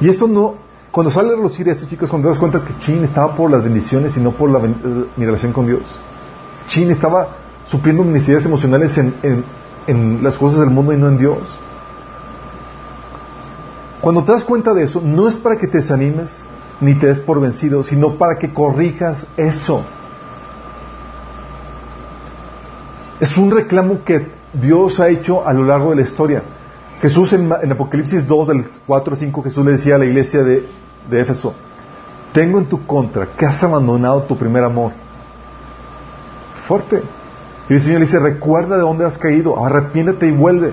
Y 0.00 0.08
eso 0.08 0.26
no, 0.26 0.56
cuando 0.90 1.10
sale 1.10 1.30
a 1.30 1.36
relucir 1.36 1.68
esto, 1.68 1.86
chicos, 1.86 2.10
cuando 2.10 2.28
te 2.28 2.32
das 2.32 2.38
cuenta 2.38 2.64
que 2.64 2.76
Chin 2.78 3.02
estaba 3.04 3.34
por 3.34 3.50
las 3.50 3.62
bendiciones 3.62 4.16
y 4.16 4.20
no 4.20 4.32
por 4.32 4.50
la, 4.50 4.58
eh, 4.58 5.06
mi 5.16 5.24
relación 5.24 5.52
con 5.52 5.66
Dios. 5.66 5.82
Chin 6.66 6.90
estaba 6.90 7.28
supliendo 7.66 8.04
necesidades 8.04 8.46
emocionales 8.46 8.96
en, 8.98 9.14
en, 9.22 9.44
en 9.86 10.22
las 10.22 10.38
cosas 10.38 10.60
del 10.60 10.70
mundo 10.70 10.92
y 10.92 10.96
no 10.96 11.08
en 11.08 11.18
Dios. 11.18 11.38
Cuando 14.00 14.22
te 14.22 14.32
das 14.32 14.44
cuenta 14.44 14.74
de 14.74 14.82
eso, 14.82 15.00
no 15.02 15.28
es 15.28 15.36
para 15.36 15.56
que 15.56 15.66
te 15.66 15.78
desanimes, 15.78 16.42
ni 16.80 16.94
te 16.94 17.06
des 17.06 17.20
por 17.20 17.40
vencido, 17.40 17.82
sino 17.82 18.18
para 18.18 18.38
que 18.38 18.52
corrijas 18.52 19.26
eso. 19.36 19.82
Es 23.20 23.38
un 23.38 23.50
reclamo 23.50 24.04
que 24.04 24.30
Dios 24.52 25.00
ha 25.00 25.08
hecho 25.08 25.46
a 25.46 25.52
lo 25.52 25.64
largo 25.64 25.90
de 25.90 25.96
la 25.96 26.02
historia. 26.02 26.42
Jesús 27.00 27.32
en, 27.32 27.50
Apocalipsis 27.52 28.26
2, 28.26 28.48
del 28.48 28.66
4 28.86 29.12
al 29.14 29.18
5, 29.18 29.42
Jesús 29.42 29.64
le 29.64 29.72
decía 29.72 29.94
a 29.94 29.98
la 29.98 30.04
iglesia 30.04 30.42
de, 30.42 30.68
de 31.10 31.20
Éfeso, 31.20 31.54
tengo 32.32 32.58
en 32.58 32.66
tu 32.66 32.86
contra 32.86 33.26
que 33.26 33.46
has 33.46 33.62
abandonado 33.62 34.22
tu 34.24 34.36
primer 34.36 34.64
amor. 34.64 34.92
Fuerte. 36.66 37.02
Y 37.68 37.74
el 37.74 37.80
Señor 37.80 38.00
le 38.00 38.06
dice, 38.06 38.18
recuerda 38.18 38.76
de 38.76 38.82
dónde 38.82 39.06
has 39.06 39.18
caído, 39.18 39.64
arrepiéntete 39.64 40.26
y 40.26 40.32
vuelve. 40.32 40.72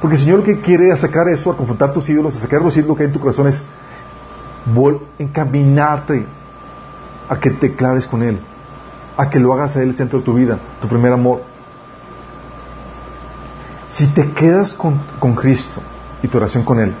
Porque 0.00 0.16
el 0.16 0.22
Señor 0.22 0.38
lo 0.40 0.44
que 0.44 0.60
quiere 0.60 0.88
es 0.92 1.00
sacar 1.00 1.28
eso, 1.28 1.50
a 1.50 1.56
confrontar 1.56 1.92
tus 1.92 2.08
ídolos, 2.08 2.36
a 2.36 2.40
sacar 2.40 2.62
los 2.62 2.76
ídolos 2.76 2.96
que 2.96 3.02
hay 3.04 3.06
en 3.08 3.12
tu 3.12 3.20
corazón 3.20 3.46
es 3.46 3.64
encaminarte 5.18 6.26
a 7.28 7.38
que 7.38 7.50
te 7.50 7.74
claves 7.74 8.06
con 8.06 8.22
Él, 8.22 8.38
a 9.16 9.30
que 9.30 9.40
lo 9.40 9.52
hagas 9.52 9.76
a 9.76 9.82
Él 9.82 9.90
el 9.90 9.96
centro 9.96 10.18
de 10.18 10.24
tu 10.24 10.34
vida, 10.34 10.58
tu 10.80 10.88
primer 10.88 11.12
amor. 11.12 11.42
Si 13.88 14.06
te 14.08 14.32
quedas 14.32 14.74
con, 14.74 15.00
con 15.18 15.34
Cristo 15.34 15.80
y 16.22 16.28
tu 16.28 16.36
oración 16.36 16.64
con 16.64 16.80
Él, 16.80 16.94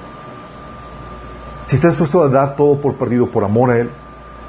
si 1.66 1.76
estás 1.76 1.92
dispuesto 1.92 2.22
a 2.22 2.28
dar 2.28 2.56
todo 2.56 2.80
por 2.80 2.94
perdido 2.94 3.28
por 3.28 3.44
amor 3.44 3.70
a 3.70 3.78
Él, 3.78 3.90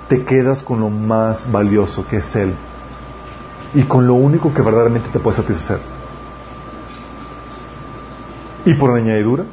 te 0.07 0.23
quedas 0.23 0.61
con 0.63 0.79
lo 0.79 0.89
más 0.89 1.51
valioso 1.51 2.05
que 2.07 2.17
es 2.17 2.35
Él 2.35 2.55
y 3.77 3.83
con 3.83 4.07
lo 4.07 4.15
único 4.15 4.51
que 4.55 4.63
verdaderamente 4.63 5.09
te 5.09 5.19
puede 5.19 5.37
satisfacer. 5.37 5.77
Y 8.65 8.73
por 8.73 8.89
añadidura, 8.89 9.45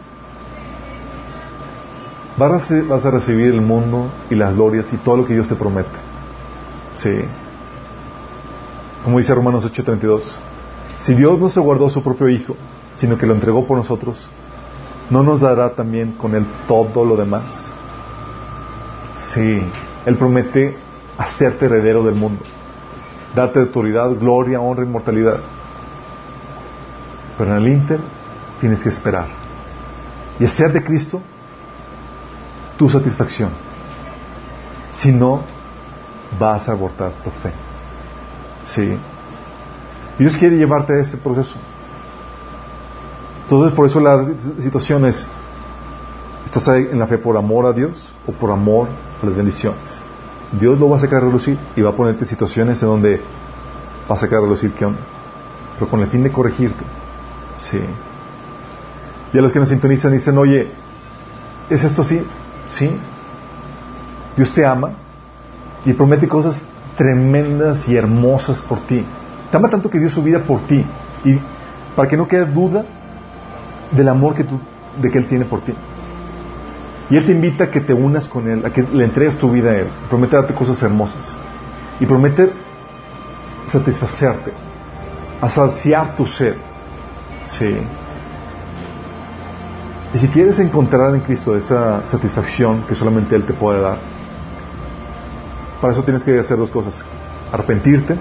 vas 2.38 2.70
a, 2.70 3.10
recibir 3.10 3.52
el 3.52 3.60
mundo 3.60 4.08
y 4.30 4.34
las 4.34 4.54
glorias 4.54 4.90
y 4.94 4.96
todo 4.96 5.18
lo 5.18 5.26
que 5.26 5.34
Dios 5.34 5.46
te 5.46 5.54
promete. 5.54 5.90
Sí. 6.94 7.20
Como 9.04 9.18
dice 9.18 9.34
Romanos 9.34 9.70
8:32, 9.70 10.38
si 10.96 11.14
Dios 11.14 11.38
no 11.38 11.50
se 11.50 11.60
guardó 11.60 11.90
su 11.90 12.02
propio 12.02 12.30
Hijo, 12.30 12.56
sino 12.94 13.18
que 13.18 13.26
lo 13.26 13.34
entregó 13.34 13.66
por 13.66 13.76
nosotros, 13.76 14.30
¿no 15.10 15.22
nos 15.22 15.42
dará 15.42 15.74
también 15.74 16.12
con 16.12 16.34
Él 16.34 16.46
todo 16.66 17.04
lo 17.04 17.14
demás? 17.16 17.70
Sí, 19.14 19.60
Él 20.06 20.16
promete 20.16 20.78
hacerte 21.18 21.66
heredero 21.66 22.02
del 22.04 22.14
mundo, 22.14 22.42
darte 23.34 23.60
autoridad, 23.60 24.10
gloria, 24.10 24.60
honra, 24.60 24.84
inmortalidad. 24.84 25.40
Pero 27.36 27.50
en 27.50 27.56
el 27.56 27.68
Inter 27.68 28.00
tienes 28.60 28.82
que 28.82 28.88
esperar. 28.88 29.26
Y 30.38 30.46
ser 30.46 30.72
de 30.72 30.82
Cristo 30.82 31.20
tu 32.76 32.88
satisfacción. 32.88 33.50
Si 34.92 35.12
no, 35.12 35.42
vas 36.38 36.68
a 36.68 36.72
abortar 36.72 37.12
tu 37.22 37.30
fe. 37.30 37.52
¿Sí? 38.64 38.98
Dios 40.18 40.36
quiere 40.36 40.56
llevarte 40.56 40.94
a 40.94 41.00
ese 41.00 41.16
proceso. 41.16 41.56
Entonces, 43.42 43.72
por 43.72 43.86
eso 43.86 44.00
la 44.00 44.24
situación 44.58 45.04
es, 45.04 45.26
¿estás 46.46 46.68
en 46.68 46.98
la 46.98 47.06
fe 47.06 47.18
por 47.18 47.36
amor 47.36 47.66
a 47.66 47.72
Dios 47.72 48.14
o 48.26 48.32
por 48.32 48.50
amor 48.50 48.88
a 49.22 49.26
las 49.26 49.36
bendiciones? 49.36 50.00
Dios 50.52 50.78
lo 50.78 50.88
va 50.88 50.96
a 50.96 51.00
sacar 51.00 51.22
a 51.22 51.26
relucir 51.26 51.58
y 51.76 51.82
va 51.82 51.90
a 51.90 51.94
ponerte 51.94 52.24
situaciones 52.24 52.82
en 52.82 52.88
donde 52.88 53.20
va 54.10 54.14
a 54.14 54.18
sacar 54.18 54.38
a 54.38 54.42
relucir 54.42 54.72
onda. 54.84 55.00
Pero 55.78 55.90
con 55.90 56.00
el 56.00 56.08
fin 56.08 56.22
de 56.22 56.30
corregirte. 56.30 56.84
Sí. 57.56 57.80
Y 59.32 59.38
a 59.38 59.42
los 59.42 59.52
que 59.52 59.58
nos 59.58 59.68
sintonizan 59.68 60.12
dicen, 60.12 60.38
oye, 60.38 60.70
¿es 61.68 61.84
esto 61.84 62.02
así? 62.02 62.24
Sí. 62.66 62.96
Dios 64.36 64.52
te 64.52 64.64
ama 64.64 64.92
y 65.84 65.92
promete 65.92 66.28
cosas 66.28 66.62
tremendas 66.96 67.88
y 67.88 67.96
hermosas 67.96 68.60
por 68.60 68.80
ti. 68.86 69.04
Te 69.50 69.56
ama 69.56 69.68
tanto 69.68 69.90
que 69.90 69.98
dio 69.98 70.08
su 70.08 70.22
vida 70.22 70.40
por 70.40 70.60
ti. 70.66 70.84
Y 71.24 71.38
para 71.96 72.08
que 72.08 72.16
no 72.16 72.28
quede 72.28 72.46
duda 72.46 72.84
del 73.90 74.08
amor 74.08 74.34
que 74.34 74.44
tú, 74.44 74.60
de 75.00 75.10
que 75.10 75.18
Él 75.18 75.26
tiene 75.26 75.44
por 75.44 75.60
ti. 75.60 75.74
Y 77.10 77.16
Él 77.16 77.26
te 77.26 77.32
invita 77.32 77.64
a 77.64 77.70
que 77.70 77.80
te 77.80 77.92
unas 77.92 78.28
con 78.28 78.48
Él, 78.48 78.64
a 78.64 78.70
que 78.70 78.82
le 78.82 79.04
entregues 79.04 79.36
tu 79.36 79.50
vida 79.50 79.70
a 79.70 79.76
Él. 79.76 79.88
Promete 80.08 80.36
darte 80.36 80.54
cosas 80.54 80.82
hermosas. 80.82 81.36
Y 82.00 82.06
promete 82.06 82.50
satisfacerte, 83.66 84.52
a 85.40 85.48
saciar 85.48 86.16
tu 86.16 86.26
sed. 86.26 86.54
Sí. 87.46 87.76
Y 90.14 90.18
si 90.18 90.28
quieres 90.28 90.58
encontrar 90.58 91.14
en 91.14 91.20
Cristo 91.20 91.56
esa 91.56 92.06
satisfacción 92.06 92.84
que 92.86 92.94
solamente 92.94 93.34
Él 93.34 93.44
te 93.44 93.52
puede 93.52 93.80
dar, 93.80 93.98
para 95.80 95.92
eso 95.92 96.02
tienes 96.04 96.24
que 96.24 96.38
hacer 96.38 96.56
dos 96.56 96.70
cosas. 96.70 97.04
Arrepentirte, 97.52 98.14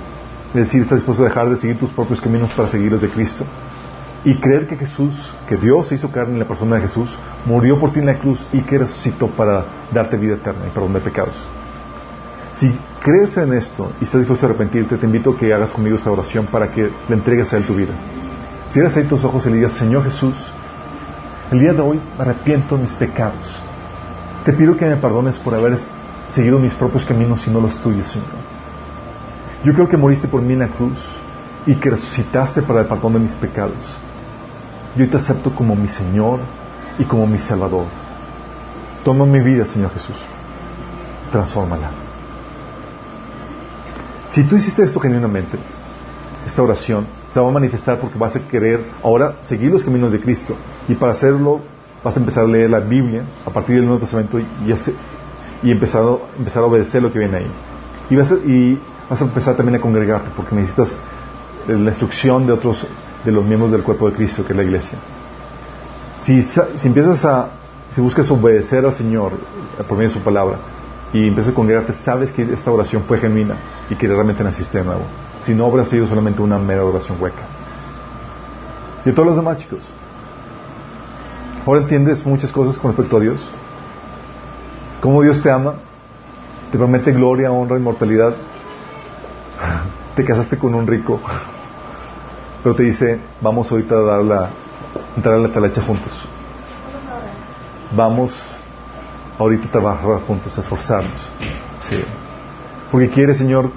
es 0.54 0.60
decir, 0.60 0.82
estás 0.82 0.98
dispuesto 0.98 1.24
a 1.24 1.28
dejar 1.28 1.50
de 1.50 1.58
seguir 1.58 1.80
tus 1.80 1.92
propios 1.92 2.20
caminos 2.20 2.52
para 2.52 2.68
seguir 2.68 2.92
los 2.92 3.02
de 3.02 3.10
Cristo. 3.10 3.46
Y 4.26 4.36
creer 4.36 4.68
que 4.68 4.78
Jesús, 4.78 5.34
que 5.48 5.58
Dios 5.58 5.88
se 5.88 5.96
hizo 5.96 6.12
carne 6.12 6.34
en 6.34 6.40
la 6.40 6.48
persona 6.48 6.78
de 6.78 6.84
Jesús, 6.84 7.18
murió 7.46 7.78
por 7.78 7.92
ti 7.92 8.00
en 8.00 8.06
la 8.06 8.20
cruz 8.20 8.48
y 8.54 8.62
que 8.62 8.78
resucitó 8.78 9.28
para 9.28 9.66
darte 9.92 10.16
vida 10.16 10.36
eterna 10.36 10.66
y 10.68 10.70
perdón 10.70 10.94
de 10.94 11.02
pecados. 11.02 11.36
Si 12.54 12.74
crees 13.02 13.36
en 13.38 13.52
esto 13.54 13.92
y 14.00 14.06
estás 14.06 14.22
dispuesto 14.22 14.46
a 14.46 14.50
arrepentirte, 14.50 14.98
te 14.98 15.06
invito 15.06 15.32
a 15.32 15.38
que 15.38 15.54
hagas 15.54 15.72
conmigo 15.72 15.98
esta 15.98 16.12
oración 16.12 16.46
para 16.46 16.72
que 16.72 16.90
le 17.10 17.16
entregues 17.16 17.52
a 17.52 17.58
Él 17.58 17.66
tu 17.66 17.76
vida. 17.76 17.94
Si 18.70 18.80
eres 18.80 18.96
ahí 18.96 19.04
tus 19.04 19.24
ojos 19.26 19.46
y 19.46 19.50
le 19.50 19.58
digas, 19.58 19.74
Señor 19.74 20.04
Jesús, 20.06 20.36
el 21.52 21.60
día 21.60 21.74
de 21.74 21.82
hoy 21.82 22.00
arrepiento 22.18 22.76
de 22.76 22.84
mis 22.84 22.94
pecados. 22.94 23.60
Te 24.46 24.54
pido 24.54 24.78
que 24.78 24.86
me 24.86 24.96
perdones 24.98 25.38
por 25.38 25.54
haber 25.54 25.78
seguido 26.28 26.60
mis 26.60 26.74
propios 26.74 27.06
caminos 27.06 27.46
y 27.48 27.52
no 27.52 27.60
los 27.60 27.78
tuyos, 27.78 28.08
Señor. 28.08 28.28
Yo 29.64 29.74
creo 29.74 29.90
que 29.90 29.98
moriste 29.98 30.28
por 30.28 30.42
mí 30.42 30.54
en 30.54 30.60
la 30.60 30.68
cruz 30.68 31.00
y 31.66 31.76
que 31.76 31.90
resucitaste 31.90 32.62
para 32.62 32.82
el 32.82 32.88
perdón 32.88 33.14
de 33.14 33.20
mis 33.20 33.36
pecados. 33.36 33.98
Yo 34.96 35.10
te 35.10 35.18
acepto 35.18 35.54
como 35.54 35.76
mi 35.76 35.88
Señor 35.88 36.40
y 37.00 37.04
como 37.06 37.26
mi 37.26 37.40
Salvador. 37.40 37.86
Toma 39.04 39.26
mi 39.26 39.40
vida, 39.40 39.66
Señor 39.66 39.92
Jesús. 39.92 40.18
Transfórmala. 41.32 41.90
Si 44.30 44.44
tú 44.44 44.56
hiciste 44.56 44.84
esto 44.84 45.00
genuinamente, 45.00 45.58
esta 46.46 46.62
oración 46.62 47.06
se 47.30 47.40
va 47.40 47.48
a 47.48 47.52
manifestar 47.52 48.00
porque 48.00 48.18
vas 48.18 48.36
a 48.36 48.40
querer 48.48 48.84
ahora 49.04 49.36
seguir 49.42 49.72
los 49.72 49.84
caminos 49.84 50.12
de 50.12 50.20
Cristo 50.20 50.56
y 50.88 50.96
para 50.96 51.12
hacerlo 51.12 51.62
vas 52.04 52.18
a 52.18 52.20
empezar 52.20 52.44
a 52.44 52.48
leer 52.48 52.70
la 52.70 52.80
Biblia 52.80 53.24
a 53.46 53.50
partir 53.50 53.76
del 53.76 53.86
Nuevo 53.86 54.00
Testamento 54.00 54.40
y, 54.40 55.72
empezar, 55.72 56.04
a, 56.04 56.38
empezar 56.38 56.64
a 56.64 56.66
obedecer 56.66 57.02
lo 57.02 57.12
que 57.12 57.20
viene 57.20 57.38
ahí. 57.38 57.52
Y 58.10 58.16
vas, 58.16 58.32
a, 58.32 58.36
y 58.36 58.80
vas 59.10 59.22
a 59.22 59.26
empezar 59.26 59.56
también 59.56 59.78
a 59.78 59.82
congregarte 59.82 60.30
porque 60.36 60.56
necesitas 60.56 61.00
la 61.68 61.90
instrucción 61.90 62.46
de 62.46 62.54
otros, 62.54 62.86
de 63.24 63.32
los 63.32 63.46
miembros 63.46 63.72
del 63.72 63.84
cuerpo 63.84 64.10
de 64.10 64.16
Cristo, 64.16 64.46
que 64.46 64.54
es 64.54 64.58
la 64.58 64.64
iglesia. 64.64 64.98
Si, 66.18 66.42
si 66.42 66.88
empiezas 66.88 67.26
a, 67.26 67.50
si 67.90 68.02
buscas 68.02 68.30
obedecer 68.32 68.86
al 68.86 68.94
Señor 68.94 69.34
por 69.88 69.98
medio 69.98 70.10
de 70.10 70.14
su 70.14 70.22
palabra 70.22 70.58
y 71.12 71.28
empiezas 71.28 71.52
a 71.52 71.56
congregarte, 71.56 71.94
sabes 71.94 72.32
que 72.32 72.44
esta 72.44 72.72
oración 72.72 73.04
fue 73.08 73.18
genuina 73.18 73.56
y 73.90 73.96
que 73.96 74.08
realmente 74.08 74.44
naciste 74.44 74.78
de 74.80 74.84
nuevo. 74.84 75.04
Si 75.42 75.54
no 75.54 75.66
habrá 75.66 75.86
sido 75.86 76.08
solamente 76.08 76.42
una 76.42 76.58
mera 76.58 76.84
oración 76.84 77.18
hueca. 77.20 77.44
Y 79.06 79.10
a 79.10 79.14
todos 79.14 79.28
los 79.28 79.36
demás 79.36 79.58
chicos, 79.58 79.84
ahora 81.66 81.82
entiendes 81.82 82.26
muchas 82.26 82.52
cosas 82.52 82.78
con 82.78 82.92
respecto 82.92 83.18
a 83.18 83.20
Dios 83.20 83.42
cómo 85.04 85.22
Dios 85.22 85.42
te 85.42 85.52
ama, 85.52 85.74
te 86.72 86.78
promete 86.78 87.12
gloria, 87.12 87.52
honra, 87.52 87.76
inmortalidad. 87.78 88.34
Te 90.16 90.24
casaste 90.24 90.58
con 90.58 90.76
un 90.76 90.88
rico, 90.88 91.20
pero 92.64 92.76
te 92.76 92.84
dice, 92.84 93.20
vamos 93.42 93.70
ahorita 93.70 93.96
a 93.96 94.02
dar 94.02 94.24
la, 94.24 94.50
entrar 95.18 95.36
a 95.36 95.40
la 95.40 95.50
talacha 95.50 95.82
juntos. 95.82 96.26
Vamos 97.94 98.60
ahorita 99.38 99.68
a 99.68 99.72
trabajar 99.72 100.22
juntos, 100.26 100.58
a 100.58 100.62
esforzarnos. 100.62 101.30
Sí. 101.80 102.02
Porque 102.90 103.10
quiere, 103.10 103.34
Señor, 103.34 103.70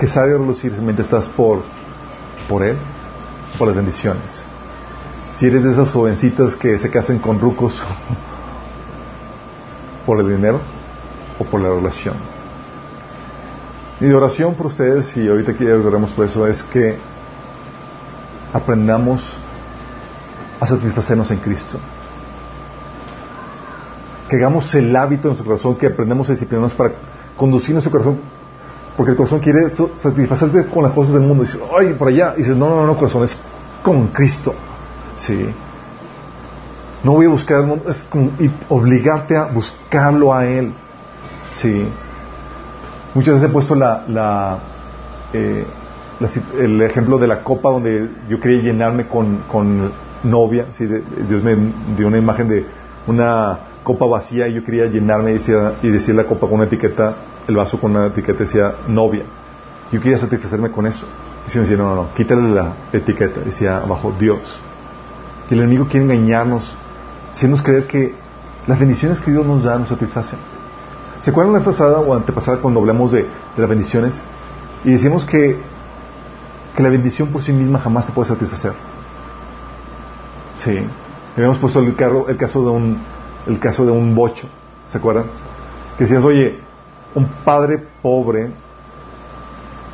que 0.00 0.06
salga 0.06 0.36
a 0.36 0.38
relucir 0.38 0.72
mientras 0.80 1.06
estás 1.06 1.28
por, 1.28 1.62
por 2.48 2.62
Él, 2.62 2.78
por 3.58 3.68
las 3.68 3.76
bendiciones. 3.76 4.42
Si 5.34 5.46
eres 5.46 5.64
de 5.64 5.72
esas 5.72 5.92
jovencitas 5.92 6.56
que 6.56 6.78
se 6.78 6.90
casan 6.90 7.18
con 7.18 7.38
rucos, 7.38 7.82
por 10.06 10.20
el 10.20 10.28
dinero 10.28 10.60
o 11.38 11.44
por 11.44 11.60
la 11.60 11.68
relación. 11.68 12.14
Mi 14.00 14.10
oración 14.10 14.54
por 14.54 14.66
ustedes, 14.66 15.14
y 15.16 15.28
ahorita 15.28 15.54
que 15.54 15.70
oremos 15.70 16.12
por 16.12 16.24
eso, 16.24 16.46
es 16.46 16.62
que 16.62 16.96
aprendamos 18.56 19.22
a 20.60 20.66
satisfacernos 20.66 21.30
en 21.30 21.38
Cristo. 21.38 21.78
Que 24.28 24.36
hagamos 24.36 24.74
el 24.74 24.94
hábito 24.96 25.22
en 25.22 25.28
nuestro 25.28 25.46
corazón, 25.46 25.76
que 25.76 25.86
aprendamos 25.86 26.28
a 26.28 26.32
disciplinarnos 26.32 26.74
para 26.74 26.94
conducir 27.36 27.72
nuestro 27.72 27.92
corazón. 27.92 28.18
Porque 28.96 29.12
el 29.12 29.16
corazón 29.16 29.40
quiere 29.40 29.68
satisfacerte 29.68 30.66
con 30.66 30.82
las 30.82 30.92
cosas 30.92 31.14
del 31.14 31.22
mundo. 31.22 31.44
Y 31.44 31.46
dices, 31.46 31.60
ay, 31.78 31.94
por 31.94 32.08
allá. 32.08 32.34
Y 32.36 32.38
dices, 32.38 32.56
no, 32.56 32.68
no, 32.68 32.86
no, 32.86 32.96
corazón, 32.96 33.24
es 33.24 33.36
con 33.82 34.08
Cristo. 34.08 34.54
Sí. 35.16 35.54
No 37.02 37.12
voy 37.12 37.26
a 37.26 37.28
buscar, 37.28 37.62
es 37.86 38.02
como 38.10 38.30
obligarte 38.68 39.36
a 39.36 39.44
buscarlo 39.44 40.34
a 40.34 40.46
Él. 40.46 40.74
Sí. 41.50 41.86
Muchas 43.14 43.34
veces 43.34 43.48
he 43.48 43.52
puesto 43.52 43.74
la, 43.74 44.58
eh, 45.32 45.66
el 46.58 46.80
ejemplo 46.82 47.18
de 47.18 47.26
la 47.26 47.42
copa 47.42 47.70
donde 47.70 48.08
yo 48.28 48.40
quería 48.40 48.62
llenarme 48.62 49.06
con, 49.06 49.42
con 49.48 49.92
novia. 50.24 50.66
¿sí? 50.72 50.86
Dios 50.86 51.42
me 51.42 51.56
dio 51.96 52.06
una 52.06 52.18
imagen 52.18 52.48
de 52.48 52.66
una 53.06 53.58
copa 53.82 54.06
vacía 54.06 54.48
y 54.48 54.54
yo 54.54 54.64
quería 54.64 54.86
llenarme 54.86 55.30
y 55.30 55.34
decía, 55.34 55.74
y 55.82 55.88
decía 55.88 56.14
la 56.14 56.24
copa 56.24 56.46
con 56.46 56.54
una 56.54 56.64
etiqueta, 56.64 57.16
el 57.46 57.56
vaso 57.56 57.78
con 57.78 57.94
una 57.94 58.06
etiqueta 58.06 58.40
decía 58.40 58.74
novia. 58.88 59.24
Yo 59.92 60.00
quería 60.00 60.18
satisfacerme 60.18 60.70
con 60.70 60.86
eso. 60.86 61.06
Y 61.46 61.50
si 61.50 61.58
me 61.58 61.62
decía, 61.62 61.76
no, 61.76 61.88
no, 61.90 61.94
no, 61.94 62.14
quítale 62.14 62.48
la 62.48 62.72
etiqueta, 62.92 63.40
decía 63.40 63.76
abajo 63.78 64.12
Dios. 64.18 64.60
Y 65.48 65.54
el 65.54 65.60
enemigo 65.60 65.86
quiere 65.88 66.04
engañarnos 66.06 66.76
haciéndonos 67.36 67.62
creer 67.62 67.86
que 67.86 68.14
las 68.66 68.78
bendiciones 68.78 69.20
que 69.20 69.30
Dios 69.30 69.46
nos 69.46 69.62
da 69.62 69.78
nos 69.78 69.88
satisfacen. 69.88 70.38
¿Se 71.20 71.30
acuerdan 71.30 71.52
la 71.52 71.60
pasada 71.60 71.98
o 71.98 72.14
antepasada 72.14 72.58
cuando 72.58 72.80
hablamos 72.80 73.12
de, 73.12 73.26
las 73.56 73.68
bendiciones? 73.68 74.22
Y 74.84 74.92
decimos 74.92 75.24
que, 75.24 75.60
que 76.76 76.82
la 76.82 76.90
bendición 76.90 77.28
por 77.28 77.42
sí 77.42 77.52
misma 77.52 77.78
jamás 77.80 78.06
te 78.06 78.12
puede 78.12 78.28
satisfacer. 78.28 78.72
Sí. 80.56 80.78
Habíamos 81.36 81.58
puesto 81.58 81.80
el, 81.80 81.94
carro, 81.96 82.28
el, 82.28 82.36
caso 82.36 82.62
de 82.62 82.70
un, 82.70 82.98
el 83.46 83.58
caso 83.58 83.84
de 83.84 83.92
un 83.92 84.14
bocho. 84.14 84.46
¿Se 84.88 84.98
acuerdan? 84.98 85.24
Que 85.96 86.04
decías, 86.04 86.24
oye, 86.24 86.60
un 87.14 87.26
padre 87.44 87.82
pobre 88.02 88.50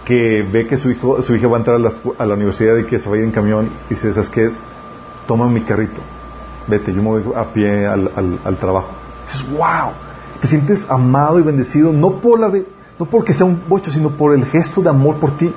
que 0.04 0.42
ve 0.42 0.66
que 0.66 0.76
su 0.76 0.90
hijo 0.90 1.22
su 1.22 1.34
hija 1.34 1.46
va 1.46 1.56
a 1.56 1.60
entrar 1.60 1.76
a 1.76 2.26
la, 2.26 2.34
universidad 2.34 2.76
y 2.76 2.84
que 2.84 2.98
se 2.98 3.08
va 3.08 3.14
a 3.14 3.18
ir 3.18 3.24
en 3.24 3.30
camión 3.30 3.70
y 3.86 3.94
dice, 3.94 4.12
¿sabes 4.12 4.28
qué? 4.28 4.50
Toma 5.26 5.48
mi 5.48 5.62
carrito 5.62 6.02
vete, 6.66 6.92
yo 6.92 7.02
me 7.02 7.20
voy 7.20 7.24
a 7.34 7.44
pie 7.52 7.86
al, 7.86 8.10
al, 8.44 8.56
trabajo. 8.56 8.88
dices, 9.26 9.44
wow, 9.50 9.92
te 10.40 10.48
sientes 10.48 10.86
amado 10.88 11.38
y 11.38 11.42
bendecido, 11.42 11.92
no, 11.92 12.20
por 12.20 12.38
la, 12.38 12.52
no 12.98 13.06
porque 13.06 13.32
sea 13.32 13.46
un 13.46 13.62
bocho, 13.68 13.90
sino 13.90 14.10
por 14.10 14.34
el 14.34 14.44
gesto 14.44 14.82
de 14.82 14.90
amor 14.90 15.16
por 15.16 15.32
ti. 15.32 15.52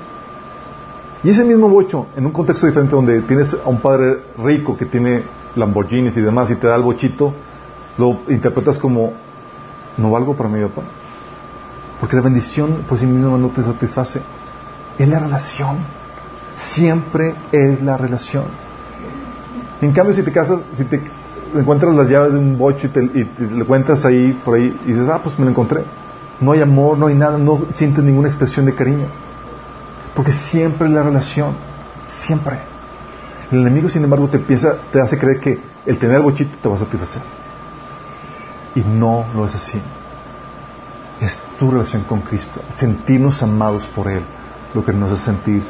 Y 1.26 1.30
ese 1.32 1.44
mismo 1.44 1.68
bocho, 1.70 2.06
en 2.16 2.28
un 2.28 2.32
contexto 2.32 2.68
diferente 2.68 2.96
donde 2.96 3.24
tienes 3.24 3.52
a 3.56 3.68
un 3.68 3.80
padre 3.80 4.20
rico 4.38 4.78
que 4.78 4.86
tiene 4.86 5.24
Lamborghinis 5.56 6.16
y 6.18 6.22
demás 6.22 6.52
y 6.52 6.56
te 6.56 6.68
da 6.68 6.76
el 6.76 6.84
bochito, 6.84 7.34
lo 7.98 8.20
interpretas 8.30 8.78
como, 8.78 9.12
no 9.98 10.12
valgo 10.12 10.36
para 10.36 10.50
mi 10.50 10.62
papá. 10.62 10.84
Porque 12.00 12.16
la 12.16 12.22
bendición 12.22 12.84
por 12.88 13.00
sí 13.00 13.08
misma 13.08 13.40
no 13.40 13.48
te 13.48 13.64
satisface. 13.64 14.22
Es 15.00 15.08
la 15.08 15.18
relación. 15.18 15.78
Siempre 16.58 17.34
es 17.52 17.82
la 17.82 17.98
relación. 17.98 18.44
En 19.82 19.94
cambio, 19.94 20.14
si 20.14 20.22
te 20.22 20.32
casas, 20.32 20.60
si 20.74 20.84
te 20.84 21.02
encuentras 21.56 21.96
las 21.96 22.08
llaves 22.08 22.34
de 22.34 22.38
un 22.38 22.56
bocho 22.56 22.86
y, 22.86 22.90
te, 22.92 23.02
le 23.02 23.66
cuentas 23.66 24.06
ahí, 24.06 24.40
por 24.46 24.58
ahí, 24.58 24.80
y 24.86 24.92
dices, 24.92 25.10
ah, 25.10 25.22
pues 25.24 25.40
me 25.40 25.46
lo 25.46 25.50
encontré. 25.50 25.86
No 26.40 26.52
hay 26.52 26.62
amor, 26.62 27.00
no 27.00 27.08
hay 27.08 27.16
nada, 27.16 27.40
no 27.40 27.62
sientes 27.74 28.04
ninguna 28.04 28.28
expresión 28.28 28.68
de 28.68 28.76
cariño. 28.76 29.08
Porque 30.16 30.32
siempre 30.32 30.88
la 30.90 31.04
relación, 31.04 31.56
siempre. 32.08 32.58
El 33.52 33.60
enemigo, 33.60 33.90
sin 33.90 34.04
embargo, 34.04 34.28
te, 34.28 34.40
piensa, 34.40 34.78
te 34.92 35.02
hace 35.02 35.18
creer 35.18 35.40
que 35.40 35.60
el 35.86 36.00
tener 36.00 36.16
algo 36.16 36.32
chiquito 36.32 36.58
te 36.62 36.70
va 36.70 36.76
a 36.76 36.80
satisfacer. 36.80 37.22
Y 38.76 38.80
no 38.80 39.26
lo 39.36 39.46
es 39.46 39.54
así. 39.56 39.80
Es 41.22 41.42
tu 41.60 41.70
relación 41.70 42.04
con 42.04 42.22
Cristo, 42.22 42.62
sentirnos 42.74 43.42
amados 43.44 43.88
por 43.88 44.08
Él, 44.08 44.24
lo 44.74 44.84
que 44.84 44.92
nos 44.92 45.12
hace 45.12 45.26
sentir 45.26 45.64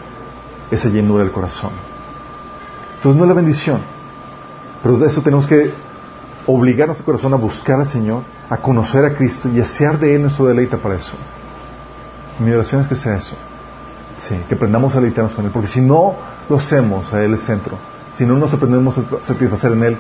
esa 0.72 0.90
llenura 0.90 1.24
del 1.24 1.34
corazón. 1.34 1.72
Entonces 2.96 3.18
no 3.18 3.26
es 3.26 3.28
la 3.28 3.36
bendición, 3.36 3.82
pero 4.82 4.98
de 4.98 5.08
eso 5.08 5.22
tenemos 5.22 5.46
que 5.46 5.72
obligar 6.48 6.86
a 6.86 6.88
nuestro 6.88 7.06
corazón 7.06 7.34
a 7.34 7.38
buscar 7.38 7.80
al 7.80 7.86
Señor, 7.86 8.24
a 8.50 8.58
conocer 8.58 9.06
a 9.06 9.14
Cristo 9.14 9.50
y 9.50 9.60
hacer 9.60 10.00
de 10.00 10.16
Él 10.16 10.22
nuestro 10.22 10.46
deleite 10.48 10.78
para 10.78 10.96
eso. 10.96 11.14
Mi 12.40 12.52
oración 12.52 12.82
es 12.82 12.88
que 12.88 12.96
sea 12.96 13.18
eso. 13.18 13.36
Sí, 14.18 14.40
que 14.48 14.56
aprendamos 14.56 14.94
a 14.96 15.00
deleitarnos 15.00 15.36
con 15.36 15.46
Él. 15.46 15.52
Porque 15.52 15.68
si 15.68 15.82
no 15.82 16.16
lo 16.50 16.58
hacemos 16.58 17.12
a 17.14 17.24
Él 17.24 17.34
el 17.34 17.40
centro, 17.40 17.78
si 18.14 18.26
no 18.26 18.38
nos 18.38 18.54
aprendemos 18.54 18.98
a 18.98 19.04
satisfacer 19.22 19.74
en 19.74 19.84
Él, 19.84 19.98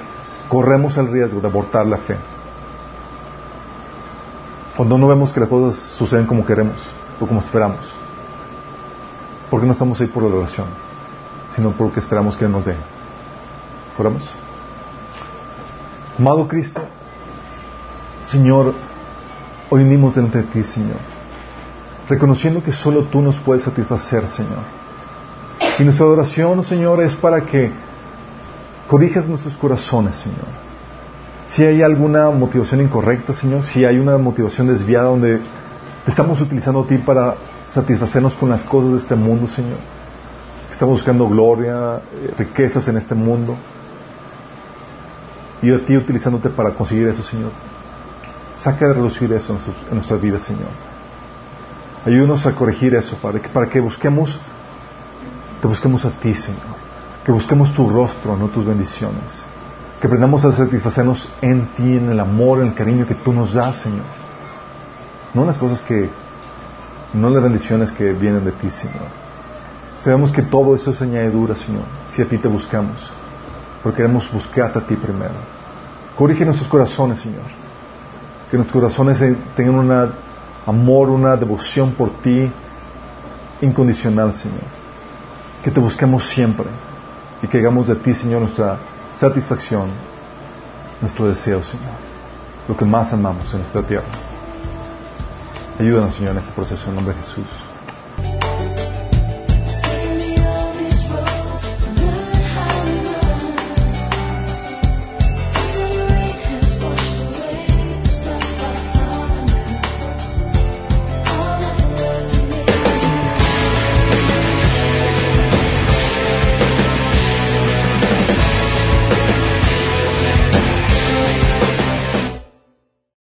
corremos 0.47 0.95
el 0.97 1.11
riesgo 1.11 1.41
de 1.41 1.47
abortar 1.47 1.85
la 1.85 1.97
fe. 1.97 2.17
Cuando 4.75 4.97
no 4.97 5.07
vemos 5.07 5.31
que 5.31 5.39
las 5.39 5.49
cosas 5.49 5.79
suceden 5.79 6.25
como 6.25 6.45
queremos 6.45 6.77
o 7.19 7.27
como 7.27 7.39
esperamos. 7.39 7.95
Porque 9.49 9.65
no 9.65 9.73
estamos 9.73 9.99
ahí 10.01 10.07
por 10.07 10.23
la 10.23 10.35
oración, 10.35 10.67
sino 11.49 11.71
porque 11.71 11.99
esperamos 11.99 12.35
que 12.35 12.45
Él 12.45 12.51
nos 12.51 12.65
dé. 12.65 12.75
¿Oramos? 13.97 14.35
Amado 16.17 16.47
Cristo, 16.47 16.81
Señor, 18.25 18.73
hoy 19.69 19.83
venimos 19.83 20.15
delante 20.15 20.39
de 20.39 20.43
ti, 20.45 20.63
Señor, 20.63 20.97
reconociendo 22.07 22.63
que 22.63 22.71
solo 22.71 23.03
tú 23.05 23.21
nos 23.21 23.39
puedes 23.39 23.63
satisfacer, 23.63 24.29
Señor. 24.29 24.63
Y 25.79 25.83
nuestra 25.83 26.05
oración, 26.05 26.63
Señor, 26.63 27.01
es 27.01 27.15
para 27.15 27.41
que 27.41 27.71
corrijas 28.87 29.27
nuestros 29.27 29.57
corazones, 29.57 30.15
Señor. 30.15 30.47
Si 31.47 31.63
hay 31.63 31.81
alguna 31.81 32.29
motivación 32.31 32.81
incorrecta, 32.81 33.33
Señor, 33.33 33.63
si 33.63 33.85
hay 33.85 33.99
una 33.99 34.17
motivación 34.17 34.67
desviada 34.67 35.09
donde 35.09 35.39
te 36.03 36.11
estamos 36.11 36.39
utilizando 36.41 36.81
a 36.81 36.87
ti 36.87 36.97
para 36.97 37.35
satisfacernos 37.67 38.35
con 38.35 38.49
las 38.49 38.63
cosas 38.63 38.91
de 38.91 38.97
este 38.97 39.15
mundo, 39.15 39.47
Señor. 39.47 39.77
Estamos 40.71 40.93
buscando 40.93 41.27
gloria, 41.27 41.97
eh, 41.97 42.33
riquezas 42.37 42.87
en 42.87 42.97
este 42.97 43.15
mundo. 43.15 43.55
Y 45.61 45.73
a 45.73 45.83
ti 45.83 45.95
utilizándote 45.95 46.49
para 46.49 46.71
conseguir 46.71 47.07
eso, 47.07 47.23
Señor. 47.23 47.51
Saca 48.55 48.87
de 48.87 48.93
reducir 48.93 49.31
eso 49.33 49.53
en, 49.53 49.59
en 49.89 49.95
nuestras 49.95 50.21
vidas, 50.21 50.43
Señor. 50.43 50.94
Ayúdanos 52.05 52.45
a 52.45 52.53
corregir 52.53 52.93
eso, 52.93 53.17
Padre, 53.17 53.41
para 53.51 53.67
que 53.67 53.79
busquemos, 53.79 54.39
te 55.59 55.67
busquemos 55.67 56.05
a 56.05 56.11
ti, 56.11 56.35
Señor. 56.35 56.85
Que 57.25 57.31
busquemos 57.31 57.73
tu 57.73 57.89
rostro, 57.89 58.37
no 58.37 58.47
tus 58.49 58.63
bendiciones. 58.63 59.43
Que 59.99 60.05
aprendamos 60.05 60.45
a 60.45 60.51
satisfacernos 60.51 61.27
en 61.41 61.65
ti, 61.69 61.97
en 61.97 62.09
el 62.11 62.19
amor, 62.19 62.59
en 62.59 62.67
el 62.67 62.73
cariño 62.75 63.07
que 63.07 63.15
tú 63.15 63.33
nos 63.33 63.55
das, 63.55 63.77
Señor. 63.77 64.05
No 65.33 65.41
en 65.41 65.47
las 65.47 65.57
cosas 65.57 65.81
que, 65.81 66.11
no 67.13 67.31
las 67.31 67.41
bendiciones 67.41 67.91
que 67.91 68.13
vienen 68.13 68.45
de 68.45 68.51
ti, 68.51 68.69
Señor. 68.69 69.07
Sabemos 69.97 70.31
que 70.31 70.43
todo 70.43 70.75
eso 70.75 70.91
es 70.91 71.01
añadidura, 71.01 71.55
Señor, 71.55 71.85
si 72.09 72.21
a 72.21 72.27
ti 72.27 72.37
te 72.37 72.47
buscamos. 72.47 73.09
Pero 73.81 73.95
queremos 73.95 74.31
buscarte 74.31 74.77
a 74.77 74.85
ti 74.85 74.95
primero. 74.95 75.33
Corrige 76.15 76.45
nuestros 76.45 76.67
corazones, 76.67 77.19
Señor. 77.19 77.45
Que 78.51 78.57
nuestros 78.57 78.79
corazones 78.79 79.23
tengan 79.55 79.75
un 79.75 80.09
amor, 80.65 81.09
una 81.09 81.35
devoción 81.35 81.91
por 81.93 82.09
ti 82.21 82.51
incondicional, 83.61 84.33
Señor. 84.33 84.63
Que 85.63 85.71
te 85.71 85.79
busquemos 85.79 86.23
siempre 86.25 86.67
y 87.41 87.47
que 87.47 87.57
hagamos 87.57 87.87
de 87.87 87.95
ti, 87.95 88.13
Señor, 88.13 88.41
nuestra 88.41 88.77
satisfacción, 89.13 89.89
nuestro 91.01 91.27
deseo, 91.27 91.63
Señor. 91.63 91.93
Lo 92.67 92.75
que 92.75 92.85
más 92.85 93.13
amamos 93.13 93.53
en 93.53 93.61
esta 93.61 93.81
tierra. 93.81 94.05
Ayúdanos, 95.79 96.15
Señor, 96.15 96.31
en 96.31 96.37
este 96.39 96.51
proceso 96.53 96.89
en 96.89 96.95
nombre 96.95 97.15
de 97.15 97.21
Jesús. 97.21 97.45